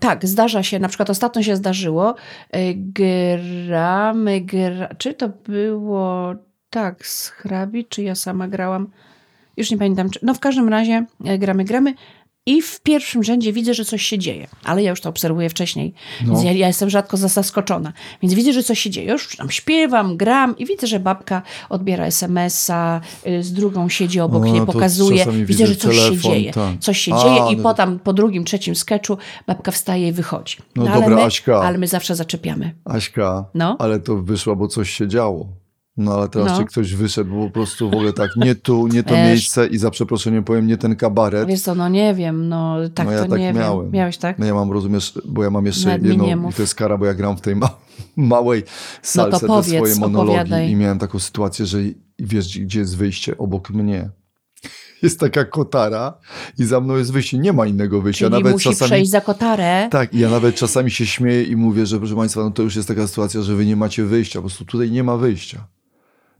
Tak, 0.00 0.26
zdarza 0.26 0.62
się, 0.62 0.78
na 0.78 0.88
przykład 0.88 1.10
ostatnio 1.10 1.42
się 1.42 1.56
zdarzyło, 1.56 2.14
e, 2.50 2.74
gramy, 2.74 4.40
gra, 4.40 4.88
czy 4.98 5.14
to 5.14 5.28
było 5.28 6.34
tak 6.70 7.06
z 7.06 7.28
hrabi, 7.28 7.84
czy 7.84 8.02
ja 8.02 8.14
sama 8.14 8.48
grałam, 8.48 8.88
już 9.56 9.70
nie 9.70 9.78
pamiętam, 9.78 10.10
czy, 10.10 10.20
no 10.22 10.34
w 10.34 10.40
każdym 10.40 10.68
razie 10.68 11.06
e, 11.24 11.38
gramy, 11.38 11.64
gramy 11.64 11.94
i 12.50 12.62
w 12.62 12.80
pierwszym 12.80 13.22
rzędzie 13.24 13.52
widzę, 13.52 13.74
że 13.74 13.84
coś 13.84 14.02
się 14.02 14.18
dzieje, 14.18 14.46
ale 14.64 14.82
ja 14.82 14.90
już 14.90 15.00
to 15.00 15.08
obserwuję 15.08 15.48
wcześniej, 15.50 15.94
No. 16.26 16.32
więc 16.32 16.44
ja, 16.44 16.52
ja 16.52 16.66
jestem 16.66 16.90
rzadko 16.90 17.16
zaskoczona, 17.16 17.92
więc 18.22 18.34
widzę, 18.34 18.52
że 18.52 18.62
coś 18.62 18.78
się 18.80 18.90
dzieje, 18.90 19.12
już 19.12 19.36
tam 19.36 19.50
śpiewam, 19.50 20.16
gram 20.16 20.58
i 20.58 20.66
widzę, 20.66 20.86
że 20.86 21.00
babka 21.00 21.42
odbiera 21.68 22.06
SMS-a, 22.06 23.00
y, 23.26 23.42
z 23.42 23.52
drugą 23.52 23.88
siedzi 23.88 24.20
obok, 24.20 24.44
nie 24.44 24.52
No, 24.52 24.66
to 24.66 24.72
pokazuje, 24.72 25.26
widzę, 25.32 25.66
że 25.66 25.76
coś 25.76 25.96
się 25.96 26.02
telefon, 26.02 26.32
dzieje, 26.32 26.52
tak. 26.52 26.78
coś 26.78 26.98
się 26.98 27.14
A, 27.14 27.22
dzieje 27.22 27.52
i 27.52 27.56
no. 27.56 27.62
po 27.62 27.74
tam, 27.74 27.98
po 27.98 28.12
drugim, 28.12 28.44
trzecim 28.44 28.74
sketchu 28.74 29.18
babka 29.46 29.70
wstaje 29.70 30.08
i 30.08 30.12
wychodzi. 30.12 30.56
No 30.76 30.82
ale, 30.90 31.00
dobra, 31.00 31.16
my, 31.16 31.22
Aśka. 31.22 31.60
ale 31.60 31.78
my 31.78 31.86
zawsze 31.86 32.14
zaczepiamy. 32.16 32.74
Aśka, 32.84 33.44
No. 33.54 33.76
ale 33.78 34.00
to 34.00 34.16
wyszło, 34.16 34.56
bo 34.56 34.68
coś 34.68 34.90
się 34.90 35.08
działo. 35.08 35.59
No 35.96 36.14
ale 36.14 36.28
teraz 36.28 36.52
No. 36.52 36.58
czy 36.58 36.64
ktoś 36.64 36.94
wyszedł, 36.94 37.30
bo 37.34 37.44
po 37.46 37.50
prostu 37.50 37.90
w 37.90 37.94
ogóle 37.94 38.12
tak, 38.12 38.30
nie 38.36 38.54
tu, 38.54 38.86
nie 38.86 39.02
to 39.02 39.14
miejsce 39.26 39.66
i 39.66 39.78
za 39.78 39.90
przeproszeniem 39.90 40.44
powiem, 40.44 40.66
nie 40.66 40.76
ten 40.76 40.96
kabaret. 40.96 41.48
Wiesz 41.48 41.60
co, 41.60 41.74
no 41.74 41.88
nie 41.88 42.14
wiem, 42.14 42.48
no 42.48 42.76
tak 42.94 43.06
no 43.06 43.12
ja 43.12 43.22
to 43.24 43.30
tak 43.30 43.40
nie 43.40 43.52
miałem. 43.52 43.82
wiem. 43.84 43.92
Miałeś 43.92 44.16
tak? 44.16 44.38
No 44.38 44.46
ja 44.46 44.54
mam, 44.54 44.72
rozumiesz, 44.72 45.18
bo 45.24 45.42
ja 45.44 45.50
mam 45.50 45.66
jeszcze 45.66 45.88
Nawet 45.88 46.04
jedną, 46.06 46.50
i 46.50 46.52
to 46.52 46.62
jest 46.62 46.74
kara, 46.74 46.98
bo 46.98 47.06
ja 47.06 47.14
gram 47.14 47.36
w 47.36 47.40
tej 47.40 47.56
ma 47.56 47.70
małej 48.16 48.62
salce 49.02 49.40
te 49.40 49.46
No 49.46 49.56
powiedz, 49.56 49.74
swoje 49.74 49.94
monologi 49.94 50.30
opowiadaj. 50.38 50.70
i 50.70 50.76
miałem 50.76 50.98
taką 50.98 51.18
sytuację, 51.18 51.66
że 51.66 51.78
wiesz, 52.18 52.58
gdzie 52.58 52.80
jest 52.80 52.96
wyjście? 52.96 53.38
Obok 53.38 53.70
mnie. 53.70 54.10
Jest 55.02 55.20
taka 55.20 55.44
kotara 55.44 56.18
i 56.58 56.64
za 56.64 56.80
mną 56.80 56.96
jest 56.96 57.12
wyjście. 57.12 57.38
Nie 57.38 57.52
ma 57.52 57.66
innego 57.66 58.00
wyjścia. 58.00 58.26
Czyli 58.26 58.32
Nawet 58.38 58.52
musi 58.52 58.68
czasami... 58.68 58.88
przejść 58.88 59.10
za 59.10 59.20
kotarę. 59.20 59.88
Tak, 59.90 60.14
ja 60.14 60.30
nawet 60.30 60.54
czasami 60.54 60.90
się 60.90 61.06
śmieję 61.06 61.42
i 61.42 61.56
mówię, 61.56 61.86
że 61.86 61.98
proszę 61.98 62.16
Państwa, 62.16 62.40
no 62.40 62.50
to 62.50 62.62
już 62.62 62.76
jest 62.76 62.88
taka 62.88 63.06
sytuacja, 63.06 63.42
że 63.42 63.54
Wy 63.54 63.66
nie 63.66 63.76
macie 63.76 64.04
wyjścia, 64.04 64.38
po 64.38 64.42
prostu 64.42 64.64
tutaj 64.64 64.90
nie 64.90 65.04
ma 65.04 65.16
wyjścia. 65.16 65.66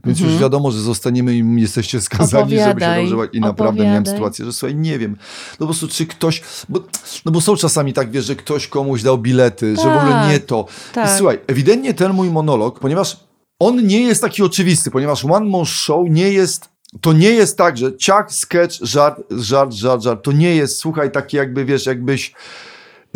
Więc 0.04 0.20
już 0.20 0.36
wiadomo, 0.36 0.70
że 0.70 0.80
zostaniemy 0.80 1.34
i 1.34 1.44
jesteście 1.60 2.00
skazani, 2.00 2.50
żeby 2.50 2.56
się 2.56 2.62
Mhm. 2.62 2.76
Opowiadaj, 2.76 3.10
dążyć. 3.10 3.34
I 3.34 3.40
naprawdę 3.40 3.82
miałem 3.84 3.94
opowiadaj. 3.98 4.14
sytuację, 4.14 4.44
że 4.44 4.52
słuchaj, 4.52 4.76
nie 4.76 4.98
wiem. 4.98 5.10
No 5.50 5.56
po 5.58 5.64
prostu 5.66 5.88
czy 5.88 6.06
ktoś, 6.06 6.42
bo, 6.68 6.80
no 7.24 7.32
bo 7.32 7.40
są 7.40 7.56
czasami 7.56 7.92
tak, 7.92 8.10
wiesz, 8.10 8.24
że 8.24 8.36
ktoś 8.36 8.68
komuś 8.68 9.02
dał 9.02 9.18
bilety, 9.18 9.76
że 9.76 9.82
w 9.82 9.96
ogóle 9.96 10.12
Tak, 10.12 10.30
nie 10.30 10.40
to. 10.40 10.66
tak. 10.92 11.14
I 11.14 11.18
słuchaj, 11.18 11.38
ewidentnie 11.46 11.94
ten 11.94 12.12
mój 12.12 12.30
monolog, 12.30 12.80
ponieważ 12.80 13.16
on 13.58 13.86
nie 13.86 14.00
jest 14.02 14.20
taki 14.22 14.42
oczywisty, 14.42 14.90
ponieważ 14.90 15.24
One 15.24 15.46
More 15.46 15.66
Show 15.66 16.06
nie 16.10 16.32
jest 16.32 16.68
to 17.00 17.12
nie 17.12 17.30
jest 17.30 17.58
tak, 17.58 17.76
że 17.78 17.96
ciach, 17.96 18.32
sketch, 18.32 18.76
żart, 18.82 19.20
żart, 19.30 19.72
żart, 19.72 20.02
żart. 20.02 20.24
To 20.24 20.32
nie 20.32 20.56
jest, 20.56 20.76
słuchaj, 20.78 21.10
taki 21.10 21.36
jakby, 21.36 21.64
wiesz, 21.64 21.86
jakbyś 21.86 22.32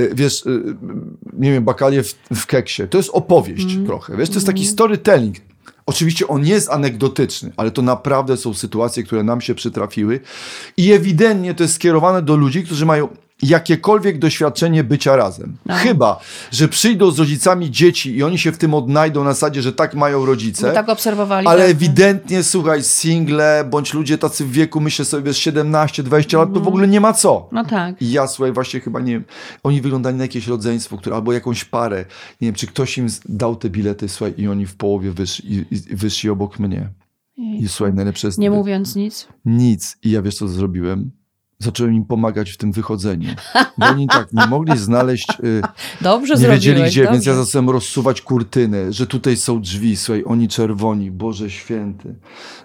y, 0.00 0.10
wiesz, 0.14 0.46
y, 0.46 0.76
nie 1.32 1.52
wiem, 1.52 1.64
bakalie 1.64 2.02
w, 2.02 2.14
w 2.34 2.46
keksie. 2.46 2.82
To 2.90 2.98
jest 2.98 3.10
opowieść 3.12 3.64
Mhm. 3.64 3.86
trochę, 3.86 4.16
wiesz, 4.16 4.28
to 4.28 4.34
jest 4.34 4.46
taki 4.46 4.66
storytelling. 4.66 5.36
Oczywiście 5.86 6.28
on 6.28 6.46
jest 6.46 6.70
anegdotyczny, 6.70 7.52
ale 7.56 7.70
to 7.70 7.82
naprawdę 7.82 8.36
są 8.36 8.54
sytuacje, 8.54 9.02
które 9.02 9.22
nam 9.22 9.40
się 9.40 9.54
przytrafiły 9.54 10.20
i 10.76 10.92
ewidentnie 10.92 11.54
to 11.54 11.62
jest 11.62 11.74
skierowane 11.74 12.22
do 12.22 12.36
ludzi, 12.36 12.64
którzy 12.64 12.86
mają 12.86 13.08
jakiekolwiek 13.48 14.18
doświadczenie 14.18 14.84
bycia 14.84 15.16
razem. 15.16 15.56
No. 15.66 15.74
Chyba, 15.74 16.20
że 16.50 16.68
przyjdą 16.68 17.10
z 17.10 17.18
rodzicami 17.18 17.70
dzieci 17.70 18.16
i 18.16 18.22
oni 18.22 18.38
się 18.38 18.52
w 18.52 18.58
tym 18.58 18.74
odnajdą 18.74 19.24
na 19.24 19.32
zasadzie, 19.32 19.62
że 19.62 19.72
tak 19.72 19.94
mają 19.94 20.26
rodzice. 20.26 20.66
Bo 20.68 20.72
tak 20.74 20.88
obserwowali. 20.88 21.46
Ale 21.46 21.62
tak. 21.62 21.70
ewidentnie, 21.70 22.42
słuchaj, 22.42 22.82
single, 22.82 23.64
bądź 23.70 23.94
ludzie 23.94 24.18
tacy 24.18 24.44
w 24.44 24.50
wieku, 24.52 24.80
myślę 24.80 25.04
sobie, 25.04 25.22
wiesz, 25.22 25.46
17-20 25.46 26.38
lat, 26.38 26.54
to 26.54 26.60
w 26.60 26.68
ogóle 26.68 26.88
nie 26.88 27.00
ma 27.00 27.12
co. 27.12 27.48
No 27.52 27.64
tak. 27.64 28.02
I 28.02 28.10
ja, 28.12 28.26
słuchaj, 28.26 28.52
właśnie 28.52 28.80
chyba, 28.80 29.00
nie 29.00 29.12
wiem, 29.12 29.24
oni 29.62 29.80
wyglądali 29.80 30.16
na 30.16 30.24
jakieś 30.24 30.46
rodzeństwo, 30.46 30.96
które, 30.98 31.16
albo 31.16 31.32
jakąś 31.32 31.64
parę. 31.64 32.04
Nie 32.40 32.48
wiem, 32.48 32.54
czy 32.54 32.66
ktoś 32.66 32.98
im 32.98 33.08
z- 33.10 33.20
dał 33.28 33.56
te 33.56 33.70
bilety, 33.70 34.08
słuchaj, 34.08 34.34
i 34.36 34.48
oni 34.48 34.66
w 34.66 34.76
połowie 34.76 35.10
wyszli, 35.12 35.56
i, 35.70 35.92
i 35.92 35.96
wyszli 35.96 36.30
obok 36.30 36.58
mnie. 36.58 36.88
I 37.36 37.68
słuchaj, 37.68 37.94
najlepsze 37.94 38.28
jest... 38.28 38.38
Nie 38.38 38.50
mówiąc 38.50 38.96
nic. 38.96 39.28
Nic. 39.44 39.96
I 40.02 40.10
ja 40.10 40.22
wiesz, 40.22 40.34
co 40.34 40.48
zrobiłem? 40.48 41.10
Zacząłem 41.58 41.94
im 41.94 42.04
pomagać 42.04 42.50
w 42.50 42.56
tym 42.56 42.72
wychodzeniu. 42.72 43.28
Bo 43.78 43.86
oni 43.86 44.08
tak 44.08 44.32
nie 44.32 44.46
mogli 44.46 44.78
znaleźć... 44.78 45.28
Y, 45.44 45.62
Dobrze 46.00 46.34
nie 46.34 46.48
wiedzieli 46.48 46.82
gdzie, 46.82 47.02
więc 47.02 47.26
ja 47.26 47.32
dobrze. 47.32 47.44
zacząłem 47.44 47.70
rozsuwać 47.70 48.22
kurtyny, 48.22 48.92
że 48.92 49.06
tutaj 49.06 49.36
są 49.36 49.60
drzwi, 49.60 49.96
słuchaj, 49.96 50.24
oni 50.26 50.48
czerwoni, 50.48 51.10
Boże 51.10 51.50
święty. 51.50 52.14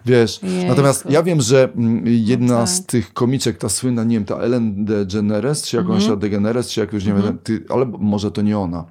Wiesz, 0.06 0.40
natomiast 0.68 1.10
ja 1.10 1.24
wiem, 1.24 1.42
że 1.42 1.70
mm, 1.76 2.04
jedna 2.08 2.58
tak. 2.58 2.70
z 2.70 2.86
tych 2.86 3.14
komiczek, 3.14 3.58
ta 3.58 3.70
słynna, 3.70 4.04
nie 4.04 4.16
wiem, 4.16 4.26
ta 4.26 4.36
Ellen 4.36 4.86
DeGeneres, 4.86 5.64
czy 5.64 5.78
jakąś 5.78 6.04
Mhm. 6.04 6.12
mm 6.12 6.20
DeGeneres, 6.20 6.70
czy 6.70 6.80
jakoś, 6.80 7.06
nie 7.06 7.14
wiem, 7.14 7.38
ty, 7.44 7.66
ale 7.70 7.86
może 7.86 8.32
to 8.32 8.42
nie 8.42 8.58
ona. 8.60 8.86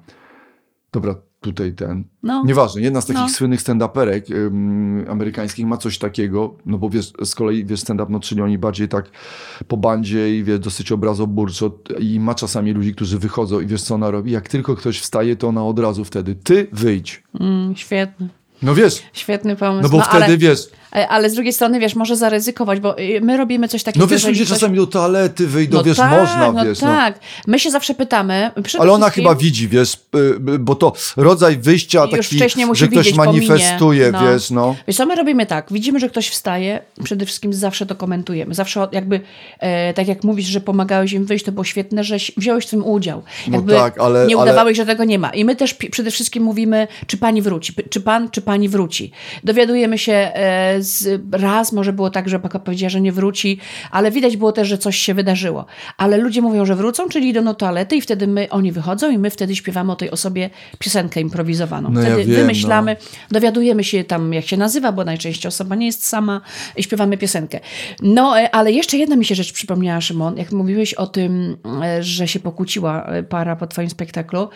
Dobra, 0.91 1.15
tutaj 1.41 1.73
ten. 1.73 2.03
No. 2.23 2.43
Nieważne, 2.45 2.81
jedna 2.81 3.01
z 3.01 3.05
takich 3.05 3.21
No. 3.21 3.29
słynnych 3.29 3.61
stand-uperek 3.61 4.31
ym, 4.35 5.05
amerykańskich 5.09 5.65
ma 5.65 5.77
coś 5.77 5.97
takiego, 5.97 6.57
no 6.65 6.77
bo 6.77 6.89
wiesz, 6.89 7.13
z 7.23 7.35
kolei 7.35 7.65
wiesz, 7.65 7.79
stand-up, 7.79 8.11
no 8.11 8.19
czyli 8.19 8.41
oni 8.41 8.57
bardziej 8.57 8.87
tak 8.87 9.09
po 9.67 9.77
bandzie 9.77 10.37
i 10.37 10.43
wiesz, 10.43 10.59
dosyć 10.59 10.91
obrazoburczo 10.91 11.71
i 11.99 12.19
ma 12.19 12.35
czasami 12.35 12.71
ludzi, 12.73 12.95
którzy 12.95 13.19
wychodzą 13.19 13.59
i 13.59 13.67
wiesz, 13.67 13.81
co 13.81 13.95
ona 13.95 14.11
robi? 14.11 14.31
Jak 14.31 14.47
tylko 14.49 14.75
ktoś 14.75 14.99
wstaje, 14.99 15.35
to 15.35 15.47
ona 15.47 15.65
od 15.65 15.79
razu 15.79 16.05
wtedy, 16.05 16.35
ty 16.35 16.67
wyjdź. 16.73 17.23
Mm, 17.39 17.75
świetnie. 17.75 18.29
No 18.61 18.75
wiesz, 18.75 19.01
Świetny 19.13 19.55
pomysł. 19.55 19.83
no 19.83 19.89
bo 19.89 20.01
wtedy 20.03 20.25
ale, 20.25 20.37
wiesz, 20.37 20.59
e, 20.95 21.07
ale 21.07 21.29
z 21.29 21.33
drugiej 21.33 21.53
strony, 21.53 21.79
wiesz, 21.79 21.95
może 21.95 22.15
zaryzykować, 22.15 22.79
bo 22.79 22.99
y, 22.99 23.21
my 23.21 23.37
robimy 23.37 23.67
coś 23.67 23.83
takiego, 23.83 24.05
no 24.05 24.09
wiesz, 24.11 24.25
ludzie 24.27 24.45
ktoś- 24.45 24.57
czasami 24.59 24.77
do 24.77 24.87
toalety 24.87 25.47
wyjdą, 25.47 25.77
no 25.77 25.83
wiesz, 25.83 25.97
tak, 25.97 26.11
można, 26.11 26.51
no 26.51 26.65
wiesz, 26.65 26.81
no. 26.81 26.87
tak. 26.87 27.19
My 27.47 27.59
się 27.59 27.71
zawsze 27.71 27.93
pytamy. 27.93 28.51
Ale 28.79 28.91
ona 28.91 29.05
wszystkim- 29.05 29.23
chyba 29.23 29.35
widzi, 29.35 29.67
wiesz, 29.67 29.93
y, 29.93 30.17
y, 30.53 30.59
bo 30.59 30.75
to 30.75 30.93
rodzaj 31.17 31.57
wyjścia 31.57 32.01
Już 32.01 32.11
taki, 32.11 32.35
wcześniej 32.35 32.65
musi 32.65 32.79
że 32.79 32.87
ktoś 32.87 33.03
widzieć 33.05 33.17
manifestuje, 33.17 34.11
no. 34.11 34.19
wiesz, 34.33 34.49
no. 34.51 34.75
Wiesz 34.87 34.95
co, 34.97 35.05
my 35.05 35.15
robimy 35.15 35.45
tak, 35.45 35.67
widzimy, 35.71 35.99
że 35.99 36.09
ktoś 36.09 36.29
wstaje, 36.29 36.79
przede 37.03 37.25
wszystkim 37.25 37.53
zawsze 37.53 37.85
to 37.85 37.95
komentujemy. 37.95 38.53
Zawsze 38.55 38.87
jakby, 38.91 39.21
e, 39.59 39.93
tak 39.93 40.07
jak 40.07 40.23
mówisz, 40.23 40.45
że 40.47 40.61
pomagałeś 40.61 41.13
im 41.13 41.25
wyjść, 41.25 41.45
to 41.45 41.51
było 41.51 41.63
świetne, 41.63 42.03
że 42.03 42.17
wziąłeś 42.37 42.65
w 42.65 42.69
tym 42.69 42.85
udział. 42.85 43.23
No 43.47 43.53
Jakby 43.57 43.73
tak, 43.73 43.99
ale- 43.99 44.27
nie 44.27 44.35
ale- 44.35 44.43
udawałeś, 44.51 44.77
że 44.77 44.85
tego 44.85 45.03
nie 45.03 45.19
ma. 45.19 45.29
I 45.29 45.45
my 45.45 45.55
też 45.55 45.73
przede 45.73 46.11
wszystkim 46.11 46.43
mówimy, 46.43 46.87
czy 47.07 47.17
pani 47.17 47.41
wróci, 47.41 47.73
czy 47.89 48.01
pan, 48.01 48.29
czy 48.31 48.41
pani 48.49 48.69
wróci. 48.69 49.11
Dowiadujemy 49.43 49.97
się 49.97 50.13
e, 50.13 50.75
z, 50.79 51.21
raz, 51.31 51.71
może 51.71 51.93
było 51.93 52.09
tak, 52.09 52.29
że 52.29 52.39
powiedziała, 52.39 52.89
że 52.89 53.01
nie 53.01 53.11
wróci, 53.11 53.59
ale 53.91 54.11
widać 54.11 54.37
było 54.37 54.51
też, 54.51 54.67
że 54.67 54.77
coś 54.77 54.97
się 54.97 55.13
wydarzyło. 55.13 55.65
Ale 55.97 56.17
ludzie 56.17 56.41
mówią, 56.41 56.65
że 56.65 56.75
wrócą, 56.75 57.09
czyli 57.09 57.29
idą 57.29 57.43
do 57.43 57.53
toalety 57.53 57.95
i 57.95 58.01
wtedy 58.01 58.27
my, 58.27 58.49
oni 58.49 58.71
wychodzą 58.71 59.11
i 59.11 59.17
my 59.17 59.29
wtedy 59.29 59.55
śpiewamy 59.55 59.91
o 59.91 59.95
tej 59.95 60.11
osobie 60.11 60.49
piosenkę 60.79 61.21
improwizowaną. 61.21 61.89
No 61.89 62.01
ja 62.01 62.05
wtedy 62.07 62.25
wiem, 62.25 62.35
wymyślamy, 62.35 62.95
dowiadujemy 63.31 63.83
się 63.83 64.03
tam, 64.03 64.33
jak 64.33 64.45
się 64.45 64.57
nazywa, 64.57 64.91
bo 64.91 65.03
najczęściej 65.05 65.49
osoba 65.49 65.75
nie 65.75 65.85
jest 65.85 66.05
sama 66.07 66.41
i 66.77 66.83
śpiewamy 66.83 67.17
piosenkę. 67.17 67.59
No, 68.01 68.39
e, 68.39 68.55
ale 68.55 68.71
jeszcze 68.71 68.97
jedna 68.97 69.15
mi 69.15 69.25
się 69.25 69.35
rzecz 69.35 69.53
przypomniała, 69.53 70.01
Szymon. 70.01 70.37
Jak 70.37 70.51
mówiłeś 70.51 70.93
o 70.93 71.07
tym, 71.07 71.57
e, 71.83 72.03
że 72.03 72.27
się 72.27 72.39
pokłóciła 72.39 73.09
para 73.29 73.55
po 73.55 73.67
twoim 73.67 73.89
spektaklu, 73.89 74.49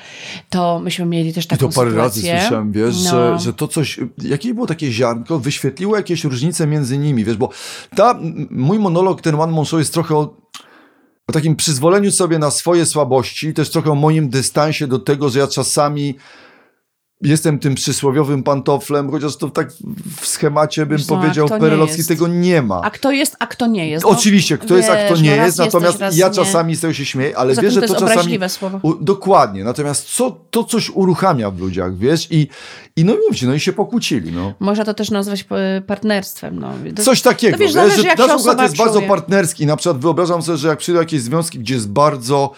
to 0.50 0.80
myśmy 0.80 1.06
mieli 1.06 1.34
też 1.34 1.46
I 1.46 1.48
taką 1.48 1.70
to 1.70 1.76
parę 1.76 1.92
razy 1.92 2.22
sytuację. 2.22 2.42
słyszałem, 2.42 2.72
wiesz, 2.72 2.96
No. 3.04 3.12
że, 3.12 3.40
że 3.40 3.54
to 3.54 3.68
coś, 3.84 4.00
jakie 4.24 4.54
było 4.54 4.68
takie 4.68 4.92
ziarnko, 4.92 5.40
wyświetliło 5.40 5.96
jakieś 5.96 6.24
różnice 6.24 6.68
między 6.68 6.98
nimi, 6.98 7.26
wiesz, 7.26 7.38
bo 7.38 7.50
ta, 7.96 8.20
mój 8.50 8.80
monolog, 8.80 9.22
ten 9.22 9.36
One 9.36 9.54
Man 9.54 9.66
Show 9.66 9.80
jest 9.80 9.94
trochę 9.94 10.16
o, 10.16 10.38
o 11.28 11.32
takim 11.34 11.56
przyzwoleniu 11.56 12.12
sobie 12.12 12.40
na 12.40 12.52
swoje 12.52 12.86
słabości, 12.86 13.54
też 13.54 13.70
trochę 13.70 13.92
o 13.92 13.96
moim 13.96 14.30
dystansie 14.30 14.88
do 14.88 15.00
tego, 15.00 15.30
że 15.30 15.40
ja 15.40 15.48
czasami 15.48 16.16
jestem 17.24 17.60
tym 17.60 17.76
przysłowiowym 17.76 18.44
pantoflem, 18.44 19.12
chociaż 19.12 19.38
to 19.38 19.50
tak 19.50 19.72
w 20.22 20.28
schemacie 20.28 20.86
bym 20.86 20.98
Wiesz 20.98 21.12
a 21.12 21.16
powiedział 21.16 21.50
perelowski, 21.50 22.06
tego 22.06 22.28
nie 22.28 22.62
ma. 22.62 22.82
A 22.82 22.90
kto 22.90 23.12
jest, 23.12 23.36
a 23.40 23.48
kto 23.48 23.68
nie 23.68 23.90
jest. 23.90 24.06
No, 24.06 24.12
Oczywiście, 24.12 24.58
kto 24.58 24.78
jest, 24.78 24.90
a 24.90 24.96
kto 24.96 25.14
wiesz, 25.14 25.22
nie 25.22 25.38
no 25.38 25.46
jest, 25.46 25.58
natomiast 25.58 26.00
ja 26.14 26.30
czasami 26.30 26.76
z 26.76 26.82
tego 26.82 26.94
się 26.94 27.06
śmieję, 27.06 27.38
ale 27.38 27.56
wiesz, 27.56 27.74
że 27.74 27.82
to 27.82 27.88
to 27.88 28.06
jest 28.06 28.16
czasami... 28.16 28.40
słowo. 28.50 28.80
U, 28.82 28.94
dokładnie, 28.96 29.64
natomiast 29.64 30.06
co, 30.06 30.38
to 30.52 30.64
coś 30.64 30.90
uruchamia 30.90 31.52
w 31.52 31.60
ludziach, 31.60 31.98
wiesz, 31.98 32.28
i, 32.32 32.48
i 32.96 33.06
no 33.06 33.14
i 33.14 33.18
mówcie, 33.30 33.48
no 33.48 33.54
i 33.54 33.60
się 33.60 33.74
pokłócili, 33.74 34.32
no. 34.32 34.54
Można 34.60 34.86
to 34.86 34.94
też 34.94 35.12
nazwać 35.12 35.46
e, 35.52 35.82
partnerstwem. 35.82 36.60
No. 36.60 36.74
To- 36.96 37.04
Coś 37.04 37.22
takiego, 37.22 37.58
wiesz, 37.58 37.68
wiesz, 37.68 37.74
zależy, 37.74 38.02
że 38.02 38.08
jak 38.08 38.18
nasz 38.18 38.28
się 38.28 38.34
układ 38.34 38.48
osoba 38.48 38.64
jest 38.64 38.78
bardzo 38.78 39.02
partnerski. 39.02 39.66
Na 39.66 39.76
przykład 39.76 40.02
wyobrażam 40.02 40.42
sobie, 40.42 40.58
że 40.58 40.68
jak 40.68 40.80
przyjdą 40.80 41.00
jakieś 41.00 41.22
związki, 41.22 41.60
gdzie 41.60 41.74
jest 41.74 41.90
bardzo, 41.90 42.52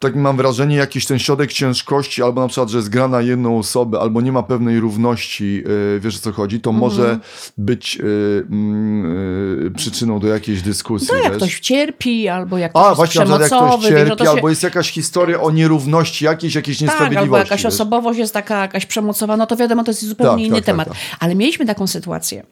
tak 0.00 0.16
mam 0.16 0.36
wrażenie, 0.36 0.76
jakiś 0.76 1.06
ten 1.06 1.18
środek 1.18 1.52
ciężkości, 1.52 2.22
albo 2.22 2.40
na 2.40 2.48
przykład, 2.48 2.68
że 2.68 2.76
jest 2.78 2.88
gra 2.88 3.08
na 3.08 3.20
jedną 3.20 3.58
osobę, 3.58 4.00
albo 4.00 4.20
nie 4.20 4.32
ma 4.32 4.42
pewnej 4.42 4.80
równości, 4.80 5.54
yy, 5.66 6.00
wiesz 6.00 6.16
o 6.16 6.20
co 6.20 6.32
chodzi, 6.32 6.60
to 6.60 6.70
Mhm. 6.70 6.80
może 6.90 7.18
być 7.58 7.96
yy, 7.96 8.46
mm, 8.50 9.62
yy, 9.64 9.70
przyczyną 9.70 10.18
do 10.20 10.28
jakiejś 10.28 10.62
dyskusji, 10.62 11.08
No 11.12 11.18
jak 11.18 11.28
wiesz. 11.28 11.36
ktoś 11.36 11.60
cierpi, 11.60 12.28
albo 12.28 12.58
jak 12.58 12.72
ktoś 12.72 12.82
A, 12.84 12.86
jest 12.88 12.96
właśnie, 12.96 13.20
przykład 13.20 13.40
jak 13.40 13.48
ktoś 13.48 13.58
przemocowy, 13.58 13.88
wiesz, 13.90 13.98
cierpi, 13.98 14.16
to 14.16 14.24
się... 14.24 14.30
albo 14.30 14.48
jest 14.48 14.62
jakaś 14.62 14.90
historia 14.90 15.40
o 15.40 15.50
nierówności, 15.50 16.24
jakiejś, 16.24 16.54
jakiejś 16.54 16.78
Tak, 16.78 16.88
albo 16.88 16.92
niesprawiedliwości. 17.04 17.44
jakaś 17.50 17.64
wiesz. 17.64 17.74
osobowość 17.74 18.18
jest 18.18 18.34
taka 18.34 18.60
jakaś 18.60 18.86
przemocowa, 18.86 19.36
no 19.36 19.46
to 19.46 19.56
wiadomo, 19.56 19.84
to 19.84 19.90
jest 19.90 20.04
zupełnie 20.04 20.32
Tak, 20.44 20.46
inny 20.46 20.56
tak, 20.56 20.64
tak, 20.64 20.66
temat. 20.66 20.88
tak. 20.88 20.96
Ale 21.20 21.34
mieliśmy 21.34 21.66
taką 21.66 21.86
sytuację. 21.86 22.42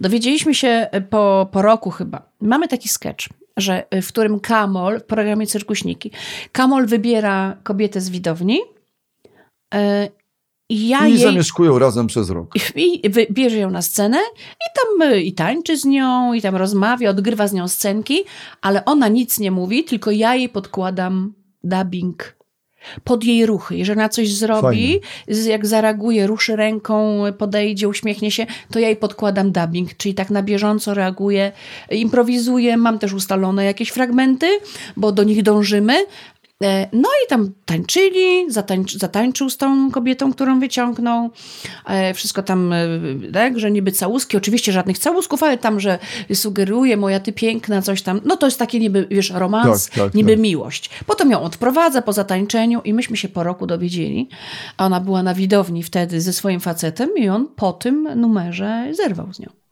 Dowiedzieliśmy 0.00 0.54
się 0.54 0.68
e, 0.92 1.00
po, 1.00 1.48
po 1.52 1.62
roku 1.62 1.90
chyba. 1.90 2.22
Mamy 2.40 2.68
taki 2.68 2.88
sketch, 2.88 3.26
że, 3.56 3.90
e, 3.90 4.02
w 4.02 4.08
którym 4.08 4.40
Kamol 4.40 5.00
w 5.00 5.04
programie 5.04 5.46
Cyrkuśniki, 5.46 6.10
Kamol 6.52 6.86
wybiera 6.86 7.56
kobietę 7.62 8.00
z 8.00 8.10
widowni 8.10 8.60
e, 9.74 10.08
i 10.68 10.88
ja 10.88 11.06
I 11.06 11.12
jej... 11.12 11.22
zamieszkują 11.22 11.78
razem 11.78 12.06
przez 12.06 12.30
rok. 12.30 12.54
I 12.76 13.02
bierze 13.30 13.58
ją 13.58 13.70
na 13.70 13.82
scenę 13.82 14.18
i 14.50 14.66
tam 14.74 15.12
y, 15.12 15.22
i 15.22 15.32
tańczy 15.32 15.76
z 15.76 15.84
nią, 15.84 16.32
i 16.32 16.42
tam 16.42 16.56
rozmawia, 16.56 17.10
odgrywa 17.10 17.48
z 17.48 17.52
nią 17.52 17.68
scenki, 17.68 18.24
ale 18.62 18.84
ona 18.84 19.08
nic 19.08 19.38
nie 19.38 19.50
mówi, 19.50 19.84
tylko 19.84 20.10
ja 20.10 20.34
jej 20.34 20.48
podkładam 20.48 21.34
dubbing 21.64 22.35
pod 23.04 23.24
jej 23.24 23.46
ruchy. 23.46 23.76
Jeżeli 23.76 23.98
ona 23.98 24.08
coś 24.08 24.34
zrobi, 24.34 25.00
jak 25.46 25.66
zareaguje, 25.66 26.26
ruszy 26.26 26.56
ręką, 26.56 27.22
podejdzie, 27.38 27.88
uśmiechnie 27.88 28.30
się, 28.30 28.46
to 28.70 28.78
ja 28.78 28.86
jej 28.86 28.96
podkładam 28.96 29.52
dubbing, 29.52 29.96
czyli 29.96 30.14
tak 30.14 30.30
na 30.30 30.42
bieżąco 30.42 30.94
reaguję, 30.94 31.52
improwizuję, 31.90 32.76
mam 32.76 32.98
też 32.98 33.12
ustalone 33.12 33.64
jakieś 33.64 33.88
fragmenty, 33.88 34.46
bo 34.96 35.12
do 35.12 35.22
nich 35.24 35.42
dążymy. 35.42 36.06
E, 36.62 36.88
No 36.92 37.08
i 37.08 37.28
tam 37.28 37.52
tańczyli, 37.64 38.50
zatańczy, 38.52 38.98
zatańczył 38.98 39.50
z 39.50 39.56
tą 39.56 39.90
kobietą, 39.90 40.32
którą 40.32 40.60
wyciągnął. 40.60 41.30
E, 41.86 42.14
Wszystko 42.14 42.42
tam, 42.42 42.72
e, 42.72 42.86
tak, 43.32 43.58
że 43.58 43.70
niby 43.70 43.92
całuski, 43.92 44.36
oczywiście 44.36 44.72
żadnych 44.72 44.98
całusków, 44.98 45.42
ale 45.42 45.58
tam, 45.58 45.80
że 45.80 45.98
sugeruje 46.34 46.96
moja 46.96 47.20
ty 47.20 47.32
piękna, 47.32 47.82
coś 47.82 48.02
tam. 48.02 48.20
No 48.24 48.36
to 48.36 48.46
jest 48.46 48.58
takie 48.58 48.80
niby, 48.80 49.06
wiesz, 49.10 49.30
romans, 49.30 49.88
Tak, 49.90 49.94
tak, 50.04 50.14
niby 50.14 50.32
tak. 50.32 50.40
miłość. 50.40 50.90
Potem 51.06 51.30
ją 51.30 51.42
odprowadza 51.42 52.02
po 52.02 52.12
zatańczeniu 52.12 52.80
i 52.84 52.94
myśmy 52.94 53.16
się 53.16 53.28
po 53.28 53.42
roku 53.42 53.66
dowiedzieli, 53.66 54.28
a 54.76 54.86
ona 54.86 55.00
była 55.00 55.22
na 55.22 55.34
widowni 55.34 55.82
wtedy 55.82 56.20
ze 56.20 56.32
swoim 56.32 56.60
facetem 56.60 57.10
i 57.16 57.28
on 57.28 57.48
po 57.56 57.72
tym 57.72 58.08
numerze 58.16 58.88
zerwał 58.92 59.32
z 59.32 59.38
nią. 59.40 59.65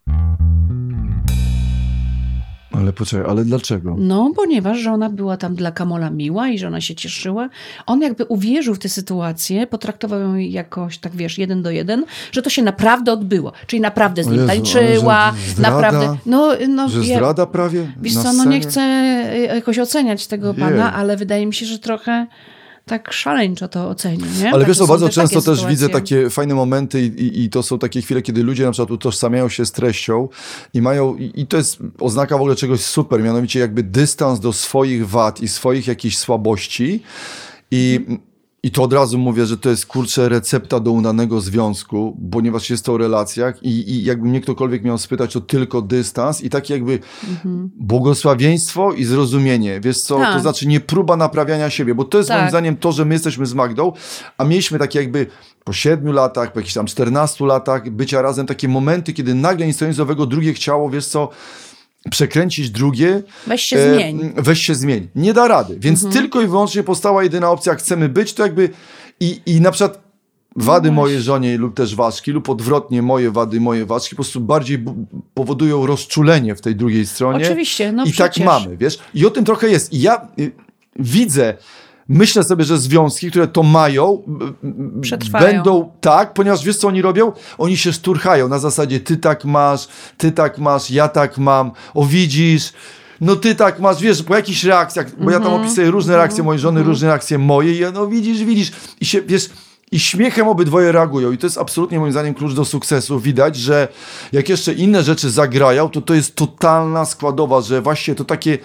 Ale 2.85 2.93
poczekaj, 2.93 3.31
ale 3.31 3.45
dlaczego? 3.45 3.95
No, 3.99 4.33
ponieważ, 4.37 4.79
że 4.79 4.93
ona 4.93 5.11
była 5.11 5.37
tam 5.37 5.55
dla 5.55 5.73
Kamola 5.73 6.11
miła 6.11 6.49
i 6.49 6.59
że 6.59 6.67
ona 6.69 6.81
się 6.81 6.95
cieszyła. 6.95 7.49
On 7.87 8.01
jakby 8.03 8.25
uwierzył 8.25 8.75
w 8.75 8.79
tę 8.79 8.89
sytuację, 8.89 9.67
potraktował 9.67 10.21
ją 10.21 10.35
jakoś, 10.35 10.99
tak 10.99 11.17
wiesz, 11.17 11.39
jeden 11.39 11.63
do 11.63 11.71
jeden, 11.71 12.05
że 12.33 12.43
to 12.43 12.51
się 12.51 12.63
naprawdę 12.63 13.13
odbyło. 13.13 13.53
Czyli 13.67 13.81
naprawdę 13.81 14.25
z 14.25 14.27
nim 14.27 14.37
Jezu, 14.37 14.49
tańczyła, 14.49 15.33
zdrada? 15.49 15.77
naprawdę. 15.77 16.17
No, 16.27 16.53
no, 16.69 16.89
Że 16.89 17.01
ja- 17.05 17.17
zdrada 17.17 17.47
prawie? 17.47 17.93
Wiesz 18.03 18.15
co, 18.15 18.33
no 18.33 18.45
nie 18.45 18.61
chcę 18.61 18.81
y, 19.35 19.39
jakoś 19.57 19.79
oceniać 19.79 20.27
tego 20.27 20.47
Jej. 20.47 20.57
pana, 20.57 20.95
ale 20.95 21.17
wydaje 21.17 21.47
mi 21.47 21.55
się, 21.55 21.67
że 21.67 21.79
trochę 21.79 22.27
tak 22.87 23.13
szaleńczo 23.13 23.69
to 23.69 23.89
oceni, 23.89 24.25
nie? 24.41 24.49
Ale 24.49 24.59
Tak, 24.59 24.69
wiesz 24.69 24.79
są 24.79 24.87
bardzo 24.87 25.09
często 25.09 25.35
też 25.37 25.45
sytuacje. 25.45 25.69
widzę 25.69 25.89
takie 25.89 26.31
fajne 26.31 26.55
momenty 26.55 27.03
i, 27.03 27.07
i, 27.07 27.45
i 27.45 27.51
to 27.51 27.63
są 27.63 27.79
takie 27.79 28.03
chwile, 28.03 28.23
kiedy 28.23 28.43
ludzie 28.43 28.65
na 28.65 28.71
przykład 28.71 28.91
utożsamiają 28.91 29.49
się 29.49 29.67
z 29.67 29.73
treścią 29.73 30.29
i 30.75 30.83
mają, 30.83 31.17
i, 31.17 31.33
i 31.41 31.47
to 31.47 31.57
jest 31.57 31.79
oznaka 32.01 32.39
w 32.39 32.41
ogóle 32.41 32.57
czegoś 32.57 32.81
super, 32.81 33.23
mianowicie 33.23 33.61
jakby 33.61 33.83
dystans 33.83 34.41
do 34.41 34.53
swoich 34.53 35.09
wad 35.09 35.41
i 35.41 35.49
swoich 35.49 35.87
jakichś 35.87 36.17
słabości 36.17 37.03
i 37.71 38.01
i 38.65 38.71
to 38.71 38.83
od 38.83 38.93
razu 38.93 39.19
mówię, 39.19 39.47
że 39.47 39.57
to 39.59 39.71
jest 39.71 39.87
kurczę 39.87 40.29
recepta 40.29 40.81
do 40.81 40.91
udanego 40.91 41.41
związku, 41.41 42.17
ponieważ 42.33 42.71
jest 42.71 42.85
to 42.85 42.93
o 42.93 42.99
relacjach 42.99 43.63
i, 43.63 43.69
i 43.91 44.05
jakby 44.05 44.29
mnie 44.29 44.41
ktokolwiek 44.41 44.85
miał 44.85 44.99
spytać, 44.99 45.33
to 45.33 45.41
tylko 45.41 45.83
dystans 45.83 46.41
i 46.43 46.51
takie 46.51 46.75
jakby 46.75 46.99
błogosławieństwo 47.77 48.93
i 48.93 49.05
zrozumienie. 49.05 49.81
Wiesz 49.81 50.01
co, 50.01 50.19
Tak. 50.19 50.35
to 50.35 50.41
znaczy 50.41 50.67
nie 50.69 50.81
próba 50.81 51.17
naprawiania 51.17 51.71
siebie, 51.71 51.95
bo 51.95 52.05
to 52.05 52.19
jest 52.19 52.31
moim 52.31 52.41
Tak. 52.41 52.51
zdaniem 52.51 52.77
to, 52.77 52.93
że 52.93 53.05
my 53.05 53.15
jesteśmy 53.15 53.47
z 53.47 53.55
Magdą, 53.55 53.93
a 54.39 54.45
mieliśmy 54.45 54.79
takie 54.79 54.99
jakby 54.99 55.27
po 55.65 55.73
siedmiu 55.73 56.13
latach, 56.13 56.53
po 56.53 56.59
jakichś 56.59 56.75
tam 56.75 56.87
14 56.87 57.47
latach 57.47 57.91
bycia 57.91 58.23
razem, 58.23 58.47
takie 58.47 58.69
momenty, 58.69 59.13
kiedy 59.13 59.35
nagle 59.35 59.67
nic 59.67 59.81
nowego 59.99 60.27
drugie 60.27 60.53
chciało, 60.53 60.91
wiesz 60.91 61.07
co, 61.07 61.29
przekręcić 62.11 62.71
drugie. 62.71 63.23
Weź 63.47 63.63
się 63.63 63.77
e, 63.77 63.95
zmień. 63.95 64.21
Mhm. 64.21 64.45
Weź 64.45 64.63
się 64.63 64.75
zmień. 64.75 65.09
Nie 65.15 65.33
da 65.33 65.49
rady. 65.49 65.77
Więc 65.79 66.13
tylko 66.13 66.43
i 66.43 66.47
wyłącznie 66.47 66.83
powstała 66.83 67.23
jedyna 67.23 67.51
opcja, 67.51 67.75
chcemy 67.75 68.09
być, 68.09 68.33
to 68.33 68.43
jakby 68.43 68.71
i, 69.21 69.41
i 69.47 69.61
na 69.61 69.71
przykład 69.71 70.05
wady 70.57 70.89
No 70.89 70.95
mojej 70.95 71.21
żonie 71.21 71.59
lub 71.59 71.75
też 71.75 71.95
ważki, 71.95 72.33
lub 72.33 72.49
odwrotnie 72.49 73.03
moje 73.03 73.31
wady, 73.31 73.61
moje 73.61 73.87
ważki, 73.87 74.11
po 74.11 74.17
prostu 74.17 74.41
bardziej 74.41 74.85
powodują 75.35 75.87
rozczulenie 75.87 76.55
w 76.55 76.61
tej 76.61 76.77
drugiej 76.77 77.07
stronie. 77.07 77.45
Oczywiście, 77.45 77.93
no 77.93 78.05
I 78.05 78.13
tak 78.13 78.31
przecież. 78.31 78.47
mamy, 78.47 78.77
wiesz? 78.77 78.99
I 79.15 79.27
o 79.27 79.31
tym 79.31 79.45
trochę 79.45 79.69
jest. 79.69 79.93
I 79.93 80.01
ja 80.01 80.29
y, 80.39 80.53
widzę, 80.97 81.57
myślę 82.09 82.45
sobie, 82.45 82.65
że 82.65 82.79
związki, 82.79 83.31
które 83.31 83.49
to 83.49 83.63
mają, 83.63 84.23
Przetrwają. 85.01 85.47
będą 85.47 85.93
tak, 86.01 86.35
ponieważ 86.35 86.65
wiesz 86.65 86.77
co 86.77 86.89
oni 86.89 87.03
robią? 87.03 87.33
Oni 87.59 87.77
się 87.77 87.93
szturchają 87.93 88.49
na 88.49 88.59
zasadzie 88.59 89.01
ty 89.01 89.17
tak 89.17 89.45
masz, 89.45 89.89
ty 90.19 90.33
tak 90.33 90.59
masz, 90.59 90.91
ja 90.91 91.09
tak 91.09 91.39
mam, 91.39 91.71
o 91.95 92.07
widzisz, 92.07 92.73
no 93.21 93.37
ty 93.37 93.55
tak 93.55 93.81
masz, 93.81 94.01
wiesz, 94.03 94.23
po 94.23 94.37
jakichś 94.37 94.65
reakcjach, 94.65 95.07
bo 95.25 95.31
ja 95.31 95.39
tam 95.41 95.47
Mhm. 95.47 95.63
opisuję 95.63 95.91
różne 95.91 96.17
reakcje 96.17 96.45
mojej 96.45 96.61
żony, 96.61 96.83
różne 96.83 97.09
reakcje 97.09 97.39
moje 97.39 97.73
i 97.73 97.79
ja, 97.79 97.91
no 97.91 98.07
widzisz, 98.07 98.45
widzisz 98.45 98.73
i 99.01 99.07
się, 99.07 99.23
wiesz, 99.23 99.51
i 99.93 99.99
śmiechem 99.99 100.49
obydwoje 100.49 100.93
reagują 100.93 101.33
i 101.33 101.39
to 101.39 101.47
jest 101.47 101.59
absolutnie 101.59 102.01
moim 102.01 102.13
zdaniem 102.13 102.35
klucz 102.35 102.53
do 102.55 102.65
sukcesu. 102.65 103.21
Widać, 103.21 103.57
że 103.57 103.89
jak 104.33 104.49
jeszcze 104.49 104.73
inne 104.73 105.03
rzeczy 105.03 105.31
zagrają, 105.31 105.89
to 105.89 106.01
to 106.01 106.15
jest 106.15 106.37
totalna 106.37 107.05
składowa, 107.05 107.61
że 107.61 107.83
właśnie 107.83 108.15
to 108.15 108.25
takie 108.25 108.59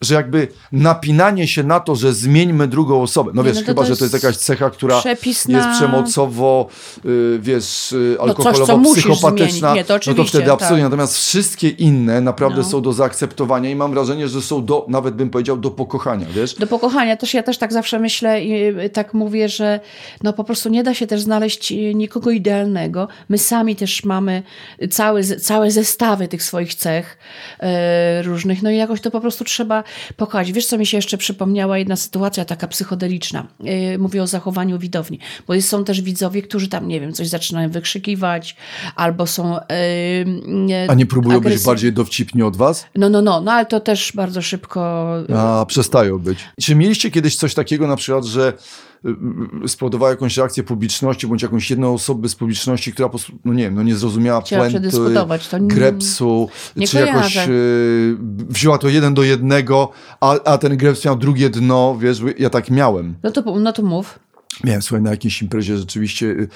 że 0.00 0.14
jakby 0.14 0.48
napinanie 0.72 1.48
się 1.48 1.62
na 1.62 1.80
to, 1.80 1.94
że 1.94 2.12
zmieńmy 2.12 2.68
drugą 2.68 3.02
osobę. 3.02 3.30
No 3.34 3.42
wiesz, 3.44 3.54
no 3.54 3.60
to 3.60 3.66
chyba, 3.66 3.82
to 3.82 3.88
że 3.88 3.96
to 3.96 4.04
jest 4.04 4.14
jest 4.14 4.24
jakaś 4.24 4.36
cecha, 4.36 4.70
która 4.70 5.00
przepis 5.00 5.44
jest 5.44 5.68
przemocowo, 5.68 6.68
y, 7.04 7.38
wiesz, 7.42 7.92
y, 7.92 8.16
No 8.18 8.24
alkoholowo, 8.24 8.76
musisz 8.76 9.04
psychopatyczna. 9.04 9.74
Nie, 9.74 9.84
to 9.84 9.98
no 10.06 10.14
to 10.14 10.24
wtedy 10.24 10.52
absolutnie. 10.52 10.82
tak. 10.82 10.90
Natomiast 10.90 11.16
wszystkie 11.16 11.68
inne 11.68 12.20
naprawdę 12.20 12.58
No. 12.58 12.64
są 12.64 12.82
do 12.82 12.92
zaakceptowania 12.92 13.70
i 13.70 13.74
mam 13.74 13.90
wrażenie, 13.92 14.28
że 14.28 14.42
są 14.42 14.64
do, 14.64 14.86
nawet 14.88 15.14
bym 15.14 15.30
powiedział, 15.30 15.56
do 15.56 15.70
pokochania, 15.70 16.26
wiesz? 16.34 16.54
Do 16.54 16.66
pokochania 16.66 17.16
też 17.16 17.34
ja 17.34 17.42
też 17.42 17.58
tak 17.58 17.72
zawsze 17.72 17.98
myślę 17.98 18.44
i 18.44 18.80
y, 18.80 18.90
tak 18.90 19.14
mówię, 19.14 19.48
że 19.48 19.80
no 20.22 20.32
po 20.32 20.44
prostu 20.44 20.68
nie 20.68 20.82
da 20.82 20.94
się 20.94 21.06
też 21.06 21.20
znaleźć 21.20 21.72
y, 21.72 21.94
nikogo 21.94 22.30
idealnego. 22.30 23.08
My 23.28 23.38
sami 23.38 23.76
też 23.76 24.04
mamy 24.04 24.42
cały, 24.90 25.24
całe 25.24 25.70
zestawy 25.70 26.28
tych 26.28 26.42
swoich 26.42 26.74
cech 26.74 27.18
e, 27.60 28.22
różnych, 28.22 28.62
no 28.62 28.70
i 28.70 28.76
jakoś 28.76 29.00
to 29.00 29.10
po 29.10 29.20
prostu 29.20 29.44
trzeba 29.44 29.85
pokochać. 30.16 30.52
Wiesz, 30.52 30.66
co 30.66 30.78
mi 30.78 30.86
się 30.86 30.98
jeszcze 30.98 31.18
przypomniała 31.18 31.78
jedna 31.78 31.96
sytuacja 31.96 32.44
taka 32.44 32.68
psychodeliczna. 32.68 33.46
E, 33.64 33.98
mówię 33.98 34.22
o 34.22 34.26
zachowaniu 34.26 34.78
widowni, 34.78 35.18
bo 35.46 35.60
są 35.60 35.84
też 35.84 36.00
widzowie, 36.00 36.42
którzy 36.42 36.68
tam, 36.68 36.88
nie 36.88 37.00
wiem, 37.00 37.12
coś 37.12 37.28
zaczynają 37.28 37.70
wykrzykiwać, 37.70 38.56
albo 38.96 39.26
są 39.26 39.58
e, 39.58 39.64
A 40.88 40.94
nie 40.94 41.06
próbują 41.06 41.40
być 41.40 41.64
bardziej 41.64 41.92
dowcipni 41.92 42.42
od 42.42 42.56
was? 42.56 42.86
No, 42.94 43.08
no, 43.08 43.22
no, 43.22 43.40
no, 43.40 43.52
ale 43.52 43.66
to 43.66 43.80
też 43.80 44.12
bardzo 44.14 44.42
szybko 44.42 45.12
A, 45.36 45.66
przestają 45.68 46.18
być. 46.18 46.38
Czy 46.62 46.74
mieliście 46.74 47.10
kiedyś 47.10 47.36
coś 47.36 47.54
takiego 47.54 47.86
na 47.86 47.96
przykład, 47.96 48.24
że 48.24 48.52
y, 49.06 49.64
y, 49.64 49.68
spowodowało 49.68 50.10
jakąś 50.10 50.36
reakcję 50.36 50.62
publiczności, 50.62 51.26
bądź 51.26 51.42
jakąś 51.42 51.70
jedną 51.70 51.94
osobę 51.94 52.28
z 52.28 52.34
publiczności, 52.34 52.92
która 52.92 53.08
po 53.08 53.18
no 53.44 53.52
nie 53.52 53.62
wiem, 53.62 53.74
no 53.74 53.82
nie 53.82 53.96
zrozumiała 53.96 54.42
puenty, 54.42 54.90
to 54.90 55.58
grepsu, 55.60 56.48
nie 56.76 56.88
czy 56.88 56.98
jakoś 56.98 57.12
kojarzę. 57.12 57.52
y, 57.52 58.16
wzięła 58.48 58.78
to 58.78 58.88
jeden 58.88 59.14
do 59.14 59.22
jednego, 59.22 59.90
a, 60.20 60.38
a 60.44 60.58
ten 60.58 60.76
greps 60.76 61.04
miał 61.04 61.16
drugie 61.16 61.50
dno, 61.50 61.96
wiesz, 62.00 62.22
ja 62.38 62.50
tak 62.50 62.70
miałem. 62.70 63.14
No 63.22 63.30
to, 63.30 63.60
no 63.60 63.72
to 63.72 63.82
mów. 63.82 64.18
Miałem, 64.64 64.82
słuchaj, 64.82 65.02
na 65.02 65.10
jakiejś 65.10 65.42
imprezie 65.42 65.78
rzeczywiście, 65.78 66.26
y, 66.26 66.48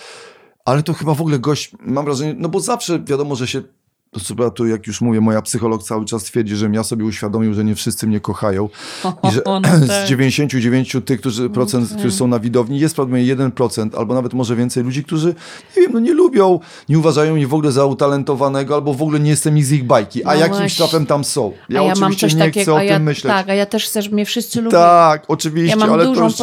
ale 0.64 0.82
to 0.82 0.92
chyba 0.94 1.14
w 1.14 1.20
ogóle 1.20 1.38
gość, 1.38 1.72
mam 1.80 2.04
wrażenie, 2.04 2.34
no 2.38 2.48
bo 2.48 2.60
zawsze 2.60 3.00
wiadomo, 3.04 3.36
że 3.36 3.46
się, 3.46 3.62
to 4.10 4.20
co 4.20 4.50
tu 4.50 4.66
jak 4.66 4.86
już 4.86 5.00
mówię, 5.00 5.20
moja 5.20 5.42
psycholog 5.42 5.82
cały 5.82 6.04
czas 6.04 6.24
twierdzi, 6.24 6.56
żebym 6.56 6.74
ja 6.74 6.84
sobie 6.84 7.04
uświadomił, 7.04 7.54
że 7.54 7.64
nie 7.64 7.74
wszyscy 7.74 8.06
mnie 8.06 8.20
kochają 8.20 8.68
i 9.28 9.30
że 9.30 9.42
No 9.46 9.60
z 9.84 9.88
tak. 9.88 10.08
99 10.08 10.96
tych, 11.04 11.20
którzy, 11.20 11.50
procent, 11.50 11.90
którzy 11.90 12.12
są 12.12 12.26
na 12.26 12.38
widowni, 12.38 12.80
jest 12.80 12.94
prawdopodobnie 12.94 13.36
1% 13.36 13.98
albo 13.98 14.14
nawet 14.14 14.34
może 14.34 14.56
więcej 14.56 14.84
ludzi, 14.84 15.04
którzy, 15.04 15.34
nie 15.76 15.82
wiem, 15.82 15.92
no 15.92 16.00
nie 16.00 16.14
lubią, 16.14 16.60
nie 16.88 16.98
uważają 16.98 17.34
mnie 17.34 17.46
w 17.46 17.54
ogóle 17.54 17.72
za 17.72 17.84
utalentowanego 17.84 18.74
albo 18.74 18.94
w 18.94 19.02
ogóle 19.02 19.20
nie 19.20 19.30
jestem 19.30 19.58
ich 19.58 19.66
z 19.66 19.72
ich 19.72 19.84
bajki, 19.84 20.24
a 20.24 20.34
No 20.34 20.40
jakimś 20.40 20.76
trafem 20.76 21.06
tam 21.06 21.24
są. 21.24 21.52
Ja, 21.68 21.80
a 21.80 21.82
ja 21.82 21.92
oczywiście 21.92 22.26
nie 22.26 22.44
takiego, 22.44 22.62
chcę 22.62 22.74
o 22.74 22.82
ja, 22.82 22.94
tym 22.94 23.02
myśleć. 23.02 23.32
Tak, 23.32 23.48
a 23.48 23.54
ja 23.54 23.66
też 23.66 23.84
chcę, 23.84 24.02
żeby 24.02 24.14
mnie 24.14 24.26
wszyscy 24.26 24.60
lubią. 24.62 24.78
Tak, 24.78 25.24
oczywiście, 25.28 25.76
Ja 25.78 25.86
ale 25.92 26.04
to 26.04 26.14
już 26.14 26.40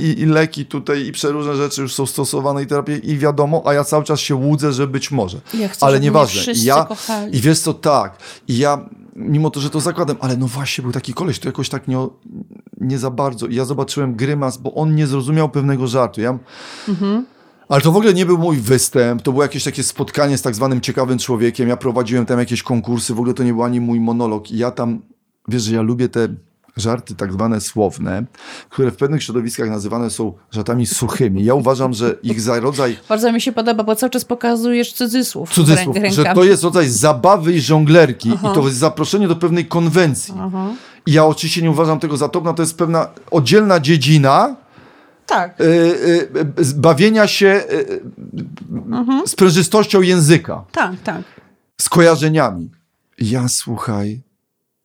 i, 0.00 0.04
i, 0.04 0.20
i 0.20 0.26
leki 0.26 0.66
tutaj, 0.66 1.06
i 1.06 1.12
przeróżne 1.12 1.56
rzeczy 1.56 1.82
już 1.82 1.94
są 1.94 2.06
stosowane 2.06 2.62
i 2.62 2.66
terapie 2.66 2.96
i 2.96 3.18
wiadomo, 3.18 3.62
a 3.66 3.74
ja 3.74 3.84
cały 3.84 4.04
czas 4.04 4.20
się 4.20 4.34
łudzę, 4.34 4.72
że 4.72 4.86
być 4.86 5.10
może. 5.10 5.40
Ja 5.54 5.68
chcę, 5.68 5.86
ale 5.86 6.00
nieważne. 6.00 6.52
ja, 6.56 6.86
kochali. 7.08 7.36
I 7.36 7.40
wiesz 7.40 7.58
co, 7.60 7.74
tak. 7.74 8.18
I 8.48 8.58
ja, 8.58 8.88
mimo 9.16 9.50
to, 9.50 9.60
że 9.60 9.70
to 9.70 9.80
zakładam, 9.80 10.16
ale 10.20 10.36
no 10.36 10.46
właśnie 10.46 10.82
był 10.82 10.92
taki 10.92 11.14
koleś, 11.14 11.38
to 11.38 11.48
jakoś 11.48 11.68
tak 11.68 11.88
nie, 11.88 11.96
nie 12.80 12.98
za 12.98 13.10
bardzo. 13.10 13.46
I 13.46 13.54
ja 13.54 13.64
zobaczyłem 13.64 14.14
grymas, 14.14 14.56
bo 14.56 14.74
on 14.74 14.94
nie 14.94 15.06
zrozumiał 15.06 15.48
pewnego 15.48 15.86
żartu. 15.86 16.20
Ja, 16.20 16.38
Mhm. 16.88 17.26
ale 17.68 17.80
to 17.80 17.92
w 17.92 17.96
ogóle 17.96 18.14
nie 18.14 18.26
był 18.26 18.38
mój 18.38 18.56
występ, 18.56 19.22
to 19.22 19.32
było 19.32 19.42
jakieś 19.42 19.64
takie 19.64 19.82
spotkanie 19.82 20.38
z 20.38 20.42
tak 20.42 20.54
zwanym 20.54 20.80
ciekawym 20.80 21.18
człowiekiem. 21.18 21.68
Ja 21.68 21.76
prowadziłem 21.76 22.26
tam 22.26 22.38
jakieś 22.38 22.62
konkursy, 22.62 23.14
w 23.14 23.18
ogóle 23.18 23.34
to 23.34 23.42
nie 23.44 23.52
był 23.52 23.62
ani 23.62 23.80
mój 23.80 24.00
monolog. 24.00 24.50
I 24.50 24.58
ja 24.58 24.70
tam, 24.70 25.02
wiesz, 25.48 25.62
że 25.62 25.74
ja 25.74 25.82
lubię 25.82 26.08
te 26.08 26.28
żarty 26.76 27.14
tak 27.14 27.32
zwane 27.32 27.60
słowne, 27.60 28.24
które 28.70 28.90
w 28.90 28.96
pewnych 28.96 29.22
środowiskach 29.22 29.70
nazywane 29.70 30.10
są 30.10 30.32
żartami 30.50 30.86
suchymi. 30.86 31.44
Ja 31.44 31.54
uważam, 31.54 31.92
że 31.94 32.14
ich 32.22 32.40
za 32.40 32.60
rodzaj 32.60 32.96
Bardzo 33.08 33.32
mi 33.32 33.40
się 33.40 33.52
podoba, 33.52 33.84
bo 33.84 33.96
cały 33.96 34.10
czas 34.10 34.24
pokazujesz 34.24 34.92
cudzysłów. 34.92 35.50
cudzysłów, 35.50 35.96
ręk- 35.96 36.12
że 36.12 36.24
to 36.34 36.44
jest 36.44 36.62
rodzaj 36.64 36.88
zabawy 36.88 37.52
i 37.52 37.60
żonglerki 37.60 38.28
i 38.28 38.38
to 38.54 38.62
jest 38.64 38.76
zaproszenie 38.76 39.28
do 39.28 39.36
pewnej 39.36 39.66
konwencji. 39.66 40.34
I 41.06 41.12
ja 41.12 41.24
oczywiście 41.26 41.62
nie 41.62 41.70
uważam 41.70 42.00
tego 42.00 42.16
za 42.16 42.28
to, 42.28 42.40
no 42.40 42.54
to 42.54 42.62
jest 42.62 42.78
pewna 42.78 43.08
oddzielna 43.30 43.80
dziedzina, 43.80 44.56
Tak. 45.26 45.60
y, 45.60 45.64
y, 45.64 46.28
y, 46.60 46.74
bawienia 46.74 47.26
się 47.26 47.46
y, 47.46 47.74
y, 49.24 49.28
z 49.28 49.34
prężystością 49.34 50.00
języka, 50.02 50.64
Tak, 50.72 50.92
tak. 51.04 51.22
z 51.80 51.88
kojarzeniami. 51.88 52.70
Ja 53.20 53.48
słuchaj, 53.48 54.20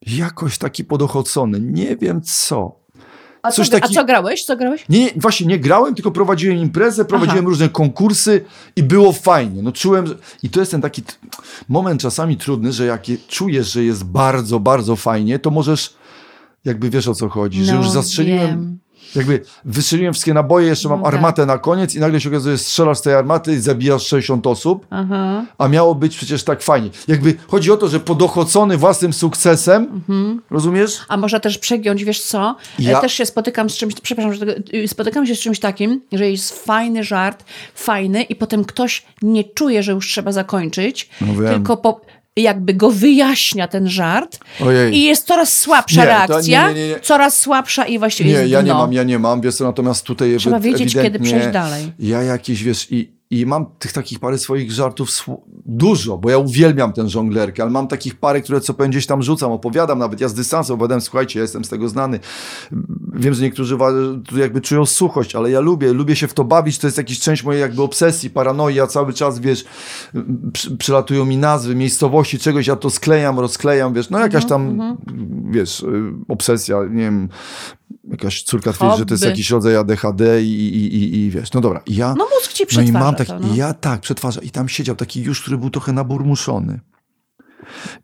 jakoś 0.06 0.58
taki 0.58 0.84
podochocony, 0.84 1.60
nie 1.60 1.96
wiem 1.96 2.20
co. 2.22 2.76
A, 3.42 3.50
Coś 3.50 3.66
co, 3.68 3.72
taki- 3.80 3.92
a 3.92 4.00
co 4.00 4.04
grałeś? 4.04 4.44
Co 4.44 4.56
grałeś? 4.56 4.84
Nie, 4.88 5.00
nie, 5.00 5.10
właśnie 5.16 5.46
nie 5.46 5.58
grałem, 5.58 5.94
tylko 5.94 6.10
prowadziłem 6.10 6.58
imprezę, 6.58 7.04
prowadziłem 7.04 7.38
Aha. 7.44 7.48
różne 7.48 7.68
konkursy 7.68 8.44
i 8.76 8.82
było 8.82 9.12
fajnie. 9.12 9.62
No 9.62 9.72
czułem, 9.72 10.06
że... 10.06 10.14
i 10.42 10.50
to 10.50 10.60
jest 10.60 10.72
ten 10.72 10.80
taki 10.80 11.02
moment 11.68 12.00
czasami 12.00 12.36
trudny, 12.36 12.72
że 12.72 12.84
jak 12.86 13.08
je- 13.08 13.16
czujesz, 13.28 13.72
że 13.72 13.84
jest 13.84 14.04
bardzo, 14.04 14.60
bardzo 14.60 14.96
fajnie, 14.96 15.38
to 15.38 15.50
możesz, 15.50 15.94
jakby 16.64 16.90
wiesz 16.90 17.08
o 17.08 17.14
co 17.14 17.28
chodzi, 17.28 17.64
że 17.64 17.72
No, 17.72 17.78
już 17.78 17.90
zastrzeliłem, 17.90 18.40
wiem. 18.48 18.78
Jakby 19.16 19.40
wystrzeliłem 19.64 20.12
wszystkie 20.14 20.34
naboje, 20.34 20.66
jeszcze 20.68 20.88
mam 20.88 20.98
No 20.98 21.04
tak. 21.04 21.14
armatę 21.14 21.46
na 21.46 21.58
koniec 21.58 21.94
i 21.94 22.00
nagle 22.00 22.20
się 22.20 22.28
okazuje, 22.28 22.56
że 22.56 22.62
strzelasz 22.64 22.98
z 22.98 23.02
tej 23.02 23.14
armaty 23.14 23.54
i 23.54 23.58
zabijasz 23.58 24.06
60 24.06 24.46
osób, 24.46 24.86
Aha. 24.90 25.44
a 25.58 25.68
miało 25.68 25.94
być 25.94 26.16
przecież 26.16 26.44
tak 26.44 26.62
fajnie. 26.62 26.90
Jakby 27.08 27.34
chodzi 27.48 27.72
o 27.72 27.76
to, 27.76 27.88
że 27.88 28.00
podochocony 28.00 28.76
własnym 28.76 29.12
sukcesem, 29.12 29.82
Mhm. 29.82 30.42
rozumiesz? 30.50 31.00
A 31.08 31.16
można 31.16 31.40
też 31.40 31.58
przegiąć, 31.58 32.04
wiesz 32.04 32.22
co? 32.22 32.56
Ja- 32.78 33.00
też 33.00 33.12
się 33.12 33.26
spotykam 33.26 33.70
z 33.70 33.76
czymś, 33.76 33.94
przepraszam, 34.02 34.34
że 34.34 34.46
y, 34.74 34.88
spotykam 34.88 35.26
się 35.26 35.34
z 35.34 35.40
czymś 35.40 35.60
takim, 35.60 36.00
że 36.12 36.30
jest 36.30 36.64
fajny 36.64 37.04
żart, 37.04 37.44
fajny 37.74 38.22
i 38.22 38.36
potem 38.36 38.64
ktoś 38.64 39.02
nie 39.22 39.44
czuje, 39.44 39.82
że 39.82 39.92
już 39.92 40.08
trzeba 40.08 40.32
zakończyć, 40.32 41.08
No 41.20 41.26
tylko 41.48 41.76
po, 41.76 42.00
jakby 42.42 42.74
go 42.74 42.90
wyjaśnia 42.90 43.68
ten 43.68 43.88
żart 43.88 44.38
Ojej. 44.60 44.96
i 44.96 45.02
jest 45.02 45.26
coraz 45.26 45.58
słabsza 45.58 46.00
Nie, 46.00 46.06
reakcja, 46.06 46.72
nie, 46.72 46.88
nie, 46.88 47.00
coraz 47.00 47.40
słabsza 47.40 47.84
i 47.84 47.98
właściwie 47.98 48.30
Nie, 48.30 48.36
jest 48.36 48.50
ja 48.50 48.62
nie 48.62 48.74
mam, 48.74 48.92
ja 48.92 49.02
nie 49.02 49.18
mam, 49.18 49.40
wiesz 49.40 49.60
natomiast 49.60 50.04
tutaj 50.04 50.36
Trzeba 50.38 50.60
wiedzieć, 50.60 50.92
kiedy 50.94 51.18
przejść 51.18 51.48
dalej. 51.48 51.92
Ja 51.98 52.22
jakieś, 52.22 52.62
wiesz, 52.62 52.86
i, 52.90 53.12
i 53.34 53.46
mam 53.46 53.66
tych 53.78 53.92
takich 53.92 54.18
parę 54.18 54.38
swoich 54.38 54.72
żartów 54.72 55.08
dużo, 55.66 56.18
bo 56.18 56.30
ja 56.30 56.38
uwielbiam 56.38 56.92
tę 56.92 57.08
żonglerkę, 57.08 57.62
ale 57.62 57.72
mam 57.72 57.88
takich 57.88 58.14
parę, 58.14 58.40
które 58.40 58.60
co 58.60 58.74
powiem 58.74 58.90
gdzieś 58.90 59.06
tam 59.06 59.22
rzucam, 59.22 59.52
opowiadam 59.52 59.98
nawet, 59.98 60.20
ja 60.20 60.28
z 60.28 60.34
dystansu 60.34 60.74
opowiadam, 60.74 61.00
słuchajcie, 61.00 61.38
ja 61.38 61.42
jestem 61.42 61.64
z 61.64 61.68
tego 61.68 61.88
znany. 61.88 62.20
Wiem, 63.14 63.34
że 63.34 63.42
niektórzy 63.42 63.78
tu 64.28 64.38
jakby 64.38 64.60
czują 64.60 64.86
suchość, 64.86 65.34
ale 65.34 65.50
ja 65.50 65.60
lubię, 65.60 65.92
lubię 65.92 66.16
się 66.16 66.28
w 66.28 66.34
to 66.34 66.44
bawić, 66.44 66.78
to 66.78 66.86
jest 66.86 66.98
jakiś 66.98 67.20
część 67.20 67.44
mojej 67.44 67.60
jakby 67.60 67.82
obsesji, 67.82 68.30
paranoi, 68.30 68.74
ja 68.74 68.86
cały 68.86 69.12
czas, 69.12 69.38
wiesz, 69.38 69.64
przy, 70.52 70.76
przylatują 70.76 71.24
mi 71.24 71.36
nazwy, 71.36 71.74
miejscowości, 71.74 72.38
czegoś, 72.38 72.66
ja 72.66 72.76
to 72.76 72.90
sklejam, 72.90 73.38
rozklejam, 73.38 73.94
wiesz, 73.94 74.10
no 74.10 74.18
jakaś 74.18 74.46
tam, 74.46 74.96
wiesz, 75.50 75.80
y, 75.80 76.12
obsesja, 76.28 76.78
nie 76.90 77.02
wiem, 77.02 77.28
jakaś 78.10 78.42
córka 78.42 78.72
twierdzi, 78.72 78.98
że 78.98 79.06
to 79.06 79.14
jest 79.14 79.24
jakiś 79.24 79.50
rodzaj 79.50 79.76
ADHD 79.76 80.42
i, 80.42 80.76
i, 80.76 80.96
i, 80.96 81.16
i 81.18 81.30
wiesz, 81.30 81.52
no 81.52 81.60
dobra, 81.60 81.82
i 81.86 81.96
ja... 81.96 82.14
No 82.18 82.26
mózg 82.34 82.52
ci 82.52 82.62
No 82.62 82.64
i 82.64 82.66
przetwarza 82.66 83.04
mam 83.04 83.14
taki, 83.14 83.30
to, 83.30 83.38
no. 83.38 83.54
ja 83.54 83.74
tak, 83.74 84.00
przetwarza. 84.00 84.40
I 84.40 84.50
tam 84.50 84.68
siedział 84.68 84.96
taki 84.96 85.22
już, 85.22 85.40
który 85.40 85.58
był 85.58 85.70
trochę 85.70 85.92
naburmuszony. 85.92 86.80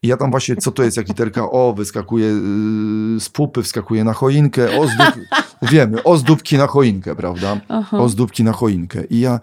I 0.03 0.09
ja 0.09 0.17
tam 0.17 0.31
właśnie, 0.31 0.57
co 0.57 0.73
to 0.73 0.83
jest, 0.83 0.97
jak 0.97 1.09
literka 1.09 1.51
O, 1.51 1.75
wyskakuje 1.77 2.27
yy, 2.27 3.21
z 3.21 3.29
pupy, 3.29 3.63
wskakuje 3.63 4.05
na 4.05 4.13
choinkę, 4.13 4.79
ozdób, 4.79 5.15
wiemy, 5.73 6.03
ozdóbki 6.03 6.59
na 6.59 6.67
choinkę, 6.67 7.17
prawda? 7.17 7.61
Ozdóbki 7.93 8.45
na 8.45 8.53
choinkę. 8.53 9.05
I 9.05 9.21
ja, 9.21 9.41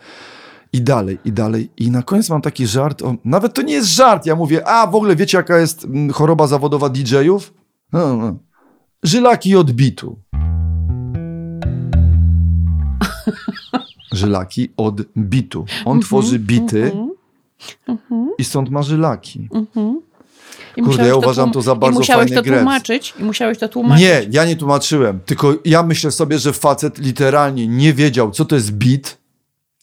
i 0.74 0.82
dalej, 0.82 1.20
i 1.26 1.32
dalej. 1.32 1.70
I 1.78 1.92
na 1.92 2.04
koniec 2.04 2.30
mam 2.30 2.42
taki 2.42 2.68
żart, 2.68 3.02
o, 3.02 3.16
nawet 3.26 3.54
to 3.54 3.62
nie 3.62 3.74
jest 3.74 3.88
żart, 3.88 4.26
ja 4.26 4.36
mówię, 4.36 4.68
a 4.68 4.88
w 4.88 4.96
ogóle 4.96 5.16
wiecie 5.16 5.38
jaka 5.38 5.58
jest 5.58 5.86
mm, 5.86 6.12
choroba 6.12 6.48
zawodowa 6.48 6.90
DJ-ów? 6.90 7.54
No, 7.94 8.18
no. 8.18 8.47
Żylaki 9.04 9.56
odbitu. 9.56 10.18
Żylaki 14.12 14.70
od 14.78 15.02
bitu. 15.18 15.66
On 15.86 16.00
tworzy 16.00 16.40
bity 16.40 16.92
i 18.38 18.44
stąd 18.44 18.70
ma 18.70 18.84
żylaki. 18.84 19.40
I 19.40 19.48
Kurde, 20.82 20.92
musiałeś 20.92 21.08
ja 21.10 21.16
uważam 21.16 21.50
tłum- 21.50 21.54
to 21.54 21.62
za 21.62 21.76
bardzo 21.76 21.96
I 21.96 22.00
musiałeś 22.00 22.30
fajny 22.32 22.44
to 22.44 22.50
tłumaczyć. 22.58 23.14
I 23.20 23.24
musiałeś 23.24 23.58
to 23.58 23.70
tłumaczyć. 23.70 24.06
Nie, 24.06 24.26
ja 24.30 24.46
nie 24.46 24.56
tłumaczyłem, 24.56 25.20
tylko 25.26 25.54
ja 25.66 25.84
myślę 25.84 26.12
sobie, 26.12 26.40
że 26.40 26.54
facet 26.54 26.98
literalnie 26.98 27.68
nie 27.68 27.94
wiedział, 27.94 28.32
co 28.32 28.46
to 28.46 28.56
jest 28.56 28.72
bit. 28.72 29.18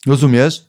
Rozumiesz? 0.05 0.65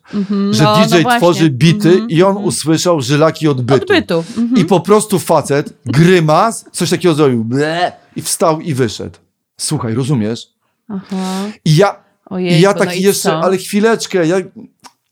Że 0.51 0.65
no, 0.65 0.87
DJ 0.87 1.03
no 1.03 1.17
tworzy 1.19 1.51
bity 1.51 1.89
Mhm, 1.89 2.11
i 2.11 2.23
on 2.23 2.37
usłyszał 2.37 3.01
żylaki 3.01 3.49
od 3.49 3.63
bytu. 3.63 3.83
Odbytu. 3.83 4.25
Mhm. 4.39 4.57
I 4.57 4.65
po 4.65 4.81
prostu 4.81 5.19
facet, 5.19 5.73
grymas, 5.87 6.65
coś 6.73 6.91
takiego 6.91 7.15
zrobił. 7.15 7.45
Ble, 7.45 7.93
I 8.17 8.23
wstał 8.23 8.61
i 8.61 8.75
wyszedł. 8.75 9.19
Słuchaj, 9.61 9.95
rozumiesz? 9.95 10.47
Aha. 10.89 11.45
I 11.65 11.77
ja, 11.77 11.97
Ojejku, 12.27 12.59
i 12.59 12.61
ja 12.61 12.73
no 12.73 12.79
taki 12.79 13.01
i 13.01 13.03
jeszcze, 13.03 13.29
co? 13.29 13.41
ale 13.41 13.57
chwileczkę, 13.57 14.27
ja, 14.27 14.37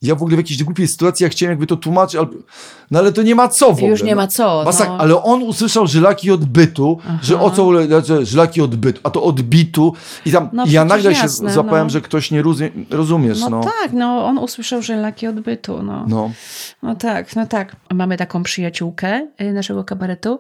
Ja 0.07 0.14
w 0.14 0.22
ogóle 0.22 0.36
w 0.36 0.38
jakiejś 0.38 0.64
głupiej 0.64 0.88
sytuacji, 0.88 1.24
ja 1.24 1.30
chciałem 1.30 1.50
jakby 1.50 1.66
to 1.66 1.76
tłumaczyć, 1.76 2.16
ale, 2.16 2.28
no 2.90 2.98
ale 2.98 3.12
to 3.12 3.22
nie 3.22 3.34
ma 3.34 3.48
co 3.48 3.66
w 3.66 3.70
ogóle. 3.70 3.88
Już 3.90 4.02
nie 4.02 4.14
no. 4.14 4.16
ma 4.22 4.26
co. 4.26 4.64
Masak- 4.66 4.88
no. 4.88 4.98
Ale 4.98 5.22
on 5.22 5.42
usłyszał 5.42 5.86
żylaki 5.86 6.30
odbytu, 6.30 6.98
że 7.22 7.40
o 7.40 7.50
co 7.50 7.64
ule- 7.64 8.24
żylaki 8.24 8.61
odbytu, 8.62 9.00
a 9.02 9.11
to 9.11 9.22
odbitu 9.22 9.92
i 10.26 10.32
tam 10.32 10.48
No 10.52 10.64
ja 10.68 10.84
nagle 10.84 11.14
się 11.14 11.20
jasne, 11.22 11.52
złapałem, 11.52 11.86
no. 11.86 11.90
że 11.90 12.00
ktoś 12.00 12.30
nie 12.30 12.42
rozumie, 12.42 12.70
rozumiesz, 12.90 13.40
No, 13.40 13.50
no. 13.50 13.61
tak, 13.61 13.92
no 13.92 14.24
on 14.26 14.38
usłyszał, 14.38 14.82
że 14.82 14.96
laki 14.96 15.26
odbytu. 15.26 15.82
No. 15.82 16.05
No. 16.09 16.30
no 16.82 16.94
tak, 16.94 17.36
no 17.36 17.46
tak. 17.46 17.76
Mamy 17.94 18.16
taką 18.16 18.42
przyjaciółkę 18.42 19.26
y, 19.40 19.52
naszego 19.52 19.84
kabaretu 19.84 20.38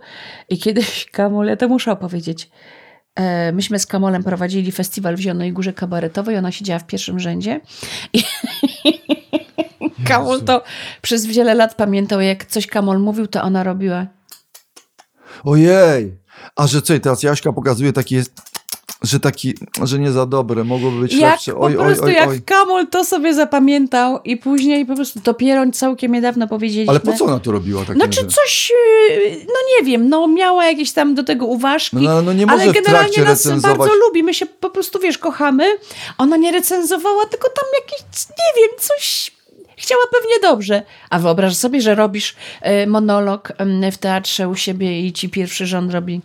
i 0.48 0.58
kiedyś 0.58 1.04
Kamol, 1.12 1.46
ja 1.46 1.56
to 1.56 1.68
muszę 1.68 1.92
opowiedzieć. 1.92 2.50
E, 3.14 3.52
Myśmy 3.52 3.78
z 3.78 3.86
Kamolem 3.86 4.24
prowadzili 4.24 4.72
festiwal 4.72 5.16
w 5.16 5.20
Zielonej 5.20 5.52
Górze 5.52 5.72
Kabaretowej, 5.72 6.38
ona 6.38 6.52
siedziała 6.52 6.78
w 6.78 6.86
pierwszym 6.86 7.20
rzędzie 7.20 7.60
i 8.12 8.22
Kamol 10.06 10.42
to 10.42 10.62
przez 11.02 11.26
wiele 11.26 11.54
lat 11.54 11.74
pamiętał, 11.74 12.20
jak 12.20 12.44
coś 12.46 12.66
Kamol 12.66 12.98
mówił, 12.98 13.26
to 13.26 13.42
ona 13.42 13.64
robiła 13.64 14.06
Ojej! 15.44 16.14
A 16.56 16.66
że 16.66 16.82
co, 16.82 16.98
teraz 17.00 17.22
Jaśka 17.22 17.52
pokazuje 17.52 17.92
taki 17.92 18.14
jest, 18.14 18.32
że 19.02 19.20
taki, 19.20 19.54
że 19.82 19.98
nie 19.98 20.12
za 20.12 20.26
dobre, 20.26 20.64
mogłoby 20.64 21.00
być 21.00 21.12
Jak 21.14 21.30
lepsze. 21.32 21.52
po 21.52 21.60
Oj, 21.60 21.76
oj, 21.76 21.84
prostu 21.86 22.04
oj, 22.04 22.12
jak 22.14 22.28
oj. 22.28 22.42
Kamol 22.42 22.86
to 22.86 23.04
sobie 23.04 23.34
zapamiętał 23.34 24.18
i 24.24 24.36
później 24.36 24.86
po 24.86 24.94
prostu 24.96 25.20
dopiero 25.20 25.70
całkiem 25.72 26.12
niedawno 26.12 26.48
powiedzieliśmy. 26.48 26.90
Ale 26.90 27.00
po 27.00 27.12
co 27.12 27.24
ona 27.24 27.40
to 27.40 27.52
robiła? 27.52 27.80
Takie, 27.84 27.94
Znaczy 27.94 28.26
coś, 28.26 28.70
yy, 29.10 29.30
no 29.46 29.54
nie 29.78 29.86
wiem, 29.86 30.08
no 30.08 30.28
miała 30.28 30.66
jakieś 30.66 30.92
tam 30.92 31.14
do 31.14 31.24
tego 31.24 31.46
uważki, 31.46 31.96
No, 31.96 32.02
no, 32.02 32.22
no 32.22 32.32
nie 32.32 32.46
ale 32.48 32.56
może 32.66 32.70
w 32.70 32.74
generalnie 32.74 33.18
nas 33.18 33.28
recenzować- 33.46 33.78
bardzo 33.78 33.94
lubi, 33.94 34.22
my 34.22 34.34
się 34.34 34.46
po 34.46 34.70
prostu, 34.70 34.98
wiesz, 34.98 35.18
kochamy. 35.18 35.64
Ona 36.18 36.36
nie 36.36 36.52
recenzowała, 36.52 37.24
tylko 37.26 37.48
tam 37.48 37.64
jakieś, 37.82 38.00
nie 38.28 38.62
wiem, 38.62 38.70
coś 38.80 39.30
chciała 39.76 40.02
pewnie 40.12 40.40
dobrze. 40.42 40.82
A 41.10 41.18
wyobraź 41.18 41.56
sobie, 41.56 41.80
że 41.80 41.94
robisz 41.94 42.36
e, 42.60 42.86
monolog 42.86 43.52
w 43.92 43.98
teatrze 43.98 44.48
u 44.48 44.54
siebie 44.54 45.06
i 45.06 45.12
ci 45.12 45.28
pierwszy 45.28 45.66
rząd 45.66 45.92
robi. 45.92 46.20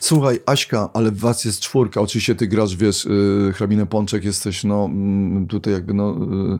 Słuchaj, 0.00 0.40
Aśka, 0.46 0.90
ale 0.94 1.10
was 1.10 1.44
jest 1.44 1.60
czwórka. 1.60 2.00
Oczywiście 2.00 2.34
ty 2.34 2.46
grasz, 2.46 2.76
wiesz, 2.76 3.04
yy, 3.04 3.52
hrabinę 3.52 3.86
Pączek, 3.86 4.24
jesteś 4.24 4.64
no 4.64 4.84
mm, 4.84 5.46
tutaj 5.46 5.72
jakby 5.72 5.94
no 5.94 6.16
yy, 6.50 6.58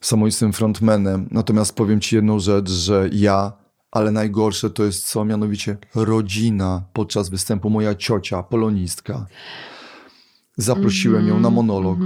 samoistym 0.00 0.52
frontmanem. 0.52 1.28
Natomiast 1.30 1.74
powiem 1.76 2.00
ci 2.00 2.16
jedną 2.16 2.38
rzecz, 2.38 2.70
że 2.70 3.08
ja, 3.12 3.52
ale 3.90 4.10
najgorsze 4.10 4.70
to 4.70 4.84
jest 4.84 5.08
co? 5.08 5.24
Mianowicie 5.24 5.76
rodzina 5.94 6.82
podczas 6.92 7.28
występu. 7.28 7.70
Moja 7.70 7.94
ciocia, 7.94 8.42
polonistka. 8.42 9.26
Zaprosiłem 10.56 11.28
ją 11.28 11.40
na 11.40 11.50
monolog. 11.50 11.98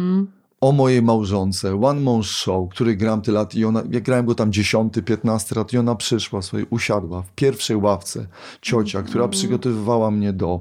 O 0.60 0.72
mojej 0.72 1.02
małżonce, 1.02 1.80
One 1.82 2.00
Man 2.00 2.22
Show, 2.22 2.70
który 2.70 2.96
gram 2.96 3.22
tyle 3.22 3.38
lat 3.38 3.54
i 3.54 3.64
ona, 3.64 3.82
ja 3.90 4.00
grałem 4.00 4.26
go 4.26 4.34
tam 4.34 4.52
10, 4.52 4.94
15 5.04 5.54
lat 5.54 5.72
i 5.72 5.78
ona 5.78 5.94
przyszła 5.94 6.42
sobie, 6.42 6.66
usiadła 6.70 7.22
w 7.22 7.32
pierwszej 7.34 7.76
ławce, 7.76 8.26
ciocia, 8.62 9.02
która 9.02 9.28
przygotowywała 9.28 10.10
mnie 10.10 10.32
do 10.32 10.60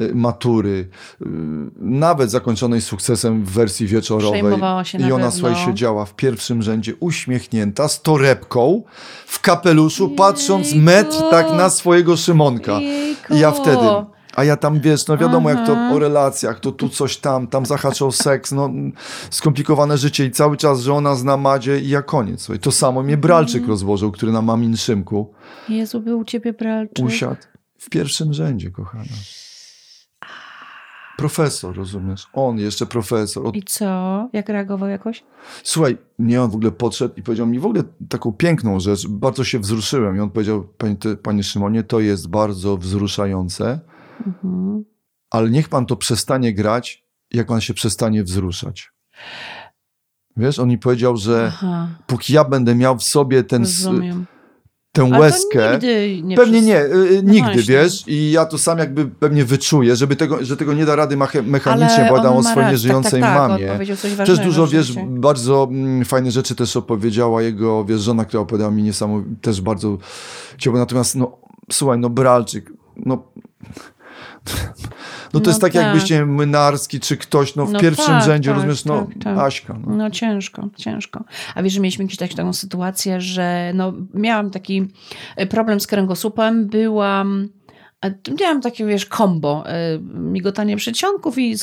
y, 0.00 0.14
matury, 0.14 0.88
y, 1.22 1.26
nawet 1.76 2.30
zakończonej 2.30 2.80
sukcesem 2.80 3.44
w 3.44 3.50
wersji 3.50 3.86
wieczorowej. 3.86 4.42
Się 4.84 4.98
I 4.98 5.12
ona 5.12 5.30
słuchaj, 5.30 5.56
siedziała 5.66 6.04
w 6.04 6.14
pierwszym 6.14 6.62
rzędzie, 6.62 6.94
uśmiechnięta, 7.00 7.88
z 7.88 8.02
torebką, 8.02 8.82
w 9.26 9.40
kapeluszu, 9.40 10.08
patrząc 10.08 10.74
metr 10.74 11.16
tak 11.30 11.52
na 11.52 11.70
swojego 11.70 12.16
Szymonka. 12.16 12.80
Jejku. 12.80 13.34
I 13.34 13.38
ja 13.38 13.50
wtedy... 13.50 14.17
A 14.38 14.44
ja 14.44 14.56
tam, 14.56 14.80
wiesz, 14.80 15.06
no 15.06 15.16
wiadomo 15.16 15.50
jak 15.50 15.66
to 15.66 15.72
Aha. 15.72 15.94
o 15.94 15.98
relacjach, 15.98 16.60
to 16.60 16.72
tu 16.72 16.88
coś 16.88 17.16
tam, 17.16 17.46
tam 17.46 17.66
zahaczał 17.66 18.12
seks, 18.12 18.52
no 18.52 18.70
skomplikowane 19.30 19.98
życie 19.98 20.24
i 20.26 20.30
cały 20.30 20.56
czas 20.56 20.80
żona 20.80 21.14
zna 21.14 21.36
Madzie 21.36 21.80
i 21.80 21.88
ja 21.88 22.02
koniec. 22.02 22.40
Słuchaj, 22.42 22.60
to 22.60 22.72
samo 22.72 23.02
mnie 23.02 23.16
Bralczyk 23.16 23.56
Mhm. 23.56 23.70
rozłożył, 23.70 24.12
który 24.12 24.32
na 24.32 24.42
Mamin 24.42 24.76
Szymku 24.76 25.32
Jezu, 25.68 26.00
był 26.00 26.18
u 26.18 26.24
ciebie 26.24 26.52
bralczyk. 26.52 27.04
usiadł 27.06 27.40
w 27.78 27.88
pierwszym 27.90 28.32
rzędzie, 28.32 28.70
kochana. 28.70 29.04
Profesor, 31.16 31.76
rozumiesz? 31.76 32.26
On, 32.32 32.58
jeszcze 32.58 32.86
profesor. 32.86 33.46
Od... 33.46 33.56
I 33.56 33.62
co? 33.62 34.28
Jak 34.32 34.48
reagował 34.48 34.88
jakoś? 34.88 35.24
Słuchaj, 35.62 35.98
nie, 36.18 36.42
on 36.42 36.50
w 36.50 36.54
ogóle 36.54 36.70
podszedł 36.72 37.14
i 37.16 37.22
powiedział 37.22 37.46
mi 37.46 37.58
w 37.58 37.66
ogóle 37.66 37.82
taką 38.08 38.32
piękną 38.32 38.80
rzecz, 38.80 39.08
bardzo 39.08 39.44
się 39.44 39.58
wzruszyłem 39.58 40.16
i 40.16 40.20
on 40.20 40.30
powiedział, 40.30 40.64
panie, 40.78 40.96
panie 41.22 41.42
Szymonie, 41.42 41.82
to 41.82 42.00
jest 42.00 42.28
bardzo 42.28 42.76
wzruszające, 42.76 43.80
Mhm. 44.26 44.84
ale 45.30 45.50
niech 45.50 45.68
pan 45.68 45.86
to 45.86 45.96
przestanie 45.96 46.54
grać, 46.54 47.04
jak 47.32 47.46
pan 47.46 47.60
się 47.60 47.74
przestanie 47.74 48.24
wzruszać. 48.24 48.90
Wiesz, 50.36 50.58
on 50.58 50.68
mi 50.68 50.78
powiedział, 50.78 51.16
że 51.16 51.46
Aha, 51.54 51.88
póki 52.06 52.32
ja 52.32 52.44
będę 52.44 52.74
miał 52.74 52.98
w 52.98 53.02
sobie 53.02 53.42
ten, 53.44 53.62
rozumiem. 53.62 54.26
tę 54.92 55.02
Ale 55.02 55.18
łezkę, 55.18 55.78
nie 56.22 56.36
pewnie 56.36 56.62
nie, 56.62 56.80
y, 56.84 57.22
No 57.24 57.32
nigdy, 57.32 57.52
właśnie. 57.52 57.62
wiesz, 57.74 58.04
i 58.08 58.30
ja 58.30 58.46
to 58.46 58.58
sam 58.58 58.78
jakby 58.78 59.06
pewnie 59.06 59.44
wyczuję, 59.44 59.96
żeby 59.96 60.16
tego, 60.16 60.44
że 60.44 60.56
tego 60.56 60.74
nie 60.74 60.86
da 60.86 60.96
rady 60.96 61.16
mecha- 61.16 61.46
mechanicznie, 61.46 62.10
Ale 62.10 62.22
bo 62.22 62.34
o 62.36 62.42
swojej 62.42 62.56
rację. 62.56 62.72
nieżyjącej 62.72 63.20
tak, 63.20 63.36
tak, 63.36 63.50
tak, 63.60 63.68
mamie. 63.78 64.26
Też 64.26 64.38
dużo, 64.38 64.66
wiesz, 64.66 64.92
bardzo 65.06 65.68
mm, 65.70 66.04
fajne 66.04 66.30
rzeczy 66.30 66.54
też 66.54 66.76
opowiedziała 66.76 67.42
jego, 67.42 67.84
wiesz, 67.84 68.00
żona, 68.00 68.24
która 68.24 68.42
opowiadała 68.42 68.70
mi 68.70 68.82
niesamowite, 68.82 69.40
też 69.40 69.60
bardzo 69.60 69.98
ciepło. 70.58 70.78
Natomiast, 70.78 71.16
no, 71.16 71.38
słuchaj, 71.72 71.98
no, 71.98 72.10
Bralczyk, 72.10 72.72
no... 72.96 73.32
No 75.34 75.40
to 75.40 75.44
No 75.44 75.50
jest 75.50 75.60
tak, 75.60 75.72
tak. 75.72 75.82
jakbyś, 75.82 76.10
nie 76.10 76.18
wiem, 76.18 76.34
Mynarski 76.34 77.00
czy 77.00 77.16
ktoś, 77.16 77.54
no 77.54 77.66
w 77.66 77.72
No 77.72 77.80
pierwszym 77.80 78.06
tak, 78.06 78.24
rzędzie, 78.24 78.50
tak, 78.50 78.56
rozumiesz, 78.56 78.84
no, 78.84 79.06
tak, 79.06 79.24
tak. 79.24 79.38
Aśka, 79.38 79.76
no. 79.86 79.96
No 79.96 80.10
ciężko, 80.10 80.68
ciężko. 80.76 81.24
A 81.54 81.62
wiesz, 81.62 81.72
że 81.72 81.80
mieliśmy 81.80 82.08
tak- 82.18 82.34
taką 82.34 82.52
sytuację, 82.52 83.20
że 83.20 83.72
no, 83.74 83.92
miałam 84.14 84.50
taki 84.50 84.88
e, 85.36 85.46
problem 85.46 85.80
z 85.80 85.86
kręgosłupem, 85.86 86.66
byłam... 86.66 87.48
Miałam 88.40 88.60
takie, 88.60 88.86
wiesz, 88.86 89.06
kombo, 89.06 89.64
e, 89.66 89.98
migotanie 90.14 90.76
przedsionków 90.76 91.38
i 91.38 91.56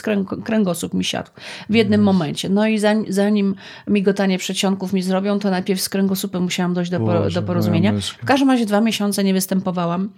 kręgosłup 0.44 0.94
mi 0.94 1.04
siadł 1.04 1.30
w 1.70 1.76
jednym 1.76 2.04
momencie. 2.04 2.50
No 2.50 2.68
i 2.68 2.80
zanim, 2.80 3.06
zanim 3.10 3.56
migotanie 3.88 4.38
przedsionków 4.38 4.94
mi 4.94 5.02
zrobią, 5.02 5.40
to 5.40 5.50
najpierw 5.50 5.82
z 5.82 5.90
kręgosłupem 5.90 6.44
musiałam 6.44 6.74
dojść 6.74 6.92
do, 6.92 7.00
Boże, 7.00 7.42
do 7.42 7.48
porozumienia. 7.48 7.94
W 8.22 8.26
każdym 8.26 8.50
razie 8.50 8.66
dwa 8.66 8.82
miesiące 8.82 9.24
nie 9.24 9.34
występowałam 9.34 10.10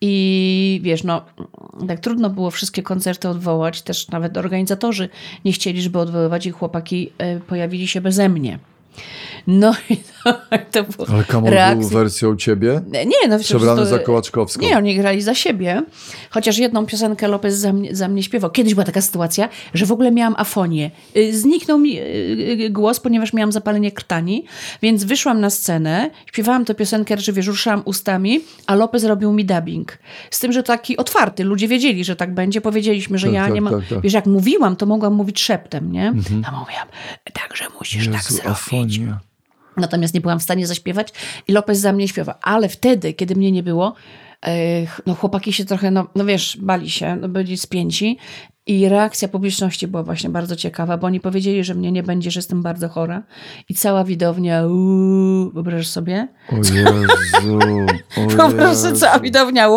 i 0.00 0.80
wiesz, 0.82 1.04
no 1.04 1.24
tak 1.88 2.00
trudno 2.00 2.30
było 2.30 2.50
wszystkie 2.50 2.82
koncerty 2.82 3.28
odwołać, 3.28 3.82
też 3.82 4.08
nawet 4.08 4.36
organizatorzy 4.36 5.08
nie 5.44 5.52
chcieli, 5.52 5.82
żeby 5.82 5.98
odwoływać 5.98 6.46
i 6.46 6.50
chłopaki 6.50 7.12
e, 7.18 7.40
pojawili 7.40 7.88
się 7.88 8.00
beze 8.00 8.28
mnie. 8.28 8.58
No 9.46 9.74
i 9.90 9.96
to, 10.24 10.34
to 10.70 10.82
było 10.84 11.08
Ale 11.08 11.24
Kamol 11.24 11.44
był 11.50 11.54
reakcja. 11.54 11.98
wersją 11.98 12.36
ciebie? 12.36 12.80
Nie, 12.86 13.28
no 13.28 13.38
Przebrany 13.38 13.80
to- 13.82 13.86
za 13.86 13.98
Kołaczkowską. 13.98 14.62
Nie, 14.62 14.76
oni 14.76 14.96
grali 14.96 15.22
za 15.22 15.34
siebie. 15.34 15.82
Chociaż 16.30 16.58
jedną 16.58 16.86
piosenkę 16.86 17.28
Lopez 17.28 17.54
za 17.54 17.72
mnie, 17.72 17.96
za 17.96 18.08
mnie 18.08 18.22
śpiewał. 18.22 18.50
Kiedyś 18.50 18.74
była 18.74 18.84
taka 18.84 19.00
sytuacja, 19.00 19.48
że 19.74 19.86
w 19.86 19.92
ogóle 19.92 20.10
miałam 20.12 20.34
afonię. 20.38 20.90
Y, 21.16 21.38
Zniknął 21.38 21.78
mi 21.78 21.98
y, 21.98 22.02
y, 22.66 22.70
głos, 22.70 23.00
ponieważ 23.00 23.32
miałam 23.32 23.52
zapalenie 23.52 23.92
krtani, 23.92 24.44
więc 24.82 25.04
wyszłam 25.04 25.40
na 25.40 25.50
scenę, 25.50 26.10
śpiewałam 26.26 26.64
tę 26.64 26.74
piosenkę, 26.74 27.18
że 27.18 27.32
wiesz, 27.32 27.46
ruszałam 27.46 27.82
ustami, 27.84 28.40
a 28.66 28.74
Lopez 28.74 29.04
robił 29.04 29.32
mi 29.32 29.44
dubbing. 29.44 29.98
Z 30.30 30.38
tym, 30.38 30.52
że 30.52 30.62
taki 30.62 30.96
otwarty. 30.96 31.44
Ludzie 31.44 31.68
wiedzieli, 31.68 32.04
że 32.04 32.16
tak 32.16 32.34
będzie. 32.34 32.60
Powiedzieliśmy, 32.60 33.18
że 33.18 33.26
Tak, 33.26 33.34
ja 33.34 33.44
tak, 33.44 33.54
nie 33.54 33.60
mam... 33.60 33.72
tak, 33.80 33.88
tak. 33.88 34.00
Wiesz, 34.00 34.12
jak 34.12 34.26
mówiłam, 34.26 34.76
to 34.76 34.86
mogłam 34.86 35.14
mówić 35.14 35.40
szeptem, 35.40 35.92
nie? 35.92 36.08
A 36.46 36.50
mówiłam, 36.50 36.86
także 37.32 37.64
musisz 37.80 38.04
tak 38.06 38.14
Jezu, 38.14 38.34
zrobić. 38.34 38.52
afonia. 38.52 39.20
Natomiast 39.76 40.14
nie 40.14 40.20
byłam 40.20 40.40
w 40.40 40.42
stanie 40.42 40.66
zaśpiewać 40.66 41.12
i 41.48 41.52
Lopez 41.52 41.78
za 41.78 41.92
mnie 41.92 42.08
śpiewa. 42.08 42.38
Ale 42.42 42.68
wtedy, 42.68 43.12
kiedy 43.12 43.34
mnie 43.34 43.52
nie 43.52 43.62
było, 43.62 43.94
no 45.06 45.14
chłopaki 45.14 45.52
się 45.52 45.64
trochę, 45.64 45.90
no, 45.90 46.06
no 46.14 46.24
wiesz, 46.24 46.58
bali 46.60 46.90
się, 46.90 47.16
no 47.16 47.28
byli 47.28 47.56
spięci 47.56 48.18
i 48.66 48.88
reakcja 48.88 49.28
publiczności 49.28 49.88
była 49.88 50.02
właśnie 50.02 50.30
bardzo 50.30 50.56
ciekawa, 50.56 50.96
bo 50.96 51.06
oni 51.06 51.20
powiedzieli, 51.20 51.64
że 51.64 51.74
mnie 51.74 51.92
nie 51.92 52.02
będzie, 52.02 52.30
że 52.30 52.38
jestem 52.38 52.62
bardzo 52.62 52.88
chora 52.88 53.22
i 53.68 53.74
cała 53.74 54.04
widownia, 54.04 54.66
uuu, 54.66 55.50
wyobrażasz 55.50 55.86
sobie? 55.88 56.28
O 56.52 56.56
Jezu, 56.56 57.58
o 58.16 58.36
Po 58.36 58.48
prostu 58.50 58.92
cała 58.92 59.18
widownia, 59.18 59.68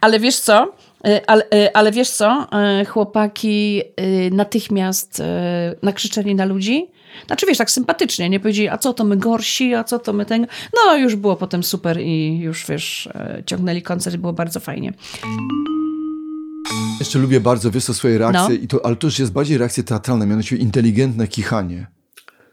ale 0.00 0.20
wiesz 0.20 0.36
co? 0.36 0.72
E, 1.06 1.20
Ale, 1.30 1.44
e, 1.50 1.76
ale 1.76 1.92
wiesz 1.92 2.10
co? 2.10 2.46
E, 2.52 2.84
Chłopaki 2.84 3.82
natychmiast 4.30 5.22
nakrzyczeli 5.82 6.34
na 6.34 6.44
ludzi. 6.44 6.90
Znaczy 7.26 7.46
wiesz, 7.46 7.58
tak 7.58 7.70
sympatycznie, 7.70 8.30
nie 8.30 8.40
powiedzieli, 8.40 8.68
a 8.68 8.78
co 8.78 8.94
to 8.94 9.04
my 9.04 9.16
gorsi, 9.16 9.74
a 9.74 9.84
co 9.84 9.98
to 9.98 10.12
my 10.12 10.26
ten... 10.26 10.46
No 10.74 10.96
już 10.96 11.16
było 11.16 11.36
potem 11.36 11.62
super 11.62 12.00
i 12.00 12.38
już 12.38 12.66
wiesz, 12.66 13.06
e, 13.14 13.42
ciągnęli 13.46 13.82
koncert, 13.82 14.16
było 14.16 14.32
bardzo 14.32 14.60
fajnie. 14.60 14.92
Jeszcze 17.00 17.18
lubię 17.18 17.40
bardzo, 17.40 17.70
wiesz, 17.70 17.84
to 17.84 17.94
swoje 17.94 18.18
reakcje, 18.18 18.54
No. 18.56 18.62
i 18.64 18.68
to, 18.68 18.86
ale 18.86 18.96
to 18.96 19.06
już 19.06 19.18
jest 19.18 19.32
bardziej 19.32 19.58
reakcje 19.58 19.84
teatralne, 19.84 20.26
mianowicie 20.26 20.56
inteligentne 20.56 21.28
kichanie. 21.28 21.86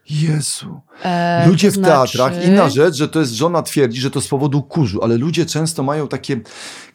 Jezu. 0.10 0.82
E, 1.04 1.48
ludzie 1.48 1.72
to 1.72 1.80
w 1.80 1.84
teatrach, 1.84 2.34
znaczy- 2.34 2.48
inna 2.48 2.70
rzecz, 2.70 2.96
że 2.96 3.08
to 3.08 3.20
jest, 3.20 3.32
żona 3.34 3.64
twierdzi, 3.64 4.02
że 4.02 4.12
to 4.12 4.22
z 4.22 4.28
powodu 4.28 4.62
kurzu, 4.64 5.04
ale 5.04 5.18
ludzie 5.18 5.46
często 5.46 5.84
mają 5.84 6.08
takie 6.08 6.40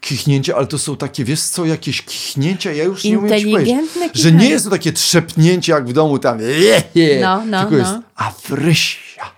kichnięcia, 0.01 0.57
ale 0.57 0.67
to 0.67 0.79
są 0.79 0.97
takie, 0.97 1.25
wiesz 1.25 1.43
co, 1.43 1.65
jakieś 1.65 2.03
kichnięcia, 2.03 2.73
ja 2.73 2.85
już 2.85 3.05
nie 3.05 3.19
umiem 3.19 3.41
ci 3.41 3.51
powiedzieć, 3.51 3.77
że 4.15 4.33
nie 4.33 4.49
jest 4.49 4.65
to 4.65 4.71
takie 4.71 4.93
trzepnięcie 4.93 5.73
jak 5.73 5.89
w 5.89 5.93
domu 5.93 6.19
tam, 6.19 6.41
je, 6.41 6.83
je, 6.95 7.21
No, 7.21 7.43
no, 7.47 7.61
tylko 7.61 7.77
no. 7.77 7.79
jest 7.79 8.07
afrysia. 8.17 9.37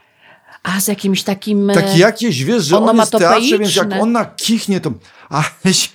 A 0.63 0.81
z 0.81 0.89
jakimś 0.89 1.23
takim... 1.23 1.71
e, 1.71 1.75
Takie 1.75 1.99
jakieś, 1.99 2.45
wiesz, 2.45 2.65
że 2.65 2.79
on 2.79 2.97
jest 2.97 3.13
teatrze, 3.13 3.59
więc 3.59 3.77
jak 3.77 3.93
ona 4.01 4.25
kichnie, 4.25 4.81
to... 4.81 4.93
A, 5.31 5.43
się, 5.73 5.91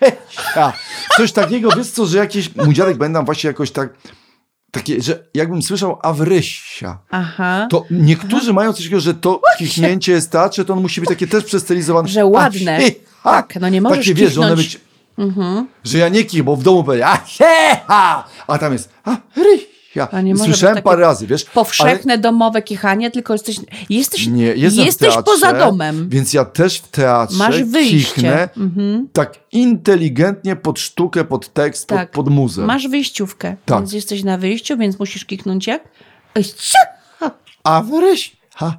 a, 0.56 0.74
coś 1.18 1.32
takiego, 1.32 1.70
wiesz 1.78 1.88
co, 1.92 2.06
że 2.06 2.18
jakieś... 2.18 2.56
Mój 2.56 2.74
dziadek 2.74 2.98
będą 2.98 3.26
właśnie 3.26 3.48
jakoś 3.48 3.72
tak... 3.72 3.90
Takie, 4.74 5.02
że 5.02 5.24
jakbym 5.34 5.62
słyszał 5.62 6.00
Awrysia, 6.02 6.98
Aha. 7.12 7.68
to 7.70 7.86
niektórzy 7.92 8.54
mają 8.54 8.74
coś 8.74 8.84
takiego, 8.84 9.02
że 9.02 9.14
to 9.14 9.42
kichnięcie 9.58 10.12
jest 10.12 10.28
w 10.28 10.32
teatrze, 10.32 10.66
to 10.66 10.74
on 10.74 10.82
musi 10.82 11.02
być 11.02 11.10
takie 11.10 11.28
też 11.28 11.44
przestylizowane. 11.44 12.08
Że 12.08 12.26
ładne. 12.26 12.80
A. 13.24 13.30
Tak, 13.30 13.56
no 13.62 13.70
nie 13.70 13.82
możesz 13.82 13.98
Takie, 13.98 14.14
wiesz, 14.14 14.34
że 14.34 14.42
one 14.42 14.50
kichnąć. 14.50 14.80
Mhm. 15.18 15.66
być... 15.66 15.92
Że 15.92 15.98
ja 15.98 16.10
nie 16.10 16.24
kich, 16.24 16.44
bo 16.44 16.56
w 16.56 16.64
domu 16.64 16.84
powiedział, 16.84 17.10
a, 17.10 17.18
he, 17.18 17.80
ha, 17.88 18.28
a 18.48 18.58
tam 18.58 18.74
jest, 18.74 18.90
a. 19.06 19.18
A 20.12 20.22
nie 20.22 20.34
może 20.36 20.46
Słyszałem 20.46 20.84
parę 20.84 21.02
razy, 21.02 21.28
wiesz. 21.28 21.46
Powszechne 21.46 22.18
domowe 22.18 22.62
kichanie, 22.62 23.12
tylko 23.12 23.34
jesteś, 23.34 23.60
jesteś, 23.90 24.28
Nie, 24.28 24.44
jesteś 24.46 24.98
teatrze, 24.98 25.24
poza 25.24 25.54
domem. 25.54 26.10
Więc 26.10 26.34
ja 26.34 26.46
też 26.46 26.78
w 26.80 26.88
teatrze 26.88 27.38
Masz 27.38 27.64
wyjście. 27.64 27.98
kichnę 28.14 28.50
Mhm. 28.58 29.08
tak 29.14 29.40
inteligentnie 29.52 30.56
pod 30.56 30.80
sztukę, 30.80 31.24
pod 31.24 31.54
tekst, 31.54 31.88
Tak. 31.88 32.12
pod, 32.12 32.26
pod 32.26 32.34
muzę. 32.34 32.66
Masz 32.66 32.88
wyjściówkę, 32.88 33.56
Tak. 33.66 33.80
więc 33.80 33.94
jesteś 33.94 34.24
na 34.24 34.38
wyjściu, 34.38 34.78
więc 34.78 35.00
musisz 35.00 35.26
kiknąć 35.26 35.68
jak? 35.68 35.84
A 37.64 37.82
wryś, 37.82 38.38
ha, 38.56 38.78